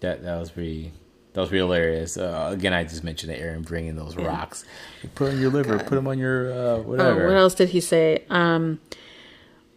that 0.00 0.22
that 0.22 0.38
was 0.38 0.50
pretty 0.50 0.92
That 1.32 1.40
was 1.40 1.50
real 1.50 1.66
hilarious. 1.66 2.18
Uh, 2.18 2.50
again, 2.52 2.74
I 2.74 2.84
just 2.84 3.02
mentioned 3.04 3.32
Aaron 3.32 3.62
bringing 3.62 3.96
those 3.96 4.16
rocks. 4.16 4.64
Put 5.14 5.32
on 5.32 5.40
your 5.40 5.50
liver. 5.50 5.78
Put 5.78 5.90
them 5.94 6.06
on 6.06 6.18
your 6.18 6.52
uh, 6.52 6.56
Oh, 6.56 6.82
whatever. 6.82 7.26
what 7.28 7.36
else 7.36 7.54
did 7.54 7.70
he 7.70 7.80
say? 7.80 8.24
Um, 8.28 8.80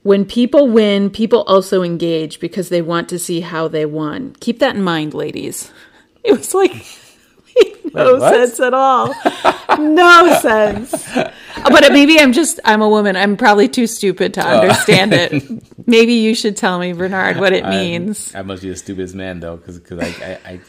when 0.06 0.24
people 0.24 0.68
win, 0.68 1.10
people 1.10 1.42
also 1.48 1.82
engage 1.82 2.40
because 2.40 2.70
they 2.70 2.84
want 2.84 3.10
to 3.10 3.18
see 3.18 3.42
how 3.42 3.68
they 3.68 3.88
won. 3.88 4.36
Keep 4.40 4.60
that 4.60 4.76
in 4.76 4.84
mind, 4.84 5.16
ladies. 5.16 5.72
It 6.24 6.34
was 6.34 6.54
like 6.54 6.72
no 7.92 8.18
what? 8.18 8.36
sense 8.36 8.60
at 8.60 8.76
all. 8.76 9.12
no 9.80 10.40
sense. 10.42 11.10
But 11.68 11.92
maybe 11.92 12.20
I'm 12.20 12.32
just 12.32 12.60
I'm 12.64 12.84
a 12.84 12.88
woman. 12.88 13.16
I'm 13.16 13.38
probably 13.38 13.68
too 13.68 13.88
stupid 13.88 14.36
to 14.36 14.48
oh. 14.48 14.60
understand 14.60 15.14
it. 15.14 15.44
Maybe 15.88 16.14
you 16.14 16.36
should 16.36 16.56
tell 16.56 16.78
me, 16.78 16.94
Bernard, 16.94 17.38
what 17.38 17.54
it 17.54 17.64
I- 17.66 17.70
means. 17.72 18.36
I, 18.36 18.44
must 18.44 18.62
be 18.62 18.70
the 18.70 18.76
stupidest 18.76 19.16
man 19.16 19.40
though, 19.40 19.58
because 19.58 19.82
I, 20.00 20.40
I, 20.46 20.52
I 20.52 20.60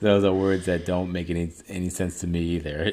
those 0.00 0.22
are 0.22 0.32
words 0.32 0.66
that 0.66 0.86
don't 0.86 1.10
make 1.10 1.30
any 1.30 1.50
any 1.68 1.88
sense 1.88 2.20
to 2.20 2.28
me 2.28 2.42
either. 2.42 2.92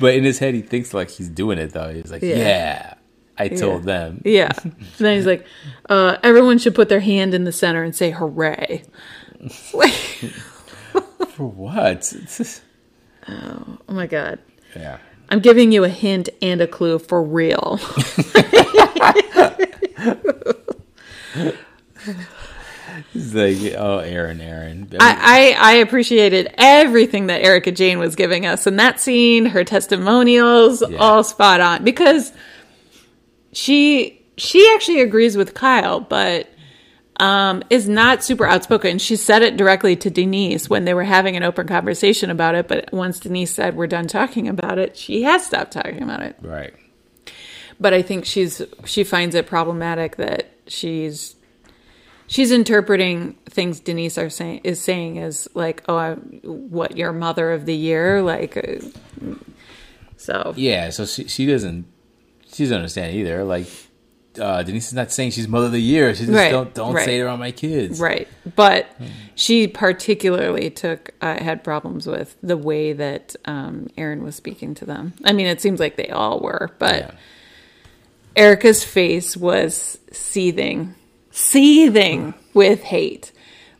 but 0.00 0.14
in 0.14 0.24
his 0.24 0.40
head, 0.40 0.54
he 0.54 0.62
thinks 0.62 0.92
like 0.92 1.10
he's 1.10 1.28
doing 1.28 1.58
it 1.58 1.72
though. 1.72 1.92
He's 1.94 2.10
like, 2.10 2.22
Yeah. 2.22 2.36
yeah, 2.36 2.94
I 3.40 3.48
told 3.48 3.82
Yeah. 3.82 3.86
them. 3.86 4.22
Yeah. 4.24 4.50
And 4.62 4.74
then 4.98 5.16
he's 5.16 5.26
like, 5.26 5.46
uh, 5.88 6.16
everyone 6.22 6.58
should 6.58 6.74
put 6.74 6.88
their 6.88 7.00
hand 7.00 7.34
in 7.34 7.44
the 7.44 7.52
center 7.52 7.82
and 7.82 7.94
say 7.94 8.10
hooray. 8.10 8.82
Like, 9.72 9.90
For 11.30 11.46
what? 11.46 12.12
oh 13.28 13.78
my 13.88 14.06
God. 14.06 14.38
yeah. 14.76 14.98
I'm 15.30 15.40
giving 15.40 15.70
you 15.72 15.84
a 15.84 15.88
hint 15.88 16.28
and 16.42 16.60
a 16.60 16.66
clue 16.66 16.98
for 16.98 17.22
real. 17.22 17.78
He's 23.12 23.34
like, 23.34 23.56
oh, 23.78 23.98
Aaron, 23.98 24.40
Aaron. 24.40 24.88
I, 25.00 25.54
I, 25.58 25.72
I 25.72 25.72
appreciated 25.76 26.52
everything 26.58 27.26
that 27.28 27.42
Erica 27.42 27.70
Jayne 27.72 27.98
was 27.98 28.16
giving 28.16 28.46
us 28.46 28.66
in 28.66 28.76
that 28.76 29.00
scene, 29.00 29.46
her 29.46 29.64
testimonials, 29.64 30.82
Yeah. 30.88 30.98
all 30.98 31.22
spot 31.22 31.60
on. 31.60 31.84
Because 31.84 32.32
she 33.52 34.24
she 34.36 34.70
actually 34.74 35.00
agrees 35.00 35.36
with 35.36 35.54
Kyle, 35.54 36.00
but 36.00 36.48
um, 37.18 37.62
is 37.68 37.88
not 37.88 38.24
super 38.24 38.46
outspoken. 38.46 38.98
She 38.98 39.16
said 39.16 39.42
it 39.42 39.56
directly 39.56 39.94
to 39.96 40.10
Denise 40.10 40.70
when 40.70 40.86
they 40.86 40.94
were 40.94 41.04
having 41.04 41.36
an 41.36 41.42
open 41.42 41.66
conversation 41.66 42.30
about 42.30 42.54
it. 42.54 42.66
But 42.66 42.92
once 42.92 43.20
Denise 43.20 43.52
said 43.52 43.76
we're 43.76 43.86
done 43.86 44.06
talking 44.06 44.48
about 44.48 44.78
it, 44.78 44.96
she 44.96 45.22
has 45.22 45.44
stopped 45.44 45.72
talking 45.72 46.02
about 46.02 46.22
it. 46.22 46.36
right. 46.40 46.72
but 47.78 47.92
I 47.92 48.02
think 48.02 48.24
she's 48.24 48.62
she 48.84 49.04
finds 49.04 49.34
it 49.34 49.46
problematic 49.46 50.16
that 50.16 50.50
she's 50.66 51.36
she's 52.26 52.52
interpreting 52.52 53.34
things 53.46 53.80
Denise 53.80 54.16
are 54.16 54.30
saying 54.30 54.60
is 54.64 54.80
saying 54.80 55.18
as 55.18 55.48
like 55.54 55.82
oh 55.88 55.96
I, 55.96 56.14
what 56.14 56.96
your 56.96 57.12
mother 57.12 57.52
of 57.52 57.66
the 57.66 57.74
year 57.74 58.22
like 58.22 58.56
uh, 58.56 59.34
so 60.16 60.54
Yeah. 60.56 60.90
So 60.90 61.06
she, 61.06 61.28
she 61.28 61.46
doesn't 61.46 61.86
she 62.52 62.64
doesn't 62.64 62.76
understand 62.76 63.14
either. 63.16 63.44
Like 63.44 63.66
uh, 64.40 64.62
Denise 64.62 64.86
is 64.88 64.94
not 64.94 65.10
saying 65.10 65.32
she's 65.32 65.48
mother 65.48 65.66
of 65.66 65.72
the 65.72 65.80
year. 65.80 66.14
She 66.14 66.24
just 66.26 66.36
Right, 66.36 66.50
don't 66.52 66.72
don't 66.72 66.94
right. 66.94 67.04
say 67.04 67.18
it 67.18 67.22
around 67.22 67.40
my 67.40 67.50
kids. 67.50 67.98
right 68.00 68.28
but 68.56 68.86
she 69.34 69.66
particularly 69.66 70.70
took 70.70 71.10
uh, 71.20 71.42
had 71.42 71.64
problems 71.64 72.06
with 72.06 72.36
the 72.42 72.56
way 72.56 72.92
that 72.92 73.34
um, 73.44 73.88
Aaron 73.96 74.22
was 74.22 74.36
speaking 74.36 74.74
to 74.76 74.84
them 74.86 75.14
I 75.24 75.32
mean 75.32 75.46
it 75.46 75.60
seems 75.60 75.80
like 75.80 75.96
they 75.96 76.08
all 76.10 76.38
were 76.40 76.70
but 76.78 76.96
Yeah. 76.96 77.10
Erica's 78.36 78.84
face 78.84 79.36
was 79.36 79.98
seething, 80.12 80.94
seething 81.32 82.34
with 82.54 82.82
hate. 82.82 83.32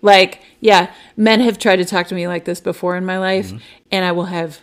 Like, 0.02 0.42
yeah, 0.60 0.92
men 1.16 1.40
have 1.40 1.58
tried 1.58 1.76
to 1.76 1.84
talk 1.84 2.08
to 2.08 2.14
me 2.14 2.26
like 2.26 2.44
this 2.46 2.60
before 2.60 2.96
in 2.96 3.06
my 3.06 3.18
life, 3.18 3.48
Mm-hmm. 3.48 3.58
and 3.92 4.04
I 4.04 4.12
will 4.12 4.24
have 4.24 4.60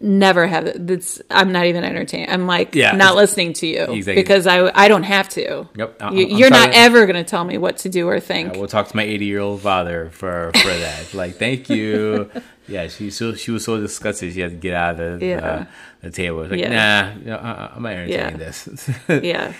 never 0.00 0.46
have. 0.46 0.86
That's 0.86 1.20
I'm 1.30 1.52
not 1.52 1.66
even 1.66 1.84
entertained. 1.84 2.30
I'm 2.30 2.46
like 2.46 2.74
Yeah, 2.74 2.92
not 2.92 3.16
listening 3.16 3.52
to 3.54 3.66
you 3.66 3.82
Exactly. 3.84 4.22
because 4.22 4.46
I 4.46 4.70
I 4.74 4.88
don't 4.88 5.04
have 5.04 5.28
to. 5.30 5.68
Yep, 5.76 6.02
I'm- 6.02 6.14
You, 6.16 6.26
you're 6.26 6.50
not 6.50 6.70
ever 6.74 7.06
going 7.06 7.16
to 7.22 7.28
tell 7.28 7.44
me 7.44 7.56
what 7.58 7.78
to 7.78 7.88
do 7.88 8.08
or 8.08 8.20
think. 8.20 8.54
I 8.54 8.58
will 8.58 8.66
talk 8.68 8.88
to 8.88 8.96
my 8.96 9.02
80 9.04 9.24
year 9.24 9.40
old 9.40 9.60
father 9.62 10.10
for 10.10 10.50
for 10.54 10.68
that. 10.68 11.14
like, 11.14 11.36
thank 11.36 11.68
you. 11.70 12.30
Yeah, 12.68 12.88
she 12.88 13.10
so 13.10 13.34
she 13.34 13.50
was 13.50 13.64
so 13.64 13.80
disgusted 13.80 14.32
she 14.34 14.40
had 14.40 14.50
to 14.50 14.56
get 14.56 14.74
out 14.74 14.98
of 15.00 15.20
the, 15.20 15.26
Yeah. 15.26 15.38
uh, 15.46 15.64
the 16.02 16.10
table. 16.10 16.44
Like, 16.46 16.60
Yeah. 16.60 16.68
nah, 17.14 17.18
you 17.18 17.24
know, 17.26 17.36
uh, 17.36 17.72
I'm 17.76 17.82
not 17.82 17.92
entertaining 17.92 18.18
Yeah. 18.32 18.36
this. 18.36 18.90
yeah. 19.08 19.52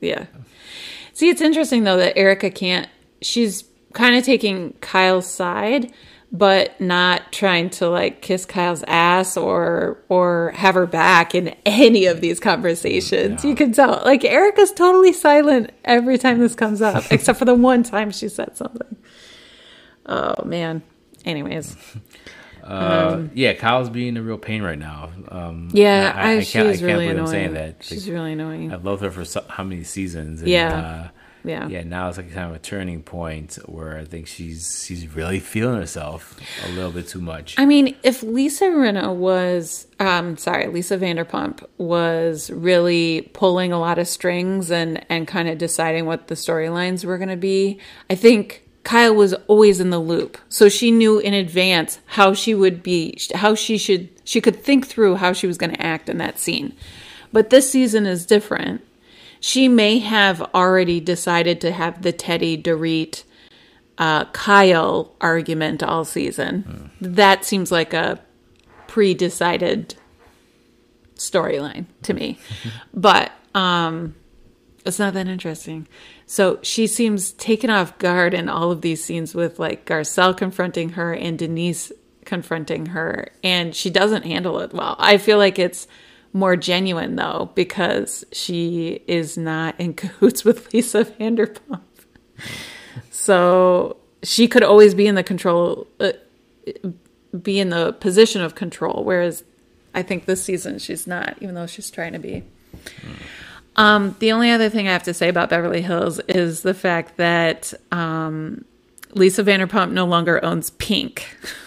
Yeah. 0.00 0.26
See, 1.12 1.28
it's 1.28 1.40
interesting 1.40 1.84
though 1.84 1.96
that 1.98 2.16
Erica 2.18 2.50
can't, 2.50 2.88
she's 3.22 3.64
kind 3.92 4.16
of 4.16 4.24
taking 4.24 4.72
Kyle's 4.80 5.26
side, 5.30 5.92
but 6.34 6.78
not 6.80 7.30
trying 7.30 7.70
to 7.70 7.88
like 7.88 8.20
kiss 8.20 8.44
Kyle's 8.44 8.82
ass 8.88 9.36
or, 9.36 9.98
or 10.08 10.50
have 10.56 10.74
her 10.74 10.84
back 10.84 11.32
in 11.32 11.54
any 11.64 12.06
of 12.06 12.20
these 12.20 12.40
conversations. 12.40 13.44
You 13.44 13.54
can 13.54 13.72
tell, 13.72 14.02
like, 14.04 14.24
Erica's 14.24 14.72
totally 14.72 15.12
silent 15.12 15.70
every 15.84 16.18
time 16.18 16.40
this 16.40 16.56
comes 16.56 16.82
up, 16.82 17.04
except 17.12 17.38
for 17.38 17.44
the 17.44 17.54
one 17.54 17.84
time 17.84 18.10
she 18.10 18.28
said 18.28 18.56
something. 18.56 18.96
Oh, 20.06 20.44
man. 20.44 20.82
Anyways. 21.24 21.76
uh, 22.64 23.22
yeah, 23.32 23.52
Kyle's 23.54 23.88
being 23.88 24.16
a 24.16 24.22
real 24.22 24.36
pain 24.36 24.60
right 24.60 24.78
now. 24.78 25.12
Um, 25.28 25.68
Yeah, 25.72 26.12
I, 26.16 26.18
I, 26.18 26.38
I, 26.38 26.44
can't, 26.44 26.68
I 26.68 26.72
she's 26.72 26.80
can't 26.80 26.82
really 26.82 27.06
believe 27.06 27.10
I'm 27.10 27.16
annoying. 27.16 27.30
saying 27.30 27.54
that. 27.54 27.76
She's 27.84 28.08
Like, 28.08 28.14
really 28.14 28.32
annoying. 28.32 28.72
I've 28.72 28.84
loved 28.84 29.04
her 29.04 29.10
for 29.12 29.24
so, 29.24 29.44
how 29.48 29.62
many 29.62 29.84
seasons? 29.84 30.40
And, 30.40 30.50
Yeah. 30.50 30.74
Uh, 30.76 31.08
Yeah. 31.44 31.68
yeah, 31.68 31.82
now 31.82 32.08
it's 32.08 32.16
like 32.16 32.32
kind 32.32 32.48
of 32.48 32.56
a 32.56 32.58
turning 32.58 33.02
point 33.02 33.58
where 33.66 33.98
I 33.98 34.04
think 34.04 34.26
she's 34.26 34.84
she's 34.86 35.14
really 35.14 35.40
feeling 35.40 35.76
herself 35.78 36.40
a 36.64 36.70
little 36.70 36.90
bit 36.90 37.06
too 37.06 37.20
much. 37.20 37.54
I 37.58 37.66
mean, 37.66 37.94
if 38.02 38.22
Lisa 38.22 38.64
Rinna 38.64 39.14
was, 39.14 39.86
um, 40.00 40.38
sorry, 40.38 40.66
Lisa 40.68 40.96
Vanderpump 40.96 41.62
was 41.76 42.50
really 42.50 43.30
pulling 43.34 43.72
a 43.72 43.78
lot 43.78 43.98
of 43.98 44.08
strings 44.08 44.70
and 44.70 45.04
and 45.10 45.28
kind 45.28 45.48
of 45.48 45.58
deciding 45.58 46.06
what 46.06 46.28
the 46.28 46.34
storylines 46.34 47.04
were 47.04 47.18
going 47.18 47.28
to 47.28 47.36
be, 47.36 47.78
I 48.08 48.14
think 48.14 48.64
Kyle 48.84 49.14
was 49.14 49.34
always 49.46 49.80
in 49.80 49.90
the 49.90 49.98
loop, 49.98 50.38
so 50.48 50.68
she 50.68 50.90
knew 50.90 51.18
in 51.18 51.34
advance 51.34 51.98
how 52.06 52.34
she 52.34 52.54
would 52.54 52.82
be, 52.82 53.18
how 53.34 53.54
she 53.54 53.78
should, 53.78 54.10
she 54.24 54.42
could 54.42 54.62
think 54.62 54.86
through 54.86 55.16
how 55.16 55.32
she 55.32 55.46
was 55.46 55.56
going 55.56 55.72
to 55.72 55.82
act 55.82 56.08
in 56.08 56.18
that 56.18 56.38
scene. 56.38 56.74
But 57.32 57.50
this 57.50 57.70
season 57.70 58.06
is 58.06 58.26
different. 58.26 58.82
She 59.44 59.68
may 59.68 59.98
have 59.98 60.40
already 60.54 61.00
decided 61.00 61.60
to 61.60 61.70
have 61.70 62.00
the 62.00 62.14
Teddi 62.14 62.62
Dorit 62.62 63.24
uh, 63.98 64.24
Kyle 64.32 65.14
argument 65.20 65.82
all 65.82 66.06
season. 66.06 66.90
That 67.02 67.44
seems 67.44 67.70
like 67.70 67.92
a 67.92 68.20
pre-decided 68.86 69.96
storyline 71.16 71.84
to 72.04 72.14
me, 72.14 72.38
but 72.94 73.32
um, 73.54 74.14
it's 74.86 74.98
not 74.98 75.12
that 75.12 75.28
interesting. 75.28 75.88
So 76.24 76.58
she 76.62 76.86
seems 76.86 77.32
taken 77.32 77.68
off 77.68 77.98
guard 77.98 78.32
in 78.32 78.48
all 78.48 78.70
of 78.70 78.80
these 78.80 79.04
scenes 79.04 79.34
with 79.34 79.58
like 79.58 79.84
Garcelle 79.84 80.34
confronting 80.34 80.88
her 80.88 81.12
and 81.12 81.38
Denise 81.38 81.92
confronting 82.24 82.86
her, 82.86 83.28
and 83.42 83.76
she 83.76 83.90
doesn't 83.90 84.24
handle 84.24 84.60
it 84.60 84.72
well. 84.72 84.96
I 84.98 85.18
feel 85.18 85.36
like 85.36 85.58
it's 85.58 85.86
more 86.34 86.56
genuine 86.56 87.16
though 87.16 87.50
because 87.54 88.24
she 88.32 89.00
is 89.06 89.38
not 89.38 89.78
in 89.80 89.94
cahoots 89.94 90.44
with 90.44 90.70
Lisa 90.74 91.04
Vanderpump. 91.04 91.80
So 93.10 93.96
she 94.22 94.48
could 94.48 94.64
always 94.64 94.94
be 94.94 95.06
in 95.06 95.14
the 95.14 95.22
control, 95.22 95.86
uh, 96.00 96.12
be 97.40 97.60
in 97.60 97.70
the 97.70 97.92
position 97.94 98.42
of 98.42 98.54
control, 98.54 99.04
whereas 99.04 99.44
I 99.94 100.02
think 100.02 100.26
this 100.26 100.42
season 100.42 100.78
she's 100.78 101.06
not, 101.06 101.36
even 101.40 101.54
though 101.54 101.66
she's 101.66 101.90
trying 101.90 102.12
to 102.12 102.18
be. 102.18 102.42
Um, 103.76 104.16
the 104.18 104.32
only 104.32 104.50
other 104.50 104.68
thing 104.68 104.88
I 104.88 104.92
have 104.92 105.02
to 105.04 105.14
say 105.14 105.28
about 105.28 105.50
Beverly 105.50 105.82
Hills 105.82 106.18
is 106.28 106.62
the 106.62 106.74
fact 106.74 107.16
that 107.16 107.72
um, 107.92 108.64
Lisa 109.12 109.42
Vanderpump 109.42 109.92
no 109.92 110.04
longer 110.04 110.44
owns 110.44 110.70
Pink. 110.70 111.36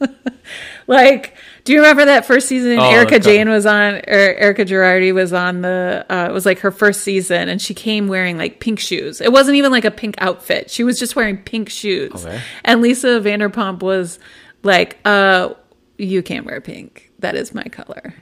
like, 0.86 1.34
do 1.64 1.72
you 1.72 1.78
remember 1.80 2.04
that 2.06 2.24
first 2.26 2.48
season 2.48 2.78
Oh, 2.78 2.90
Erica 2.90 3.16
okay. 3.16 3.24
Jayne 3.36 3.48
was 3.48 3.66
on, 3.66 3.94
or 3.96 4.00
Erica 4.08 4.64
Girardi 4.64 5.12
was 5.14 5.32
on 5.32 5.60
the, 5.62 6.04
uh, 6.08 6.26
it 6.28 6.32
was 6.32 6.46
like 6.46 6.60
her 6.60 6.70
first 6.70 7.02
season, 7.02 7.48
and 7.48 7.60
she 7.60 7.74
came 7.74 8.08
wearing 8.08 8.38
like 8.38 8.60
pink 8.60 8.78
shoes. 8.80 9.20
It 9.20 9.32
wasn't 9.32 9.56
even 9.56 9.70
like 9.70 9.84
a 9.84 9.90
pink 9.90 10.14
outfit. 10.18 10.70
She 10.70 10.84
was 10.84 10.98
just 10.98 11.16
wearing 11.16 11.38
pink 11.38 11.68
shoes. 11.68 12.12
Okay. 12.24 12.40
And 12.64 12.80
Lisa 12.80 13.20
Vanderpump 13.20 13.80
was 13.80 14.18
like, 14.62 14.98
uh, 15.04 15.54
you 15.98 16.22
can't 16.22 16.46
wear 16.46 16.60
pink. 16.60 17.10
That 17.18 17.34
is 17.34 17.52
my 17.54 17.64
color. 17.64 18.14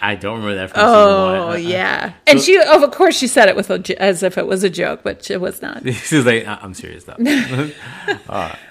I, 0.00 0.14
don't 0.14 0.34
remember 0.36 0.54
that 0.54 0.70
from 0.70 0.80
Oh 0.80 1.50
season 1.54 1.64
one. 1.64 1.72
yeah, 1.72 2.12
and 2.28 2.40
she 2.40 2.56
of 2.56 2.88
course 2.92 3.16
she 3.16 3.26
said 3.26 3.48
it 3.48 3.56
with 3.56 3.68
a, 3.68 4.00
as 4.00 4.22
if 4.22 4.38
it 4.38 4.46
was 4.46 4.62
a 4.62 4.70
joke, 4.70 5.00
but 5.02 5.28
it 5.28 5.40
was 5.40 5.60
not. 5.60 5.84
She 5.92 6.16
was 6.16 6.24
like, 6.24 6.46
"I- 6.46 6.60
I'm 6.62 6.72
serious 6.72 7.02
though. 7.04 7.16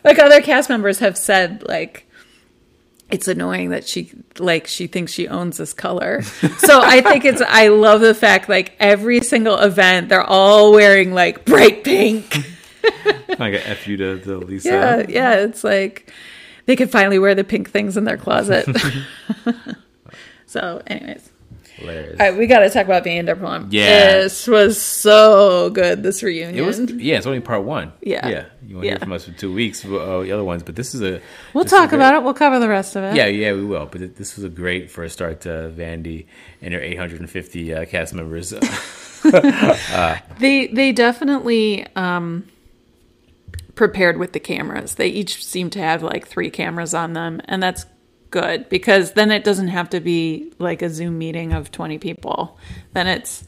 Like 0.06 0.20
other 0.20 0.42
cast 0.42 0.70
members 0.70 1.00
have 1.00 1.18
said, 1.18 1.64
like 1.68 2.10
it's 3.12 3.28
annoying 3.28 3.70
that 3.70 3.88
she 3.88 4.12
like 4.40 4.68
she 4.68 4.88
thinks 4.88 5.12
she 5.12 5.28
owns 5.28 5.58
this 5.58 5.74
color. 5.74 6.22
So 6.22 6.80
I 6.82 7.02
think 7.02 7.26
it's 7.26 7.42
I 7.42 7.68
love 7.68 8.02
the 8.02 8.14
fact 8.14 8.50
like 8.50 8.74
every 8.80 9.22
single 9.22 9.58
event 9.58 10.10
they're 10.10 10.24
all 10.24 10.72
wearing 10.72 11.14
like 11.14 11.46
bright 11.46 11.84
pink. 11.84 12.36
like 13.40 13.54
a 13.54 13.68
F 13.68 13.88
you 13.88 13.98
to, 13.98 14.20
to 14.20 14.38
Lisa. 14.38 14.70
Yeah, 14.70 15.06
yeah, 15.08 15.34
it's 15.36 15.64
like 15.64 16.12
they 16.66 16.76
could 16.76 16.92
finally 16.92 17.20
wear 17.20 17.36
the 17.36 17.44
pink 17.44 17.70
things 17.70 17.98
in 17.98 18.06
their 18.06 18.18
closet. 18.18 18.66
so, 20.46 20.82
anyways. 20.88 21.31
Hilarious. 21.78 22.20
All 22.20 22.30
right, 22.30 22.38
we 22.38 22.48
got 22.48 22.60
to 22.60 22.70
talk 22.70 22.86
about 22.86 23.04
Vanderpump. 23.04 23.68
Yeah. 23.72 24.22
This 24.22 24.46
was 24.48 24.80
so 24.82 25.70
good, 25.72 26.04
this 26.04 26.22
reunion. 26.22 26.56
It 26.56 26.66
was 26.68 26.80
yeah. 26.80 27.18
It's 27.18 27.26
only 27.26 27.40
part 27.40 27.64
one. 27.64 27.94
Yeah. 28.02 28.28
yeah. 28.28 28.46
You 28.66 28.76
want 28.76 28.84
to 28.84 28.88
Yeah. 28.88 28.92
hear 28.94 29.00
from 29.00 29.12
us 29.14 29.26
for 29.26 29.32
two 29.32 29.54
weeks 29.54 29.84
uh, 29.86 29.90
the 30.22 30.32
other 30.32 30.44
ones, 30.44 30.64
but 30.64 30.76
this 30.76 30.94
is 30.94 31.02
a. 31.02 31.22
we'll 31.54 31.66
talk 31.66 31.90
great. 31.90 31.98
about 31.98 32.16
it. 32.16 32.24
We'll 32.24 32.34
cover 32.34 32.60
the 32.60 32.70
rest 32.70 32.96
of 32.96 33.04
it. 33.04 33.16
Yeah, 33.16 33.26
yeah, 33.28 33.54
we 33.54 33.64
will. 33.66 33.86
But 33.88 34.16
this 34.16 34.36
was 34.36 34.44
a 34.44 34.50
great 34.50 34.92
first 34.92 35.14
start 35.14 35.42
to 35.42 35.72
Vandy 35.76 36.26
and 36.62 36.74
her 36.74 36.80
850 36.80 37.74
uh, 37.74 37.86
cast 37.86 38.14
members. 38.14 38.54
They 40.40 40.68
they 40.68 40.92
definitely 40.92 41.86
um 41.96 42.48
prepared 43.76 44.18
with 44.18 44.34
the 44.34 44.40
cameras. 44.40 44.96
They 44.96 45.08
each 45.08 45.44
seem 45.46 45.70
to 45.72 45.80
have 45.80 46.04
like 46.04 46.28
three 46.28 46.50
cameras 46.50 46.94
on 46.94 47.14
them 47.14 47.42
and 47.46 47.62
that's 47.62 47.86
good 48.32 48.70
because 48.70 49.14
then 49.14 49.30
it 49.32 49.44
doesn't 49.44 49.68
have 49.68 49.90
to 49.92 50.00
be 50.00 50.54
like 50.58 50.82
a 50.82 50.90
Zoom 50.90 51.18
meeting 51.18 51.54
of 51.54 51.72
20 51.72 52.00
people. 52.00 52.58
Then 52.94 53.08
it's 53.08 53.44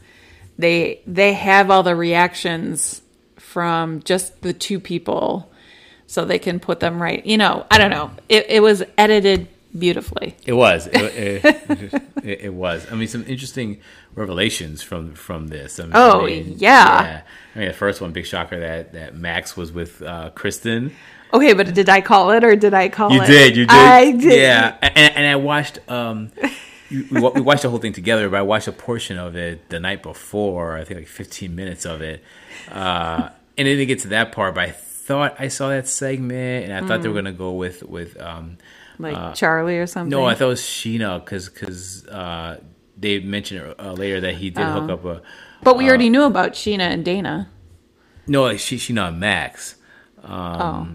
they 0.58 1.00
they 1.06 1.32
have 1.32 1.70
all 1.70 1.82
the 1.82 1.96
reactions 1.96 3.02
from 3.36 4.00
just 4.02 4.42
the 4.42 4.52
two 4.52 4.78
people 4.78 5.50
so 6.06 6.24
they 6.24 6.38
can 6.38 6.60
put 6.60 6.80
them 6.80 7.02
right. 7.02 7.24
You 7.24 7.38
know, 7.38 7.66
I 7.70 7.78
don't 7.78 7.90
know. 7.90 8.10
It 8.28 8.46
it 8.48 8.60
was 8.60 8.82
edited 8.96 9.48
beautifully. 9.76 10.36
It 10.46 10.52
was. 10.52 10.86
It, 10.86 10.94
it, 12.22 12.40
it, 12.42 12.54
was. 12.54 12.86
I 12.90 12.94
mean, 12.94 13.08
some 13.08 13.24
interesting 13.26 13.80
revelations 14.14 14.82
from 14.82 15.14
from 15.14 15.48
this. 15.48 15.80
I 15.80 15.84
mean, 15.84 15.92
Oh, 15.94 16.22
I 16.22 16.26
mean, 16.26 16.54
yeah. 16.58 17.22
I 17.54 17.58
mean, 17.58 17.68
the 17.68 17.74
first 17.74 18.00
one, 18.00 18.12
big 18.12 18.26
shocker 18.26 18.60
that 18.60 18.92
that 18.92 19.16
Max 19.16 19.56
was 19.56 19.72
with 19.72 20.02
uh, 20.02 20.30
Kristen. 20.30 20.94
Okay, 21.34 21.52
but 21.52 21.74
did 21.74 21.88
I 21.88 22.00
call 22.00 22.30
it 22.30 22.44
or 22.44 22.54
did 22.54 22.72
I 22.74 22.88
call 22.88 23.12
You 23.12 23.20
it? 23.20 23.28
You 23.28 23.34
did. 23.34 23.56
You 23.56 23.66
did. 23.66 23.70
I 23.76 24.10
did. 24.12 24.40
Yeah, 24.40 24.76
and, 24.80 25.16
and 25.16 25.26
I 25.26 25.36
watched. 25.36 25.78
Um, 25.90 26.30
we 26.90 27.02
we 27.10 27.40
watched 27.40 27.62
the 27.62 27.70
whole 27.70 27.80
thing 27.80 27.92
together, 27.92 28.28
but 28.28 28.36
I 28.36 28.42
watched 28.42 28.68
a 28.68 28.72
portion 28.72 29.18
of 29.18 29.34
it 29.34 29.68
the 29.68 29.80
night 29.80 30.02
before. 30.02 30.76
I 30.76 30.84
think 30.84 31.00
like 31.00 31.08
15 31.08 31.54
minutes 31.54 31.84
of 31.86 32.02
it, 32.02 32.22
uh, 32.70 33.30
and 33.58 33.66
it 33.66 33.74
didn't 33.76 33.88
get 33.88 33.98
to 34.00 34.08
that 34.08 34.30
part. 34.30 34.54
But 34.54 34.68
I 34.68 34.70
thought 34.70 35.34
I 35.40 35.48
saw 35.48 35.70
that 35.70 35.88
segment, 35.88 36.70
and 36.70 36.72
I 36.72 36.86
thought 36.86 37.02
they 37.02 37.08
were 37.08 37.14
gonna 37.14 37.32
go 37.32 37.52
with 37.52 37.82
with. 37.82 38.20
Um, 38.20 38.58
Like 38.96 39.16
Charli 39.34 39.82
or 39.82 39.88
something. 39.88 40.10
no, 40.10 40.24
I 40.24 40.34
thought 40.34 40.44
it 40.44 40.48
was 40.48 40.60
Scheana 40.62 41.18
because 41.18 42.06
uh, 42.06 42.60
they 42.96 43.18
mentioned 43.18 43.74
uh, 43.76 43.92
later 43.92 44.20
that 44.20 44.36
he 44.36 44.50
did 44.50 44.64
hook 44.64 44.88
up 44.88 45.04
a. 45.04 45.20
But 45.64 45.76
we 45.76 45.88
already 45.88 46.10
knew 46.10 46.22
about 46.22 46.52
Scheana 46.52 46.92
and 46.94 47.04
Dayna. 47.04 47.48
No, 48.28 48.44
like 48.44 48.60
she 48.60 48.76
Scheana 48.76 49.08
and 49.08 49.18
Max. 49.18 49.74
oh. 50.22 50.86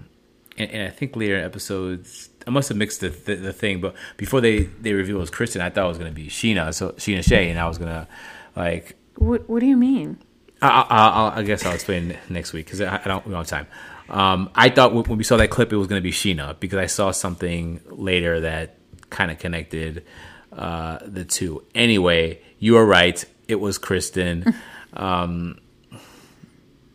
And, 0.60 0.70
and 0.72 0.88
I 0.88 0.92
think 0.92 1.16
later 1.16 1.38
in 1.38 1.44
episodes, 1.44 2.30
I 2.46 2.52
must 2.52 2.70
have 2.70 2.78
mixed 2.78 3.00
the, 3.00 3.10
the 3.10 3.36
the 3.36 3.54
thing, 3.54 3.82
but 3.82 3.96
before 4.18 4.42
they 4.42 4.64
they 4.64 4.94
revealed 4.94 5.18
it 5.18 5.22
was 5.22 5.30
Kristen, 5.30 5.62
I 5.62 5.70
thought 5.70 5.86
it 5.86 5.90
was 5.90 5.98
gonna 5.98 6.12
be 6.12 6.28
Scheana, 6.28 6.74
so 6.74 6.92
Scheana 6.92 7.24
Shay, 7.24 7.50
and 7.50 7.60
I 7.60 7.68
was 7.68 7.78
gonna 7.78 8.08
like, 8.56 8.96
What 9.16 9.50
What 9.50 9.62
do 9.62 9.66
you 9.66 9.78
mean? 9.78 10.18
I, 10.62 10.68
I, 10.68 11.40
I, 11.40 11.44
guess 11.44 11.66
I'll 11.66 11.74
explain 11.74 12.18
next 12.28 12.52
week 12.52 12.66
because 12.66 12.82
I, 12.82 12.98
I 12.98 13.08
don't 13.08 13.26
we 13.26 13.32
don't 13.32 13.40
have 13.40 13.48
time. 13.48 13.68
Um, 14.10 14.50
I 14.56 14.70
thought 14.70 14.94
when 14.94 15.06
when 15.06 15.18
we 15.18 15.24
saw 15.24 15.38
that 15.38 15.50
clip, 15.50 15.72
it 15.72 15.78
was 15.78 15.88
gonna 15.88 16.02
be 16.02 16.12
Scheana 16.12 16.60
because 16.60 16.78
I 16.78 16.88
saw 16.88 17.12
something 17.12 17.80
later 17.90 18.42
that 18.42 18.78
kind 19.10 19.32
of 19.32 19.40
connected 19.40 20.06
uh, 20.52 21.00
the 21.06 21.24
two. 21.24 21.64
Anyway, 21.74 22.42
you 22.58 22.76
are 22.78 22.86
right; 22.86 23.24
it 23.48 23.56
was 23.56 23.78
Kristen. 23.78 24.54
um, 24.94 25.60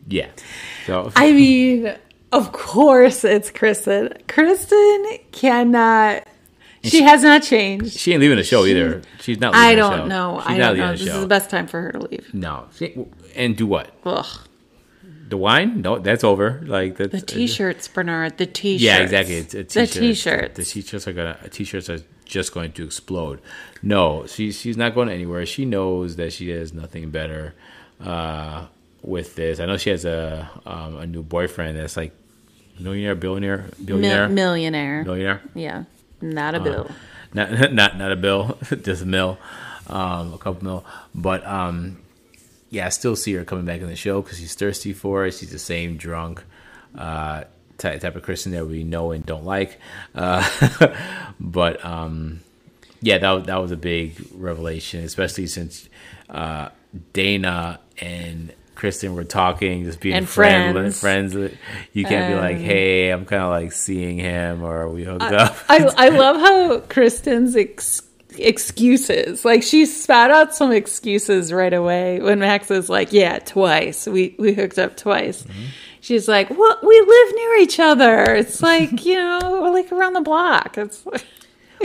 yeah, 0.07 0.29
so 0.85 1.11
I 1.15 1.31
mean, 1.31 1.95
of 2.35 2.51
course 2.51 3.23
it's 3.23 3.51
Kristen. 3.51 4.13
Kristen 4.27 5.05
cannot. 5.31 6.27
She 6.83 7.01
has 7.01 7.23
not 7.23 7.41
changed. 7.41 7.97
She 7.97 8.11
ain't 8.11 8.21
leaving 8.21 8.37
the 8.37 8.43
show 8.43 8.65
either. 8.65 9.01
She's 9.19 9.39
not. 9.39 9.53
Leaving 9.53 9.67
I 9.69 9.75
don't 9.75 10.07
know. 10.07 10.39
She's 10.41 10.51
I 10.51 10.57
don't 10.57 10.77
know. 10.77 10.91
This 10.91 11.01
show. 11.07 11.15
is 11.15 11.21
the 11.21 11.27
best 11.27 11.49
time 11.49 11.65
for 11.67 11.81
her 11.81 11.91
to 11.93 11.99
leave. 11.99 12.31
No, 12.33 12.67
She- 12.75 12.95
and 13.35 13.57
do 13.57 13.65
what? 13.65 13.89
Ugh. 14.05 14.25
The 15.27 15.37
wine? 15.37 15.81
No, 15.81 15.97
that's 15.97 16.23
over. 16.23 16.61
Like 16.65 16.97
that's, 16.97 17.11
The 17.11 17.21
T-shirts, 17.21 17.87
Bernard. 17.87 18.37
The 18.37 18.45
T-shirts. 18.45 18.83
Yeah, 18.83 18.99
exactly. 18.99 19.37
It's 19.37 19.55
a 19.55 19.57
the 19.57 19.63
t-shirt. 19.63 19.93
T-shirts. 19.93 20.55
The 20.57 20.63
t-shirts 20.63 21.07
are 21.07 21.13
gonna. 21.13 21.49
T-shirts 21.49 21.89
are 21.89 21.99
just 22.25 22.53
going 22.53 22.71
to 22.73 22.83
explode. 22.83 23.41
No, 23.81 24.27
she's 24.27 24.59
she's 24.59 24.77
not 24.77 24.93
going 24.93 25.09
anywhere. 25.09 25.45
She 25.47 25.65
knows 25.65 26.15
that 26.17 26.33
she 26.33 26.49
has 26.49 26.73
nothing 26.73 27.09
better 27.09 27.55
uh, 27.99 28.67
with 29.01 29.35
this. 29.35 29.59
I 29.59 29.65
know 29.65 29.77
she 29.77 29.89
has 29.89 30.05
a 30.05 30.49
um, 30.65 30.97
a 30.97 31.07
new 31.07 31.23
boyfriend 31.23 31.77
that's 31.79 31.97
like 31.97 32.13
millionaire, 32.79 33.15
billionaire, 33.15 33.65
billionaire, 33.83 34.27
Mil- 34.27 34.35
millionaire. 34.35 35.03
millionaire. 35.03 35.41
Yeah, 35.53 35.83
not 36.21 36.55
a 36.55 36.59
bill. 36.59 36.89
not 37.33 37.51
not 37.73 37.97
not 37.97 38.11
a 38.11 38.15
bill, 38.15 38.57
just 38.81 39.03
a 39.03 39.05
mill, 39.05 39.37
um, 39.87 40.33
a 40.33 40.37
couple 40.37 40.63
mil. 40.63 40.85
But 41.13 41.45
um, 41.45 41.97
yeah, 42.69 42.85
I 42.87 42.89
still 42.89 43.15
see 43.15 43.33
her 43.33 43.45
coming 43.45 43.65
back 43.65 43.81
in 43.81 43.87
the 43.87 43.95
show 43.95 44.21
because 44.21 44.37
she's 44.39 44.55
thirsty 44.55 44.93
for 44.93 45.25
it. 45.25 45.33
She's 45.33 45.51
the 45.51 45.59
same 45.59 45.97
drunk 45.97 46.43
uh, 46.97 47.43
type, 47.77 48.01
type 48.01 48.15
of 48.15 48.23
Kristen 48.23 48.51
that 48.53 48.65
we 48.65 48.83
know 48.83 49.11
and 49.11 49.25
don't 49.25 49.45
like. 49.45 49.79
Uh, 50.13 50.47
but 51.39 51.83
um, 51.85 52.41
yeah, 53.01 53.17
that 53.19 53.45
that 53.45 53.61
was 53.61 53.71
a 53.71 53.77
big 53.77 54.15
revelation, 54.33 55.03
especially 55.03 55.47
since 55.47 55.89
uh, 56.29 56.69
Dayna 57.13 57.79
and. 57.99 58.53
Kristen 58.75 59.15
were 59.15 59.23
talking, 59.23 59.85
just 59.85 59.99
being 59.99 60.15
And 60.15 60.27
friends. 60.29 60.99
friends. 60.99 61.33
Friends, 61.33 61.57
you 61.93 62.03
can't 62.05 62.33
be 62.33 62.39
like, 62.39 62.57
"Hey, 62.57 63.09
I'm 63.09 63.25
kind 63.25 63.41
of 63.41 63.49
like 63.49 63.71
seeing 63.71 64.17
him," 64.19 64.61
or 64.63 64.81
"Are 64.83 64.89
we 64.89 65.03
hooked 65.05 65.21
up?" 65.23 65.55
I, 65.69 65.89
I 65.97 66.09
love 66.09 66.35
how 66.37 66.79
Kristen's 66.81 67.55
ex- 67.55 68.01
excuses, 68.37 69.45
like 69.45 69.63
she 69.63 69.85
spat 69.85 70.31
out 70.31 70.55
some 70.55 70.71
excuses 70.71 71.51
right 71.53 71.73
away 71.73 72.19
when 72.19 72.39
Max 72.39 72.69
is 72.71 72.89
like, 72.89 73.13
"Yeah, 73.13 73.39
twice. 73.39 74.07
We 74.07 74.35
we 74.37 74.53
hooked 74.53 74.77
up 74.79 74.97
twice." 74.97 75.43
Mm-hmm. 75.43 75.63
She's 76.01 76.27
like, 76.27 76.49
"What? 76.49 76.85
We 76.85 76.99
live 76.99 77.35
near 77.35 77.55
each 77.57 77.79
other. 77.79 78.23
It's 78.35 78.61
like 78.61 79.05
you 79.05 79.15
know, 79.15 79.59
we're 79.61 79.71
like 79.71 79.91
around 79.91 80.13
the 80.13 80.21
block." 80.21 80.77
It's 80.77 81.05
like, 81.05 81.25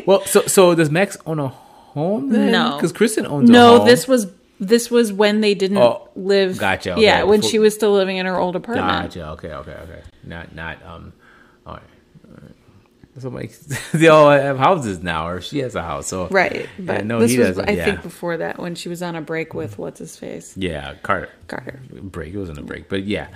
Well, 0.06 0.22
so 0.24 0.42
so 0.42 0.74
does 0.74 0.90
Max 0.90 1.16
own 1.26 1.38
a 1.38 1.48
home? 1.48 2.30
Then? 2.30 2.52
No. 2.52 2.76
because 2.76 2.92
Kristen 2.92 3.26
owns 3.26 3.48
a 3.48 3.52
no. 3.52 3.84
This 3.84 4.06
was 4.08 4.26
this 4.60 4.90
was 4.90 5.12
when 5.12 5.40
they 5.40 5.54
didn't 5.54 5.78
Oh, 5.78 6.08
live. 6.14 6.58
gotcha, 6.58 6.92
okay. 6.92 7.02
Yeah, 7.02 7.22
when 7.24 7.40
Before- 7.40 7.50
she 7.50 7.58
was 7.58 7.74
still 7.74 7.92
living 7.92 8.18
in 8.18 8.26
her 8.26 8.38
old 8.38 8.54
apartment. 8.54 8.86
gotcha. 9.14 9.28
Okay, 9.30 9.52
okay, 9.52 9.72
okay. 9.72 10.02
Not 10.22 10.54
not 10.54 10.76
um. 10.84 11.12
All 11.66 11.74
right. 11.74 11.82
All 12.28 12.34
right. 12.42 12.54
So 13.18 13.28
like 13.30 13.58
they 13.92 14.08
all 14.08 14.30
have 14.30 14.58
houses 14.58 15.02
now, 15.02 15.26
or 15.28 15.40
she 15.40 15.58
has 15.58 15.74
a 15.74 15.82
house. 15.82 16.06
So 16.06 16.28
Right, 16.28 16.68
but 16.78 16.98
yeah, 16.98 17.02
no, 17.02 17.18
this 17.20 17.32
he 17.32 17.38
was 17.38 17.48
doesn't. 17.48 17.68
I 17.68 17.72
yeah. 17.72 17.84
think 17.86 18.02
before 18.02 18.36
that 18.36 18.58
when 18.60 18.74
she 18.74 18.88
was 18.88 19.02
on 19.02 19.16
a 19.16 19.20
break 19.20 19.52
with 19.54 19.78
what's 19.78 19.98
his 19.98 20.16
face 20.16 20.56
yeah, 20.56 20.94
Carter. 21.02 21.28
Carter. 21.48 21.80
break. 21.90 22.32
It 22.34 22.38
wasn't 22.38 22.58
a 22.58 22.62
break, 22.62 22.88
but 22.88 23.04
yeah, 23.04 23.28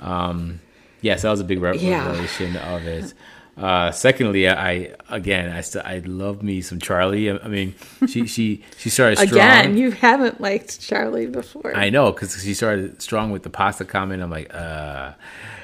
um, 0.00 0.60
yeah. 1.00 1.16
So 1.16 1.28
that 1.28 1.30
was 1.32 1.40
a 1.40 1.44
big 1.44 1.60
revelation 1.62 2.56
of 2.56 2.86
it. 2.86 3.14
Uh, 3.56 3.92
secondly, 3.92 4.48
I 4.48 4.94
again, 5.08 5.48
I 5.50 5.60
st- 5.60 5.84
I 5.84 5.98
love 6.04 6.42
me 6.42 6.60
some 6.60 6.80
Charli. 6.80 7.32
I, 7.32 7.44
I 7.44 7.48
mean, 7.48 7.74
she 8.08 8.26
she 8.26 8.64
she 8.78 8.90
started 8.90 9.16
strong. 9.16 9.32
Again, 9.32 9.76
you 9.76 9.92
haven't 9.92 10.40
liked 10.40 10.80
Charli 10.80 11.30
before. 11.30 11.76
I 11.76 11.88
know 11.90 12.10
because 12.10 12.42
she 12.42 12.52
started 12.52 13.00
strong 13.00 13.30
with 13.30 13.44
the 13.44 13.50
pasta 13.50 13.84
comment. 13.84 14.22
I'm 14.22 14.30
like, 14.30 14.52
uh, 14.52 15.12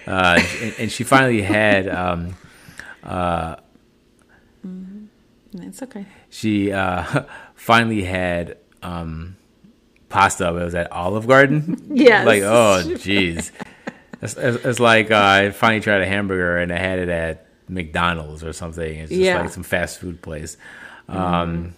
uh, 0.06 0.40
and, 0.62 0.74
and 0.78 0.92
she 0.92 1.02
finally 1.02 1.42
had 1.42 1.88
um, 1.88 2.36
uh 3.02 3.56
It's 5.54 5.82
okay. 5.82 6.06
she 6.28 6.70
uh, 6.72 7.24
finally 7.54 8.04
had 8.04 8.56
um, 8.84 9.36
pasta. 10.08 10.46
It 10.48 10.52
was 10.52 10.74
at 10.76 10.92
Olive 10.92 11.26
Garden. 11.26 11.88
Yes. 11.92 12.24
like 12.24 12.42
oh 12.44 12.82
jeez, 12.84 13.50
it's, 14.22 14.36
it's, 14.36 14.64
it's 14.64 14.78
like 14.80 15.10
uh, 15.10 15.16
I 15.18 15.50
finally 15.50 15.80
tried 15.80 16.02
a 16.02 16.06
hamburger 16.06 16.56
and 16.58 16.72
I 16.72 16.78
had 16.78 17.00
it 17.00 17.08
at 17.08 17.46
McDonald's 17.70 18.42
or 18.44 18.52
something. 18.52 18.98
It's 18.98 19.10
just 19.10 19.20
Yeah. 19.20 19.40
like 19.40 19.50
some 19.50 19.62
fast 19.62 19.98
food 19.98 20.20
place. 20.22 20.56
Um, 21.08 21.74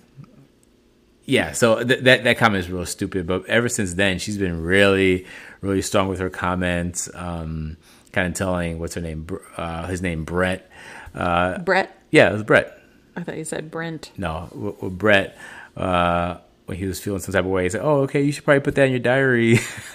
yeah, 1.25 1.53
so 1.53 1.83
th- 1.85 2.01
that 2.01 2.25
that 2.25 2.39
comment 2.39 2.65
is 2.65 2.71
real 2.71 2.85
stupid. 2.87 3.27
But 3.27 3.47
ever 3.47 3.69
since 3.69 3.95
then, 3.95 4.19
she's 4.19 4.39
been 4.39 4.63
really, 4.63 5.27
really 5.61 5.83
strong 5.83 6.09
with 6.09 6.19
her 6.19 6.31
comments. 6.31 7.09
Um, 7.15 7.77
kind 8.13 8.27
of 8.29 8.35
telling 8.35 8.79
what's 8.79 8.95
her 8.95 9.01
name, 9.01 9.27
uh, 9.57 9.87
his 9.87 10.03
name 10.03 10.25
Brett. 10.25 10.69
Uh, 11.15 11.59
Brett. 11.59 11.97
yeah, 12.11 12.29
it 12.31 12.33
was 12.33 12.43
Brett. 12.43 12.77
I 13.17 13.23
thought 13.23 13.37
you 13.37 13.45
said 13.45 13.71
Brent. 13.71 14.11
No, 14.17 14.49
with, 14.55 14.83
with 14.83 14.99
Brett. 14.99 15.37
Uh, 15.77 16.39
when 16.67 16.79
he 16.79 16.87
was 16.87 17.01
feeling 17.01 17.21
some 17.21 17.33
type 17.33 17.45
of 17.45 17.51
way, 17.51 17.65
he 17.65 17.71
said, 17.71 17.81
"Oh, 17.83 18.03
okay, 18.03 18.23
you 18.23 18.33
should 18.33 18.45
probably 18.45 18.61
put 18.61 18.75
that 18.77 18.85
in 18.85 18.91
your 18.93 19.01
diary." 19.01 19.59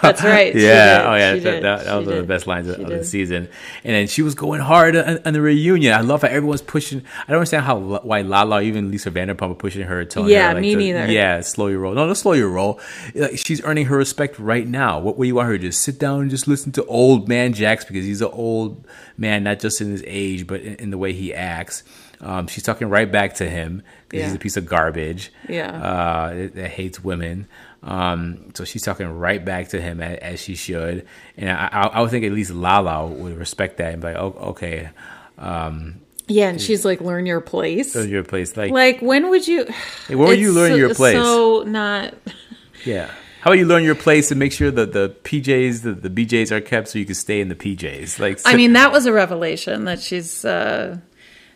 That's 0.00 0.22
right. 0.22 0.54
Yeah. 0.54 1.04
Oh 1.06 1.14
yeah. 1.16 1.34
She 1.34 1.40
That, 1.40 1.62
that, 1.62 1.84
that 1.84 1.96
was 1.96 2.06
one 2.06 2.16
of 2.16 2.20
the 2.22 2.26
best 2.28 2.46
lines 2.46 2.68
of, 2.68 2.78
the 2.86 3.04
season. 3.04 3.48
And 3.84 3.94
then 3.94 4.06
she 4.06 4.22
was 4.22 4.34
going 4.34 4.60
hard 4.60 4.96
on, 4.96 5.18
on 5.24 5.32
the 5.32 5.40
reunion. 5.40 5.92
I 5.92 6.00
love 6.00 6.22
how 6.22 6.28
everyone's 6.28 6.62
pushing. 6.62 7.02
I 7.22 7.26
don't 7.32 7.38
understand 7.38 7.64
how 7.64 7.78
why 7.78 8.22
Lala, 8.22 8.62
even 8.62 8.90
Lisa 8.90 9.10
Vanderpump, 9.10 9.50
are 9.50 9.54
pushing 9.54 9.82
her, 9.82 10.04
telling 10.04 10.30
Yeah, 10.30 10.48
her 10.48 10.54
like, 10.54 10.62
me 10.62 10.74
to- 10.74 10.78
neither. 10.78 11.12
Yeah, 11.12 11.40
slow 11.40 11.66
your 11.66 11.80
roll. 11.80 11.94
No, 11.94 12.06
don't 12.06 12.14
slow 12.14 12.32
your 12.32 12.48
roll. 12.48 12.80
Like, 13.14 13.38
she's 13.38 13.62
earning 13.64 13.86
her 13.86 13.96
respect 13.96 14.38
right 14.38 14.66
now. 14.66 14.98
What, 15.00 15.18
what 15.18 15.24
do 15.24 15.28
you 15.28 15.34
want 15.34 15.48
her 15.48 15.58
to 15.58 15.62
just 15.62 15.82
sit 15.82 15.98
down 15.98 16.22
and 16.22 16.30
just 16.30 16.46
listen 16.48 16.72
to 16.72 16.84
old 16.86 17.28
man 17.28 17.52
Jax 17.52 17.84
because 17.84 18.04
he's 18.04 18.22
an 18.22 18.30
old 18.32 18.86
man, 19.16 19.42
not 19.44 19.58
just 19.58 19.80
in 19.80 19.90
his 19.90 20.04
age, 20.06 20.46
but 20.46 20.60
in, 20.60 20.74
in 20.76 20.90
the 20.90 20.98
way 20.98 21.12
he 21.12 21.34
acts. 21.34 21.82
Um, 22.20 22.46
she's 22.48 22.64
talking 22.64 22.88
right 22.88 23.10
back 23.10 23.34
to 23.34 23.48
him 23.48 23.82
because 24.08 24.26
he's 24.26 24.34
a 24.34 24.38
piece 24.38 24.56
of 24.56 24.66
garbage. 24.66 25.32
Yeah. 25.48 25.70
uh, 25.70 26.34
that, 26.34 26.54
that 26.56 26.68
hates 26.70 27.02
women. 27.02 27.46
Um, 27.82 28.50
so 28.54 28.64
she's 28.64 28.82
talking 28.82 29.06
right 29.06 29.44
back 29.44 29.68
to 29.68 29.80
him 29.80 30.00
as, 30.00 30.18
as 30.18 30.40
she 30.40 30.56
should, 30.56 31.06
and 31.36 31.50
I, 31.50 31.68
I, 31.70 31.82
I 31.86 32.00
would 32.00 32.10
think 32.10 32.24
at 32.24 32.32
least 32.32 32.50
Lala 32.50 33.06
would 33.06 33.36
respect 33.36 33.76
that 33.76 33.92
and 33.92 34.02
be 34.02 34.08
like, 34.08 34.16
oh, 34.16 34.36
okay, 34.50 34.90
um, 35.38 36.00
Yeah, 36.26 36.48
and 36.48 36.60
she's 36.60 36.84
like, 36.84 37.00
learn 37.00 37.24
your 37.24 37.40
place. 37.40 37.92
so 37.92 38.02
your 38.02 38.24
place, 38.24 38.56
like, 38.56 38.72
Like, 38.72 39.00
when 39.00 39.30
would 39.30 39.46
you? 39.46 39.64
Where 40.08 40.18
would 40.18 40.40
you 40.40 40.50
learn 40.52 40.72
so- 40.72 40.76
your 40.76 40.92
place? 40.94 41.14
So 41.14 41.62
not. 41.66 42.14
yeah. 42.84 43.10
How 43.42 43.50
about 43.52 43.60
you 43.60 43.66
learn 43.66 43.84
your 43.84 43.94
place 43.94 44.32
and 44.32 44.40
make 44.40 44.50
sure 44.52 44.72
that 44.72 44.92
the 44.92 45.14
PJs, 45.22 45.82
the, 45.82 45.92
the 45.92 46.10
BJs 46.10 46.50
are 46.50 46.60
kept 46.60 46.88
so 46.88 46.98
you 46.98 47.06
can 47.06 47.14
stay 47.14 47.40
in 47.40 47.48
the 47.48 47.54
PJs. 47.54 48.18
Like, 48.18 48.40
I 48.44 48.56
mean, 48.56 48.72
that 48.72 48.90
was 48.90 49.06
a 49.06 49.12
revelation 49.12 49.84
that 49.84 50.00
she's 50.00 50.44
uh, 50.44 50.98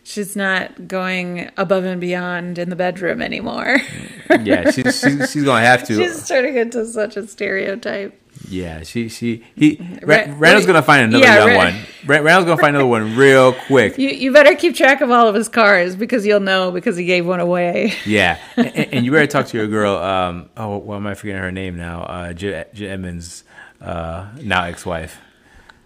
she's 0.03 0.35
not 0.35 0.87
going 0.87 1.49
above 1.57 1.83
and 1.85 1.99
beyond 2.01 2.57
in 2.59 2.69
the 2.69 2.75
bedroom 2.75 3.21
anymore. 3.21 3.77
yeah, 4.43 4.69
she's, 4.71 4.99
she's 4.99 5.31
she's 5.31 5.43
gonna 5.43 5.65
have 5.65 5.85
to. 5.87 5.95
she's 5.95 6.27
turning 6.27 6.57
into 6.57 6.85
such 6.85 7.17
a 7.17 7.27
stereotype. 7.27 8.19
Yeah, 8.49 8.83
she 8.83 9.09
she 9.09 9.43
he. 9.55 9.77
Ra- 10.01 10.17
Ra- 10.25 10.33
Randall's 10.37 10.65
gonna 10.65 10.81
find 10.81 11.05
another 11.05 11.23
Yeah, 11.23 11.37
young 11.45 11.49
Ra- 11.49 11.55
one. 11.57 11.73
Ra- 12.05 12.17
Randall's 12.17 12.45
gonna 12.45 12.61
find 12.61 12.75
another 12.75 12.89
one 12.89 13.15
real 13.15 13.53
quick. 13.53 13.97
You 13.97 14.09
you 14.09 14.33
better 14.33 14.55
keep 14.55 14.75
track 14.75 15.01
of 15.01 15.11
all 15.11 15.27
of 15.27 15.35
his 15.35 15.47
cars 15.49 15.95
because 15.95 16.25
you'll 16.25 16.39
know 16.39 16.71
because 16.71 16.97
he 16.97 17.05
gave 17.05 17.25
one 17.25 17.39
away. 17.39 17.93
Yeah, 18.05 18.37
and, 18.57 18.67
and 18.75 19.05
you 19.05 19.11
better 19.11 19.27
talk 19.27 19.47
to 19.47 19.57
your 19.57 19.67
girl. 19.67 19.95
Um, 19.97 20.49
oh, 20.57 20.77
why 20.77 20.95
am 20.97 21.07
I 21.07 21.13
forgetting 21.13 21.41
her 21.41 21.51
name 21.51 21.77
now? 21.77 22.01
Uh, 22.03 22.33
J, 22.33 22.65
J 22.73 22.89
Emmons, 22.89 23.43
uh, 23.79 24.27
now 24.41 24.63
ex-wife. 24.65 25.19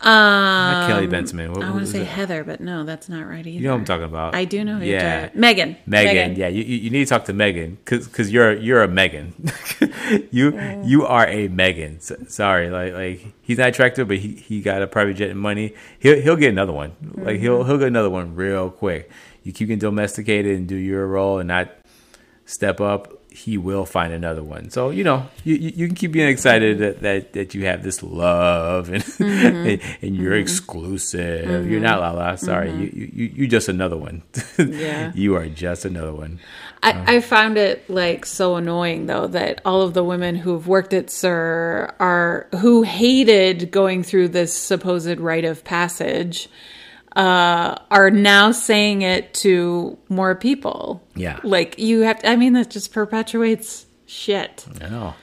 Not 0.03 0.87
Kelly 0.87 1.07
Benjamin. 1.07 1.51
What, 1.51 1.63
Um, 1.63 1.69
I 1.69 1.71
want 1.73 1.85
to 1.85 1.91
say 1.91 2.01
it? 2.01 2.07
Heather, 2.07 2.43
but 2.43 2.61
no, 2.61 2.83
that's 2.83 3.09
not 3.09 3.27
right 3.27 3.39
either. 3.45 3.49
You 3.49 3.61
know 3.61 3.71
what 3.71 3.79
I'm 3.79 3.85
talking 3.85 4.05
about. 4.05 4.35
I 4.35 4.45
do 4.45 4.63
know 4.63 4.77
who 4.77 4.85
Yeah. 4.85 4.91
you're 4.91 5.01
talking 5.01 5.23
about. 5.25 5.35
Megan. 5.37 5.75
Megan, 5.87 6.35
yeah, 6.35 6.47
you, 6.47 6.63
you 6.63 6.89
need 6.89 7.05
to 7.05 7.09
talk 7.09 7.25
to 7.25 7.33
Megan 7.33 7.77
because 7.83 8.31
you're 8.31 8.53
you're 8.53 8.83
a 8.83 8.87
Megan. 8.87 9.33
you 10.31 10.57
you 10.83 11.05
are 11.05 11.27
a 11.27 11.47
Megan. 11.47 11.97
S 11.97 12.11
sorry, 12.27 12.69
like 12.69 12.93
like 12.93 13.33
he's 13.41 13.57
not 13.57 13.69
attractive, 13.69 14.07
but 14.07 14.17
he, 14.17 14.35
he 14.35 14.61
got 14.61 14.81
a 14.81 14.87
private 14.87 15.15
jet 15.15 15.29
and 15.31 15.39
money. 15.39 15.73
He'll 15.99 16.21
he'll 16.21 16.35
get 16.35 16.49
another 16.49 16.73
one. 16.73 16.93
Like 17.15 17.39
he'll 17.39 17.63
he'll 17.63 17.77
get 17.79 17.87
another 17.87 18.09
one 18.09 18.35
real 18.35 18.69
quick. 18.69 19.09
You 19.43 19.51
keep 19.53 19.67
getting 19.69 19.79
domesticated 19.79 20.57
and 20.57 20.67
do 20.67 20.75
your 20.75 21.07
role 21.07 21.39
and 21.39 21.47
not 21.47 21.69
step 22.45 22.79
up. 22.81 23.13
He 23.37 23.55
will 23.55 23.85
find 23.85 24.11
another 24.13 24.43
one. 24.43 24.71
So 24.71 24.89
you 24.89 25.03
know 25.03 25.27
you 25.43 25.55
you, 25.55 25.85
can 25.85 25.95
keep 25.95 26.11
being 26.11 26.27
excited 26.27 26.79
that, 26.79 27.01
that 27.01 27.33
that 27.33 27.53
you 27.53 27.65
have 27.65 27.83
this 27.83 28.01
love 28.01 28.89
and 28.89 29.03
mm-hmm. 29.03 29.67
and, 29.67 29.81
and 30.01 30.15
you're 30.15 30.31
mm-hmm. 30.31 30.41
exclusive. 30.41 31.45
You're 31.45 31.79
mm-hmm. 31.79 31.83
not 31.83 31.99
Lala. 31.99 32.37
Sorry, 32.39 32.71
you 32.71 32.89
you 32.91 33.11
you 33.13 33.25
you 33.35 33.47
just 33.47 33.69
another 33.69 33.97
one. 33.97 34.23
Yeah. 34.57 35.11
you 35.13 35.35
are 35.35 35.47
just 35.47 35.85
another 35.85 36.13
one. 36.13 36.39
I, 36.83 37.15
I 37.15 37.21
found 37.21 37.57
it 37.57 37.89
like 37.89 38.25
so 38.25 38.55
annoying 38.55 39.05
though 39.05 39.27
that 39.27 39.61
all 39.65 39.81
of 39.81 39.93
the 39.93 40.03
women 40.03 40.35
who've 40.35 40.67
worked 40.67 40.93
at 40.93 41.09
SUR 41.09 41.95
are 41.99 42.47
who 42.59 42.83
hated 42.83 43.71
going 43.71 44.03
through 44.03 44.29
this 44.29 44.53
supposed 44.53 45.19
rite 45.19 45.45
of 45.45 45.63
passage 45.63 46.49
uh, 47.17 47.75
are 47.89 48.11
now 48.11 48.51
saying 48.51 49.01
it 49.01 49.33
to 49.33 49.97
more 50.07 50.35
people. 50.35 51.01
Yeah. 51.15 51.39
like 51.43 51.79
you 51.79 52.01
have. 52.01 52.19
To, 52.19 52.29
I 52.29 52.35
mean, 52.35 52.53
that 52.53 52.69
just 52.69 52.93
perpetuates 52.93 53.85
shit. 54.05 54.65
I 54.81 54.89
know. 54.89 55.15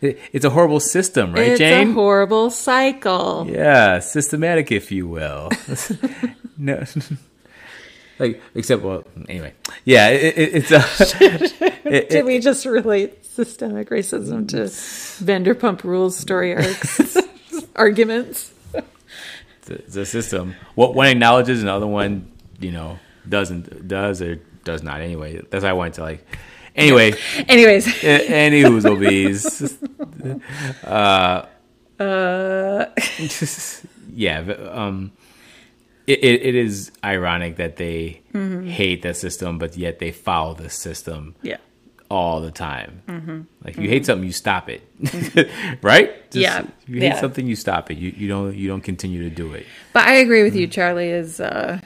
It's 0.00 0.44
a 0.44 0.50
horrible 0.50 0.78
system, 0.78 1.32
right, 1.32 1.48
it's 1.48 1.58
Jane? 1.58 1.88
It's 1.88 1.90
a 1.90 1.94
horrible 1.94 2.50
cycle. 2.50 3.48
yeah, 3.50 3.98
systematic, 3.98 4.70
if 4.70 4.92
you 4.92 5.08
will. 5.08 5.50
no. 6.58 6.84
Like, 8.20 8.42
except, 8.56 8.82
well, 8.82 9.04
anyway. 9.28 9.54
Yeah, 9.84 10.08
it, 10.08 10.36
it, 10.36 10.54
it's 10.56 10.70
a. 10.72 10.84
it- 11.84 12.10
Did 12.10 12.24
we 12.24 12.40
just 12.40 12.66
relate 12.66 13.24
systemic 13.24 13.90
racism 13.90 14.48
to 14.48 14.62
Vanderpump 15.24 15.84
Rules 15.84 16.16
story 16.16 16.52
arcs 16.52 17.16
arguments? 17.76 18.52
It's 19.70 19.96
a 19.96 20.06
system. 20.06 20.54
What 20.74 20.94
one 20.94 21.08
acknowledges, 21.08 21.60
and 21.60 21.68
the 21.68 21.72
other 21.72 21.86
one, 21.86 22.30
you 22.60 22.72
know, 22.72 22.98
doesn't, 23.28 23.88
does 23.88 24.22
or 24.22 24.36
does 24.64 24.82
not. 24.82 25.00
Anyway, 25.00 25.42
that's 25.50 25.64
why 25.64 25.70
I 25.70 25.74
wanted 25.74 25.94
to, 25.94 26.02
like. 26.02 26.26
Anyway, 26.74 27.12
Anyways, 27.48 28.04
any 28.04 28.60
who's 28.62 28.86
obese. 28.86 29.78
Uh, 30.84 31.46
yeah, 34.12 34.42
but, 34.42 34.60
um, 34.68 35.10
it, 36.06 36.18
it, 36.22 36.42
it 36.46 36.54
is 36.54 36.92
ironic 37.04 37.56
that 37.56 37.76
they 37.76 38.20
hate 38.32 39.02
the 39.02 39.12
system, 39.14 39.58
but 39.58 39.76
yet 39.76 39.98
they 39.98 40.12
follow 40.12 40.54
the 40.54 40.70
system 40.70 41.34
yeah. 41.42 41.56
All 42.10 42.40
the 42.40 42.50
time. 42.50 43.02
Like 43.62 43.76
if 43.76 43.82
you 43.82 43.88
hate 43.88 44.06
something, 44.06 44.24
you 44.26 44.32
stop 44.32 44.68
it, 44.70 44.80
right? 45.82 46.30
Just- 46.30 46.36
Yeah, 46.42 46.66
you 46.86 47.00
hate 47.00 47.08
yeah. 47.08 47.20
something, 47.20 47.46
you 47.46 47.54
stop 47.56 47.90
it. 47.90 47.98
You 47.98 48.10
you 48.16 48.28
don't 48.28 48.54
you 48.56 48.66
don't 48.68 48.80
continue 48.80 49.28
to 49.28 49.34
do 49.34 49.52
it. 49.52 49.66
But 49.92 50.06
I 50.08 50.14
agree 50.14 50.42
with 50.42 50.54
you. 50.56 50.66
Charli 50.68 51.10
is 51.12 51.38
uh, 51.40 51.80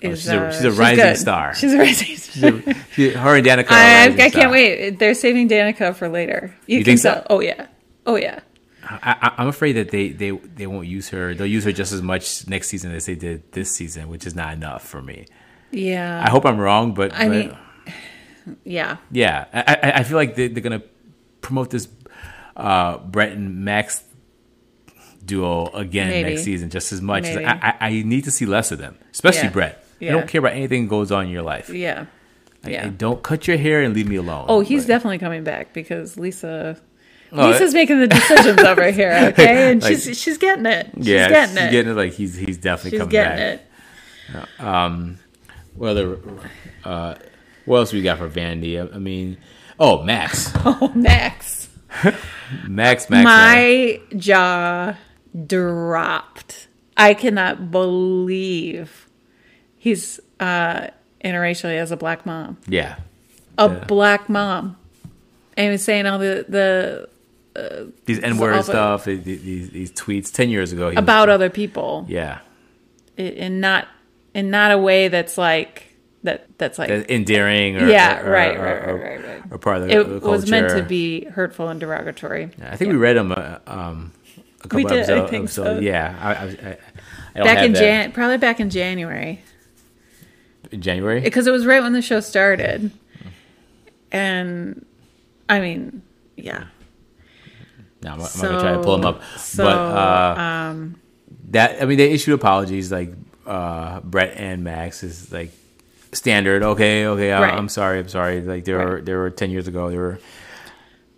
Mm. 0.00 0.10
Oh, 0.10 0.14
she's 0.16 0.28
a- 0.28 0.40
uh, 0.46 0.52
she's 0.52 0.64
a 0.64 0.72
rising 0.72 1.04
good. 1.04 1.16
star. 1.18 1.54
She's 1.60 1.72
a 1.72 1.78
rising 1.78 2.16
star. 2.16 2.74
She- 2.94 3.10
her 3.10 3.36
and 3.36 3.46
Danica. 3.46 3.70
are 3.70 3.74
I, 3.74 4.04
I 4.06 4.10
star. 4.28 4.30
can't 4.30 4.50
wait. 4.50 4.98
They're 4.98 5.14
saving 5.14 5.48
Danica 5.48 5.94
for 5.94 6.08
later. 6.08 6.54
You, 6.66 6.78
You 6.78 6.84
think 6.84 6.98
so? 6.98 7.24
Oh 7.30 7.40
yeah. 7.40 7.66
Oh 8.06 8.16
yeah. 8.16 8.40
I, 8.82 9.14
I- 9.22 9.34
I'm 9.38 9.46
afraid 9.48 9.74
that 9.74 9.90
they, 9.90 10.08
they, 10.08 10.30
they 10.30 10.66
won't 10.66 10.88
use 10.88 11.10
her. 11.10 11.32
They'll 11.34 11.46
use 11.46 11.62
her 11.64 11.70
just 11.72 11.92
as 11.92 12.02
much 12.02 12.48
next 12.48 12.68
season 12.68 12.90
as 12.92 13.06
they 13.06 13.14
did 13.14 13.52
this 13.52 13.70
season, 13.70 14.08
which 14.08 14.26
is 14.26 14.34
not 14.34 14.52
enough 14.52 14.82
for 14.84 15.00
me. 15.00 15.26
Yeah. 15.70 16.20
I 16.26 16.28
hope 16.30 16.44
I'm 16.44 16.58
wrong, 16.58 16.92
but, 16.94 17.12
I 17.12 17.28
but 17.28 17.30
mean, 17.30 17.56
yeah. 18.64 18.96
yeah, 19.10 19.46
I, 19.52 19.60
I, 19.82 19.92
I 20.00 20.02
feel 20.04 20.16
like 20.16 20.34
they, 20.34 20.48
they're 20.48 20.62
gonna 20.62 20.82
promote 21.40 21.70
this 21.70 21.88
uh, 22.56 22.98
Brett 22.98 23.32
and 23.32 23.64
Max 23.64 24.02
duo 25.24 25.66
again 25.68 26.08
Maybe. 26.08 26.30
next 26.30 26.42
season 26.44 26.70
just 26.70 26.92
as 26.92 27.00
much. 27.02 27.24
as 27.26 27.36
I, 27.36 27.76
I, 27.80 27.86
I 27.88 28.02
need 28.02 28.24
to 28.24 28.30
see 28.30 28.46
less 28.46 28.72
of 28.72 28.78
them, 28.78 28.96
especially 29.12 29.44
Yeah. 29.44 29.50
Brett. 29.50 29.84
I 30.00 30.04
Yeah. 30.04 30.12
don't 30.12 30.28
care 30.28 30.38
about 30.40 30.52
anything 30.52 30.84
that 30.84 30.88
goes 30.90 31.12
on 31.12 31.26
in 31.26 31.30
your 31.30 31.42
life. 31.42 31.68
Yeah. 31.70 32.06
Like, 32.64 32.72
Yeah. 32.72 32.90
don't 32.96 33.22
cut 33.22 33.46
your 33.46 33.56
hair 33.56 33.82
and 33.82 33.94
leave 33.94 34.08
me 34.08 34.16
alone. 34.16 34.46
Oh, 34.48 34.60
he's 34.60 34.82
But- 34.84 34.88
definitely 34.88 35.18
coming 35.18 35.44
back 35.44 35.72
because 35.72 36.16
Lisa. 36.16 36.76
Oh, 37.32 37.48
Lisa's 37.48 37.72
making 37.74 38.00
the 38.00 38.08
decisions 38.08 38.58
over 38.58 38.90
here, 38.90 39.12
okay, 39.32 39.70
and 39.70 39.80
Like- 39.82 39.98
she's 39.98 40.18
she's 40.20 40.36
getting 40.38 40.66
it. 40.66 40.90
She's 40.96 41.06
yeah, 41.06 41.28
getting 41.28 41.54
she's 41.56 41.64
it. 41.64 41.70
getting 41.70 41.92
it. 41.92 41.94
Like 41.94 42.12
he's 42.12 42.34
he's 42.34 42.56
definitely 42.58 42.98
coming. 42.98 43.10
she's 43.12 43.20
coming 43.20 43.36
getting 43.38 43.58
back. 44.58 45.18
it. 45.18 45.18
What 45.76 45.88
other? 45.90 46.18
Uh, 46.84 47.14
what 47.64 47.78
else 47.78 47.92
we 47.92 48.02
got 48.02 48.18
for 48.18 48.28
Vandy? 48.28 48.78
I, 48.80 48.94
I 48.94 48.98
mean, 48.98 49.36
oh 49.78 50.02
Max, 50.02 50.50
Oh, 50.64 50.92
Max. 50.94 51.68
Max, 52.68 53.10
Max. 53.10 53.24
My 53.24 54.00
jaw 54.16 54.94
dropped. 55.46 56.68
I 56.96 57.14
cannot 57.14 57.70
believe 57.70 59.08
he's 59.78 60.20
uh, 60.38 60.88
interracially 61.24 61.76
as 61.76 61.90
a 61.90 61.96
black 61.96 62.26
mom. 62.26 62.58
yeah, 62.68 62.96
A 63.58 63.68
Yeah. 63.68 63.84
black 63.86 64.28
mom. 64.28 64.76
And 65.56 65.66
he 65.66 65.70
was 65.72 65.82
saying 65.84 66.06
all 66.06 66.18
the, 66.18 66.44
the 66.48 67.08
these 68.06 68.20
N 68.20 68.38
word 68.38 68.52
all 68.52 68.58
the- 68.58 68.62
stuff, 68.64 69.04
these, 69.04 69.70
these 69.70 69.92
tweets. 69.92 70.32
Ten 70.32 70.48
years 70.48 70.72
ago, 70.72 70.90
he 70.90 70.96
was- 70.96 71.02
about 71.02 71.28
other 71.28 71.50
people 71.50 72.06
yeah, 72.08 72.38
i- 73.18 73.22
in 73.22 73.60
not 73.60 73.88
in 74.32 74.48
not 74.50 74.70
a 74.70 74.78
way 74.78 75.08
that's 75.08 75.36
like 75.36 75.89
that 76.22 76.46
that's 76.58 76.78
like 76.78 76.90
endearing. 77.08 77.76
Or, 77.76 77.88
Yeah, 77.88 78.20
or, 78.20 78.30
right, 78.30 78.56
or, 78.56 78.62
right, 78.62 78.88
or, 78.88 78.94
right, 78.96 79.02
right, 79.24 79.28
right. 79.28 79.42
or 79.52 79.58
part 79.58 79.78
of 79.78 79.88
the, 79.88 80.00
it 80.00 80.20
the 80.20 80.28
was 80.28 80.50
meant 80.50 80.70
to 80.76 80.82
be 80.82 81.24
hurtful 81.24 81.68
and 81.68 81.80
derogatory. 81.80 82.50
yeah, 82.58 82.70
I 82.72 82.76
think 82.76 82.90
we 82.90 82.96
read 82.96 83.16
them 83.16 83.32
uh, 83.32 83.58
um, 83.66 84.12
a 84.58 84.62
couple 84.68 84.76
We 84.76 84.84
did, 84.84 84.92
I 84.92 84.96
episodes. 84.98 85.30
think 85.30 85.44
episodes. 85.44 85.78
so. 85.78 85.80
Yeah, 85.80 86.16
I, 86.20 86.30
I, 86.30 86.34
I, 86.44 86.78
I 87.36 87.44
Back 87.44 87.64
in. 87.64 87.74
Jan, 87.74 88.12
probably 88.12 88.38
back 88.38 88.60
in 88.60 88.70
January, 88.70 89.40
in 90.70 90.80
January. 90.82 91.20
because 91.20 91.46
it 91.46 91.52
was 91.52 91.64
right 91.64 91.82
when 91.82 91.92
the 91.92 92.02
show 92.02 92.20
started, 92.20 92.90
and 94.12 94.84
I 95.48 95.60
mean, 95.60 96.02
yeah. 96.36 96.64
No, 98.02 98.12
I'm, 98.12 98.20
I'm 98.20 98.28
gonna 98.40 98.60
try 98.60 98.72
to 98.72 98.82
pull 98.82 98.96
them 98.96 99.06
up. 99.06 99.22
So, 99.38 99.64
but 99.64 99.76
uh, 99.76 100.40
um, 100.40 101.00
that 101.50 101.82
I 101.82 101.84
mean, 101.84 101.98
they 101.98 102.10
issued 102.10 102.34
apologies. 102.34 102.90
Like 102.90 103.12
uh, 103.46 104.00
Brett 104.00 104.34
and 104.36 104.64
Max 104.64 105.02
is 105.02 105.30
like 105.32 105.52
standard. 106.12 106.62
Okay, 106.62 107.06
okay, 107.06 107.32
I, 107.32 107.40
Right. 107.42 107.54
I'm 107.54 107.68
sorry, 107.68 107.98
I'm 108.00 108.08
sorry. 108.08 108.40
Like 108.40 108.64
they 108.64 108.72
were 108.74 108.94
Right. 108.96 109.04
they 109.04 109.14
were 109.14 109.30
ten 109.30 109.50
years 109.50 109.68
ago. 109.68 109.90
there 109.90 110.00
were 110.00 110.18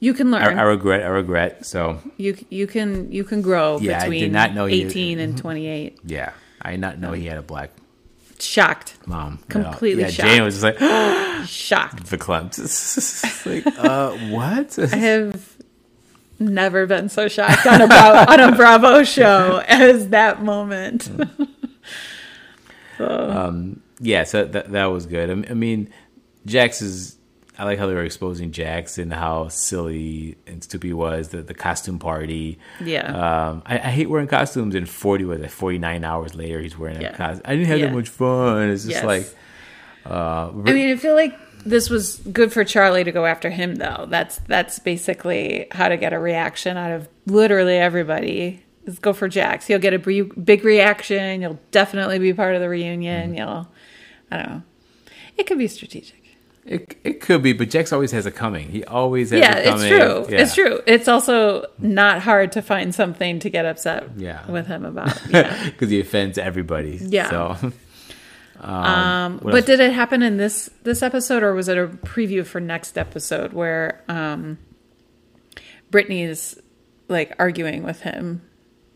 You 0.01 0.15
can 0.15 0.31
learn. 0.31 0.59
I 0.59 0.63
regret. 0.63 1.03
I 1.03 1.07
regret. 1.09 1.65
So 1.67 1.99
you 2.17 2.37
you 2.51 2.67
can 2.67 3.11
you 3.13 3.25
can 3.25 3.41
grow 3.43 3.79
Yeah, 3.81 3.99
I 3.99 4.05
did 4.05 4.11
between 4.11 4.33
not 4.33 4.55
know 4.55 4.67
you- 4.67 4.87
18 4.87 5.19
and 5.21 5.39
28. 5.39 5.99
yeah, 6.07 6.33
I 6.61 6.73
did 6.73 6.81
not 6.81 6.99
know 6.99 7.13
he 7.13 7.27
had 7.27 7.39
a 7.39 7.43
black 7.43 7.71
Shocked. 8.41 8.95
mom. 9.07 9.39
Completely 9.49 10.03
yeah, 10.03 10.11
shocked. 10.11 10.29
Jane 10.29 10.43
was 10.43 10.61
just 10.61 10.65
like 10.65 10.79
Shocked. 11.47 12.07
the 12.11 12.19
clumps. 12.19 12.59
Like, 13.47 13.67
uh, 13.79 14.11
what? 14.31 14.77
I 14.79 14.87
have 14.97 15.57
never 16.41 16.87
been 16.87 17.09
so 17.09 17.29
shocked 17.29 17.65
on 17.67 17.81
a 17.83 17.87
Bravo, 17.87 18.33
on 18.33 18.41
a 18.41 18.57
Bravo 18.57 19.05
show 19.05 19.63
as 19.67 20.09
that 20.09 20.43
moment. 20.43 21.09
Yeah, 24.03 24.25
so 24.25 24.45
that 24.45 24.73
that 24.73 24.87
was 24.87 25.07
good. 25.07 25.31
I, 25.31 25.51
I 25.51 25.55
mean, 25.55 25.89
Jax 26.45 26.83
is. 26.83 27.17
I 27.59 27.65
like 27.65 27.79
how 27.79 27.87
they 27.87 27.95
were 27.95 28.03
exposing 28.03 28.51
Jax 28.51 28.97
and 28.97 29.13
how 29.13 29.49
silly 29.49 30.37
and 30.47 30.65
stupid 30.65 30.87
he 30.87 30.93
was. 30.95 31.29
The 31.29 31.43
the 31.43 31.55
costume 31.55 31.99
party. 31.99 32.59
Yeah. 32.83 33.07
Um, 33.51 33.63
I, 33.67 33.75
I 33.77 33.91
hate 33.91 34.09
wearing 34.09 34.27
costumes. 34.27 34.75
And 34.75 34.89
forty 34.89 35.25
was 35.25 35.39
like 35.39 35.51
forty 35.51 35.79
nine 35.79 36.03
hours 36.03 36.35
later, 36.35 36.61
he's 36.61 36.77
wearing 36.79 37.01
Yeah. 37.01 37.13
a 37.13 37.17
costume. 37.17 37.43
I 37.45 37.55
didn't 37.55 37.69
have 37.69 37.79
Yeah. 37.79 37.87
that 37.87 37.95
much 37.95 38.09
fun. 38.09 38.71
It's 38.71 38.85
just 38.85 38.97
Yes. 38.97 39.05
like. 39.05 39.27
Uh, 40.05 40.49
I 40.49 40.73
mean, 40.73 40.91
I 40.93 40.97
feel 40.97 41.15
like 41.15 41.39
this 41.65 41.89
was 41.91 42.17
good 42.33 42.53
for 42.53 42.65
Charli 42.65 43.05
to 43.05 43.13
go 43.13 43.25
after 43.27 43.51
him, 43.51 43.77
though. 43.77 44.07
That's 44.09 44.39
that's 44.49 44.79
basically 44.81 45.69
how 45.71 45.89
to 45.89 45.97
get 45.97 46.13
a 46.13 46.19
reaction 46.19 46.77
out 46.77 46.91
of 46.91 47.09
literally 47.27 47.77
everybody. 47.77 48.65
Is 48.87 48.99
go 48.99 49.13
for 49.13 49.29
Jax. 49.29 49.71
You'll 49.71 49.79
get 49.79 49.95
a 49.95 49.99
big 49.99 50.65
reaction. 50.65 51.41
You'll 51.43 51.61
definitely 51.71 52.19
be 52.19 52.33
part 52.33 52.57
of 52.57 52.61
the 52.61 52.69
reunion. 52.69 53.29
Mm-hmm. 53.29 53.39
You'll, 53.39 53.69
I 54.33 54.37
don't 54.43 54.49
know. 54.51 54.63
It 55.37 55.47
could 55.47 55.59
be 55.59 55.69
strategic. 55.69 56.21
it, 56.65 56.97
it 57.05 57.21
could 57.21 57.43
be, 57.43 57.53
but 57.53 57.71
Jax 57.71 57.93
always 57.93 58.13
has 58.13 58.25
a 58.27 58.31
coming. 58.31 58.69
He 58.69 58.85
always 58.85 59.31
has 59.31 59.41
yeah, 59.41 59.57
a 59.57 59.75
it's 59.75 59.83
true. 59.87 60.27
Yeah. 60.35 60.43
It's 60.43 60.55
true. 60.55 60.81
It's 60.87 61.09
also 61.09 61.67
not 61.79 62.21
hard 62.23 62.53
to 62.53 62.63
find 62.63 62.95
something 62.95 63.39
to 63.41 63.51
get 63.51 63.67
upset 63.67 64.09
Yeah. 64.17 64.49
with 64.51 64.67
him 64.67 64.85
about. 64.85 65.21
Yeah. 65.31 65.65
because 65.65 65.91
he 65.91 66.01
offends 66.01 66.39
everybody. 66.39 66.99
Yeah. 67.01 67.31
So, 67.31 67.73
Um, 68.61 69.39
what 69.41 69.51
but 69.51 69.55
else? 69.57 69.65
did 69.67 69.81
it 69.81 69.93
happen 69.93 70.23
in 70.23 70.37
this 70.37 70.71
this 70.85 71.03
episode, 71.03 71.43
or 71.43 71.53
was 71.53 71.67
it 71.69 71.77
a 71.77 71.89
preview 71.89 72.47
for 72.47 72.61
next 72.61 72.97
episode 72.97 73.53
where 73.53 74.05
um, 74.09 74.57
Brittany's 75.91 76.57
like 77.09 77.35
arguing 77.41 77.83
with 77.83 78.03
him? 78.03 78.41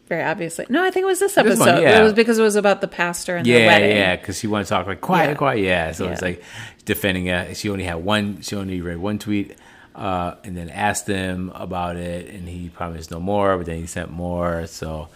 Very 0.08 0.22
obviously, 0.22 0.66
no. 0.68 0.84
I 0.84 0.90
think 0.90 1.02
it 1.04 1.06
was 1.06 1.18
this 1.18 1.34
This 1.34 1.44
episode. 1.46 1.72
one, 1.74 1.82
yeah. 1.82 2.00
It 2.00 2.02
was 2.04 2.12
because 2.12 2.38
it 2.38 2.42
was 2.42 2.54
about 2.56 2.80
the 2.80 2.86
pastor 2.88 3.36
and 3.36 3.44
the 3.44 3.50
yeah, 3.50 3.66
wedding. 3.66 3.96
yeah, 3.96 4.14
because 4.16 4.38
she 4.38 4.46
wanted 4.46 4.64
to 4.64 4.70
talk 4.70 4.86
like 4.86 5.00
quiet, 5.00 5.30
Yeah. 5.30 5.34
quiet. 5.34 5.60
Yeah, 5.64 5.92
so 5.92 6.08
it's 6.08 6.22
Yeah. 6.22 6.28
like 6.28 6.42
defending 6.84 7.26
it. 7.26 7.56
She 7.56 7.68
only 7.70 7.84
had 7.84 7.96
one. 7.96 8.40
She 8.42 8.54
only 8.54 8.80
read 8.80 8.98
one 8.98 9.18
tweet, 9.18 9.56
uh, 9.96 10.34
and 10.44 10.56
then 10.56 10.70
asked 10.70 11.08
him 11.08 11.50
about 11.54 11.96
it, 11.96 12.32
and 12.32 12.48
he 12.48 12.68
promised 12.68 13.10
no 13.10 13.18
more. 13.18 13.56
But 13.56 13.66
then 13.66 13.78
he 13.80 13.86
sent 13.86 14.10
more. 14.12 14.66
So 14.68 15.08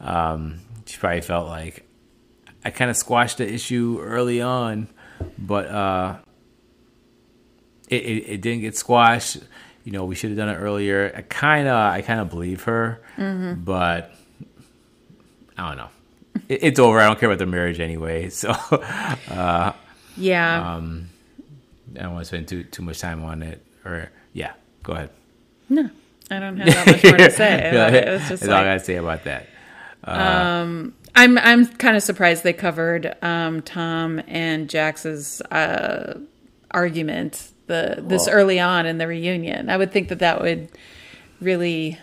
um, 0.00 0.60
she 0.84 0.96
probably 0.98 1.22
felt 1.22 1.48
like 1.48 1.84
I 2.64 2.70
kind 2.70 2.88
of 2.90 2.96
squashed 2.96 3.38
the 3.38 3.52
issue 3.52 3.98
early 4.00 4.40
on, 4.40 4.86
but 5.38 5.66
uh, 5.66 6.16
it, 7.88 8.02
it 8.02 8.24
it 8.34 8.40
didn't 8.40 8.60
get 8.60 8.76
squashed. 8.76 9.38
You 9.84 9.92
know, 9.92 10.04
we 10.04 10.14
should 10.14 10.30
have 10.30 10.36
done 10.36 10.48
it 10.48 10.56
earlier. 10.58 11.12
I 11.16 11.22
kind 11.22 11.68
of 11.68 11.74
I 11.74 12.02
kind 12.02 12.20
of 12.20 12.30
believe 12.30 12.62
her, 12.64 13.00
Mm-hmm. 13.16 13.62
but 13.64 14.12
I 15.58 15.68
don't 15.68 15.76
know. 15.78 15.88
It, 16.48 16.60
it's 16.62 16.78
over. 16.80 17.00
I 17.00 17.06
don't 17.06 17.18
care 17.18 17.28
about 17.28 17.38
the 17.38 17.46
marriage 17.46 17.80
anyway. 17.80 18.30
So 18.30 18.50
uh, 18.50 19.72
yeah. 20.16 20.74
Um, 20.76 21.08
I 21.94 22.02
don't 22.02 22.12
want 22.14 22.22
to 22.24 22.28
spend 22.28 22.48
too 22.48 22.64
too 22.64 22.82
much 22.82 23.00
time 23.00 23.22
on 23.24 23.42
it. 23.42 23.64
Or 23.84 24.10
yeah, 24.32 24.52
go 24.82 24.92
ahead. 24.94 25.10
no, 25.68 25.88
I 26.30 26.38
don't 26.40 26.56
have 26.58 26.66
that 26.66 26.86
much 26.86 27.04
more 27.04 27.16
to 27.18 27.30
say. 27.30 27.70
about 27.70 27.94
it. 27.94 28.08
It 28.08 28.10
was 28.10 28.28
just 28.28 28.42
That's 28.42 28.52
all 28.52 28.58
I 28.58 28.64
gotta 28.64 28.80
say 28.80 28.96
about 28.96 29.24
that. 29.24 29.46
I'm 30.04 31.38
I'm 31.38 31.66
kind 31.66 31.96
of 31.96 32.02
surprised 32.02 32.42
they 32.42 32.52
covered 32.52 33.14
um, 33.22 33.62
Tom 33.62 34.20
and 34.26 34.68
Jax's 34.68 35.40
uh, 35.50 36.18
argument 36.70 37.50
the 37.66 37.96
this 37.98 38.26
Well- 38.26 38.34
early 38.36 38.60
on 38.60 38.86
in 38.86 38.98
the 38.98 39.06
reunion. 39.06 39.70
I 39.70 39.76
would 39.76 39.92
think 39.92 40.08
that 40.08 40.18
that 40.20 40.40
would 40.40 40.68
really 41.40 41.98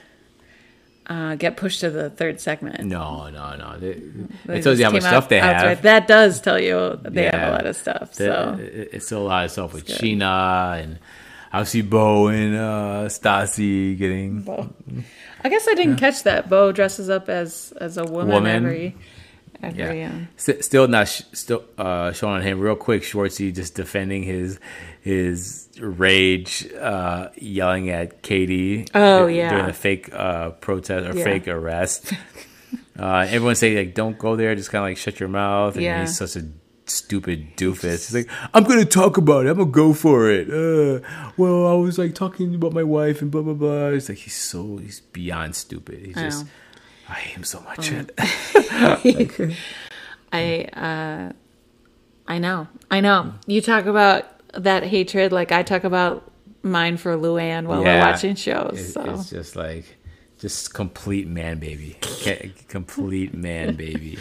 uh, 1.07 1.35
get 1.35 1.57
pushed 1.57 1.81
to 1.81 1.89
the 1.89 2.09
third 2.09 2.39
segment. 2.39 2.83
No, 2.85 3.29
no, 3.29 3.55
no. 3.55 3.77
They, 3.77 3.93
They 4.45 4.59
it 4.59 4.63
tells 4.63 4.79
you 4.79 4.85
how 4.85 4.91
much 4.91 5.01
stuff 5.03 5.29
they 5.29 5.39
have. 5.39 5.81
That 5.81 6.07
does 6.07 6.39
tell 6.41 6.59
you 6.59 6.99
they 7.03 7.25
have 7.25 7.49
a 7.49 7.51
lot 7.51 7.65
of 7.65 7.75
stuff. 7.75 8.13
The- 8.13 8.25
So 8.25 8.57
it- 8.59 8.89
it's 8.93 9.05
still 9.05 9.23
a 9.23 9.27
lot 9.27 9.45
of 9.45 9.51
stuff 9.51 9.73
with. 9.73 9.85
Scheana 9.85 10.81
and 10.81 10.99
obviously 11.51 11.81
Beau 11.81 12.27
and 12.27 12.55
uh, 12.55 13.09
Stassi 13.09 13.97
getting 13.97 14.41
Beau. 14.43 14.69
I 15.43 15.49
guess 15.49 15.67
I 15.67 15.73
didn't 15.75 15.97
catch 15.97 16.23
that. 16.23 16.49
Beau 16.49 16.71
dresses 16.71 17.09
up 17.09 17.27
as 17.27 17.73
as 17.81 17.97
a 17.97 18.05
woman, 18.05 18.29
Woman. 18.35 18.55
every 18.65 18.95
every. 19.63 19.99
Yeah. 19.99 20.09
Um, 20.09 20.27
S- 20.37 20.65
still 20.65 20.87
not 20.87 21.07
sh- 21.07 21.21
still 21.33 21.63
uh, 21.77 22.11
showing 22.11 22.35
on 22.35 22.41
him 22.41 22.59
real 22.59 22.75
quick. 22.75 23.03
Schwartzy 23.03 23.53
just 23.53 23.75
defending 23.75 24.23
his 24.23 24.59
his 25.01 25.67
rage, 25.79 26.67
uh, 26.73 27.29
yelling 27.35 27.89
at 27.89 28.21
Katie. 28.21 28.85
Oh, 28.93 29.23
dur- 29.25 29.29
yeah. 29.31 29.49
during 29.49 29.65
a 29.69 29.73
fake 29.73 30.13
uh, 30.13 30.51
protest 30.51 31.07
or 31.09 31.17
Yeah. 31.17 31.23
fake 31.23 31.47
arrest. 31.47 32.13
uh, 32.99 33.25
everyone 33.29 33.55
say 33.55 33.75
like, 33.77 33.93
"Don't 33.95 34.17
go 34.17 34.35
there." 34.35 34.55
Just 34.55 34.69
kind 34.71 34.83
of 34.83 34.89
like 34.89 34.97
shut 34.97 35.19
your 35.19 35.29
mouth. 35.29 35.75
And 35.75 35.83
Yeah. 35.83 36.01
he's 36.01 36.17
such 36.17 36.35
a 36.35 36.45
stupid 36.85 37.55
doofus. 37.55 38.07
He's 38.07 38.13
like, 38.13 38.29
"I'm 38.53 38.63
gonna 38.65 38.85
talk 38.85 39.17
about 39.17 39.45
it. 39.45 39.49
I'm 39.49 39.57
gonna 39.57 39.71
go 39.71 39.93
for 39.93 40.29
it." 40.29 40.49
Uh, 40.49 40.99
well, 41.37 41.67
I 41.67 41.73
was 41.73 41.97
like 41.97 42.13
talking 42.15 42.53
about 42.55 42.73
my 42.73 42.83
wife 42.83 43.21
and 43.21 43.31
blah 43.31 43.41
blah 43.41 43.53
blah. 43.53 43.87
It's 43.87 44.09
like 44.09 44.17
he's 44.19 44.35
so 44.35 44.77
he's 44.77 44.99
beyond 44.99 45.55
stupid. 45.55 46.05
He's 46.05 46.17
I 46.17 46.23
just. 46.23 46.45
know. 46.45 46.51
I 47.09 47.13
hate 47.13 47.35
him 47.35 47.43
so 47.43 47.59
much. 47.61 47.91
I 50.31 50.63
uh, 50.73 51.31
I 52.27 52.39
know, 52.39 52.67
I 52.89 53.01
know. 53.01 53.33
You 53.45 53.61
talk 53.61 53.85
about 53.85 54.25
that 54.53 54.83
hatred 54.83 55.31
like 55.31 55.51
I 55.51 55.63
talk 55.63 55.83
about 55.83 56.29
mine 56.61 56.97
for 56.97 57.15
Luann 57.17 57.65
while 57.67 57.83
we're 57.83 57.99
watching 58.11 58.35
shows. 58.35 58.79
It- 58.79 58.93
so 58.93 59.03
It's 59.05 59.29
just 59.29 59.55
like, 59.55 59.85
just 60.43 60.73
complete 60.73 61.25
man 61.25 61.57
baby, 61.57 61.95
complete 62.67 63.33
man 63.33 63.75
baby. 63.75 64.17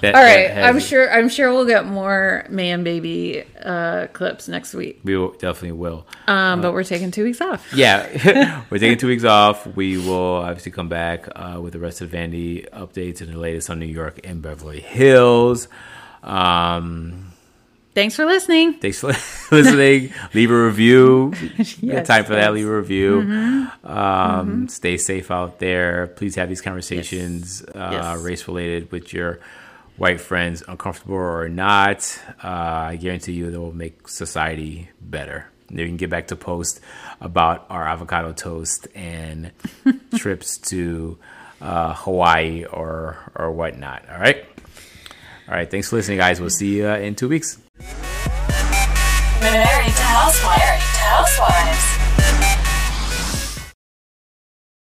That- 0.00 0.16
all 0.16 0.20
right, 0.20 0.50
has- 0.50 0.64
I'm 0.66 0.80
sure. 0.80 1.08
I'm 1.08 1.28
sure 1.28 1.52
we'll 1.52 1.66
get 1.66 1.86
more 1.86 2.44
man 2.48 2.82
baby 2.82 3.44
uh, 3.64 4.08
clips 4.12 4.48
next 4.48 4.74
week. 4.74 4.98
we 5.04 5.16
will, 5.16 5.30
definitely 5.34 5.70
will. 5.78 6.04
Um, 6.26 6.62
but 6.62 6.72
we're 6.72 6.82
taking 6.82 7.12
two 7.12 7.22
weeks 7.22 7.40
off. 7.40 7.72
Yeah, 7.72 8.64
we're 8.70 8.78
taking 8.78 8.98
two 8.98 9.06
weeks 9.06 9.22
off. 9.22 9.64
We 9.76 9.98
will 9.98 10.34
obviously 10.38 10.72
come 10.72 10.88
back 10.88 11.28
uh, 11.36 11.60
with 11.60 11.74
the 11.74 11.78
rest 11.78 12.00
of 12.00 12.10
Vandy 12.10 12.68
updates 12.70 13.20
and 13.20 13.32
the 13.32 13.38
latest 13.38 13.70
on 13.70 13.78
New 13.78 13.86
York 13.86 14.18
and 14.24 14.42
Beverly 14.42 14.80
Hills. 14.80 15.68
Um, 16.24 17.31
Thanks 17.94 18.16
for 18.16 18.24
listening. 18.24 18.74
thanks 18.74 19.00
for 19.00 19.08
listening. 19.54 20.12
Leave 20.32 20.50
a 20.50 20.64
review. 20.64 21.32
Yes, 21.80 22.06
time 22.06 22.24
for 22.24 22.34
that. 22.34 22.38
yes. 22.38 22.46
Mm-hmm. 22.48 22.54
Leave 22.54 22.68
a 22.68 22.76
review. 22.76 23.68
Um, 23.84 24.68
Stay 24.68 24.96
safe 24.96 25.30
out 25.30 25.58
there. 25.58 26.06
Please 26.06 26.34
have 26.36 26.48
these 26.48 26.62
conversations, 26.62 27.62
uh, 27.74 27.90
Yes. 27.92 28.22
race 28.22 28.48
related, 28.48 28.90
with 28.92 29.12
your 29.12 29.40
white 29.98 30.20
friends, 30.20 30.62
uncomfortable 30.66 31.16
or 31.16 31.48
not. 31.50 32.18
Uh, 32.42 32.92
I 32.92 32.96
guarantee 32.96 33.32
you, 33.32 33.50
they 33.50 33.58
will 33.58 33.74
make 33.74 34.08
society 34.08 34.88
better. 35.00 35.46
Then 35.68 35.78
we 35.78 35.86
can 35.86 35.96
get 35.98 36.08
back 36.10 36.28
to 36.28 36.36
post 36.36 36.80
about 37.20 37.66
our 37.68 37.86
avocado 37.86 38.32
toast 38.32 38.88
and 38.94 39.52
trips 40.16 40.56
to 40.70 41.18
uh, 41.60 41.94
Hawaii 41.94 42.64
or 42.64 43.16
or 43.34 43.50
whatnot. 43.52 44.02
All 44.10 44.18
right. 44.18 44.44
All 45.48 45.54
right. 45.54 45.70
Thanks 45.70 45.90
for 45.90 45.96
listening, 45.96 46.18
guys. 46.18 46.40
We'll 46.40 46.50
see 46.50 46.76
you 46.78 46.88
uh, 46.88 46.96
in 46.96 47.14
two 47.14 47.28
weeks. 47.28 47.58
Married 49.40 49.94
to 49.94 50.02
Housewife. 50.02 50.81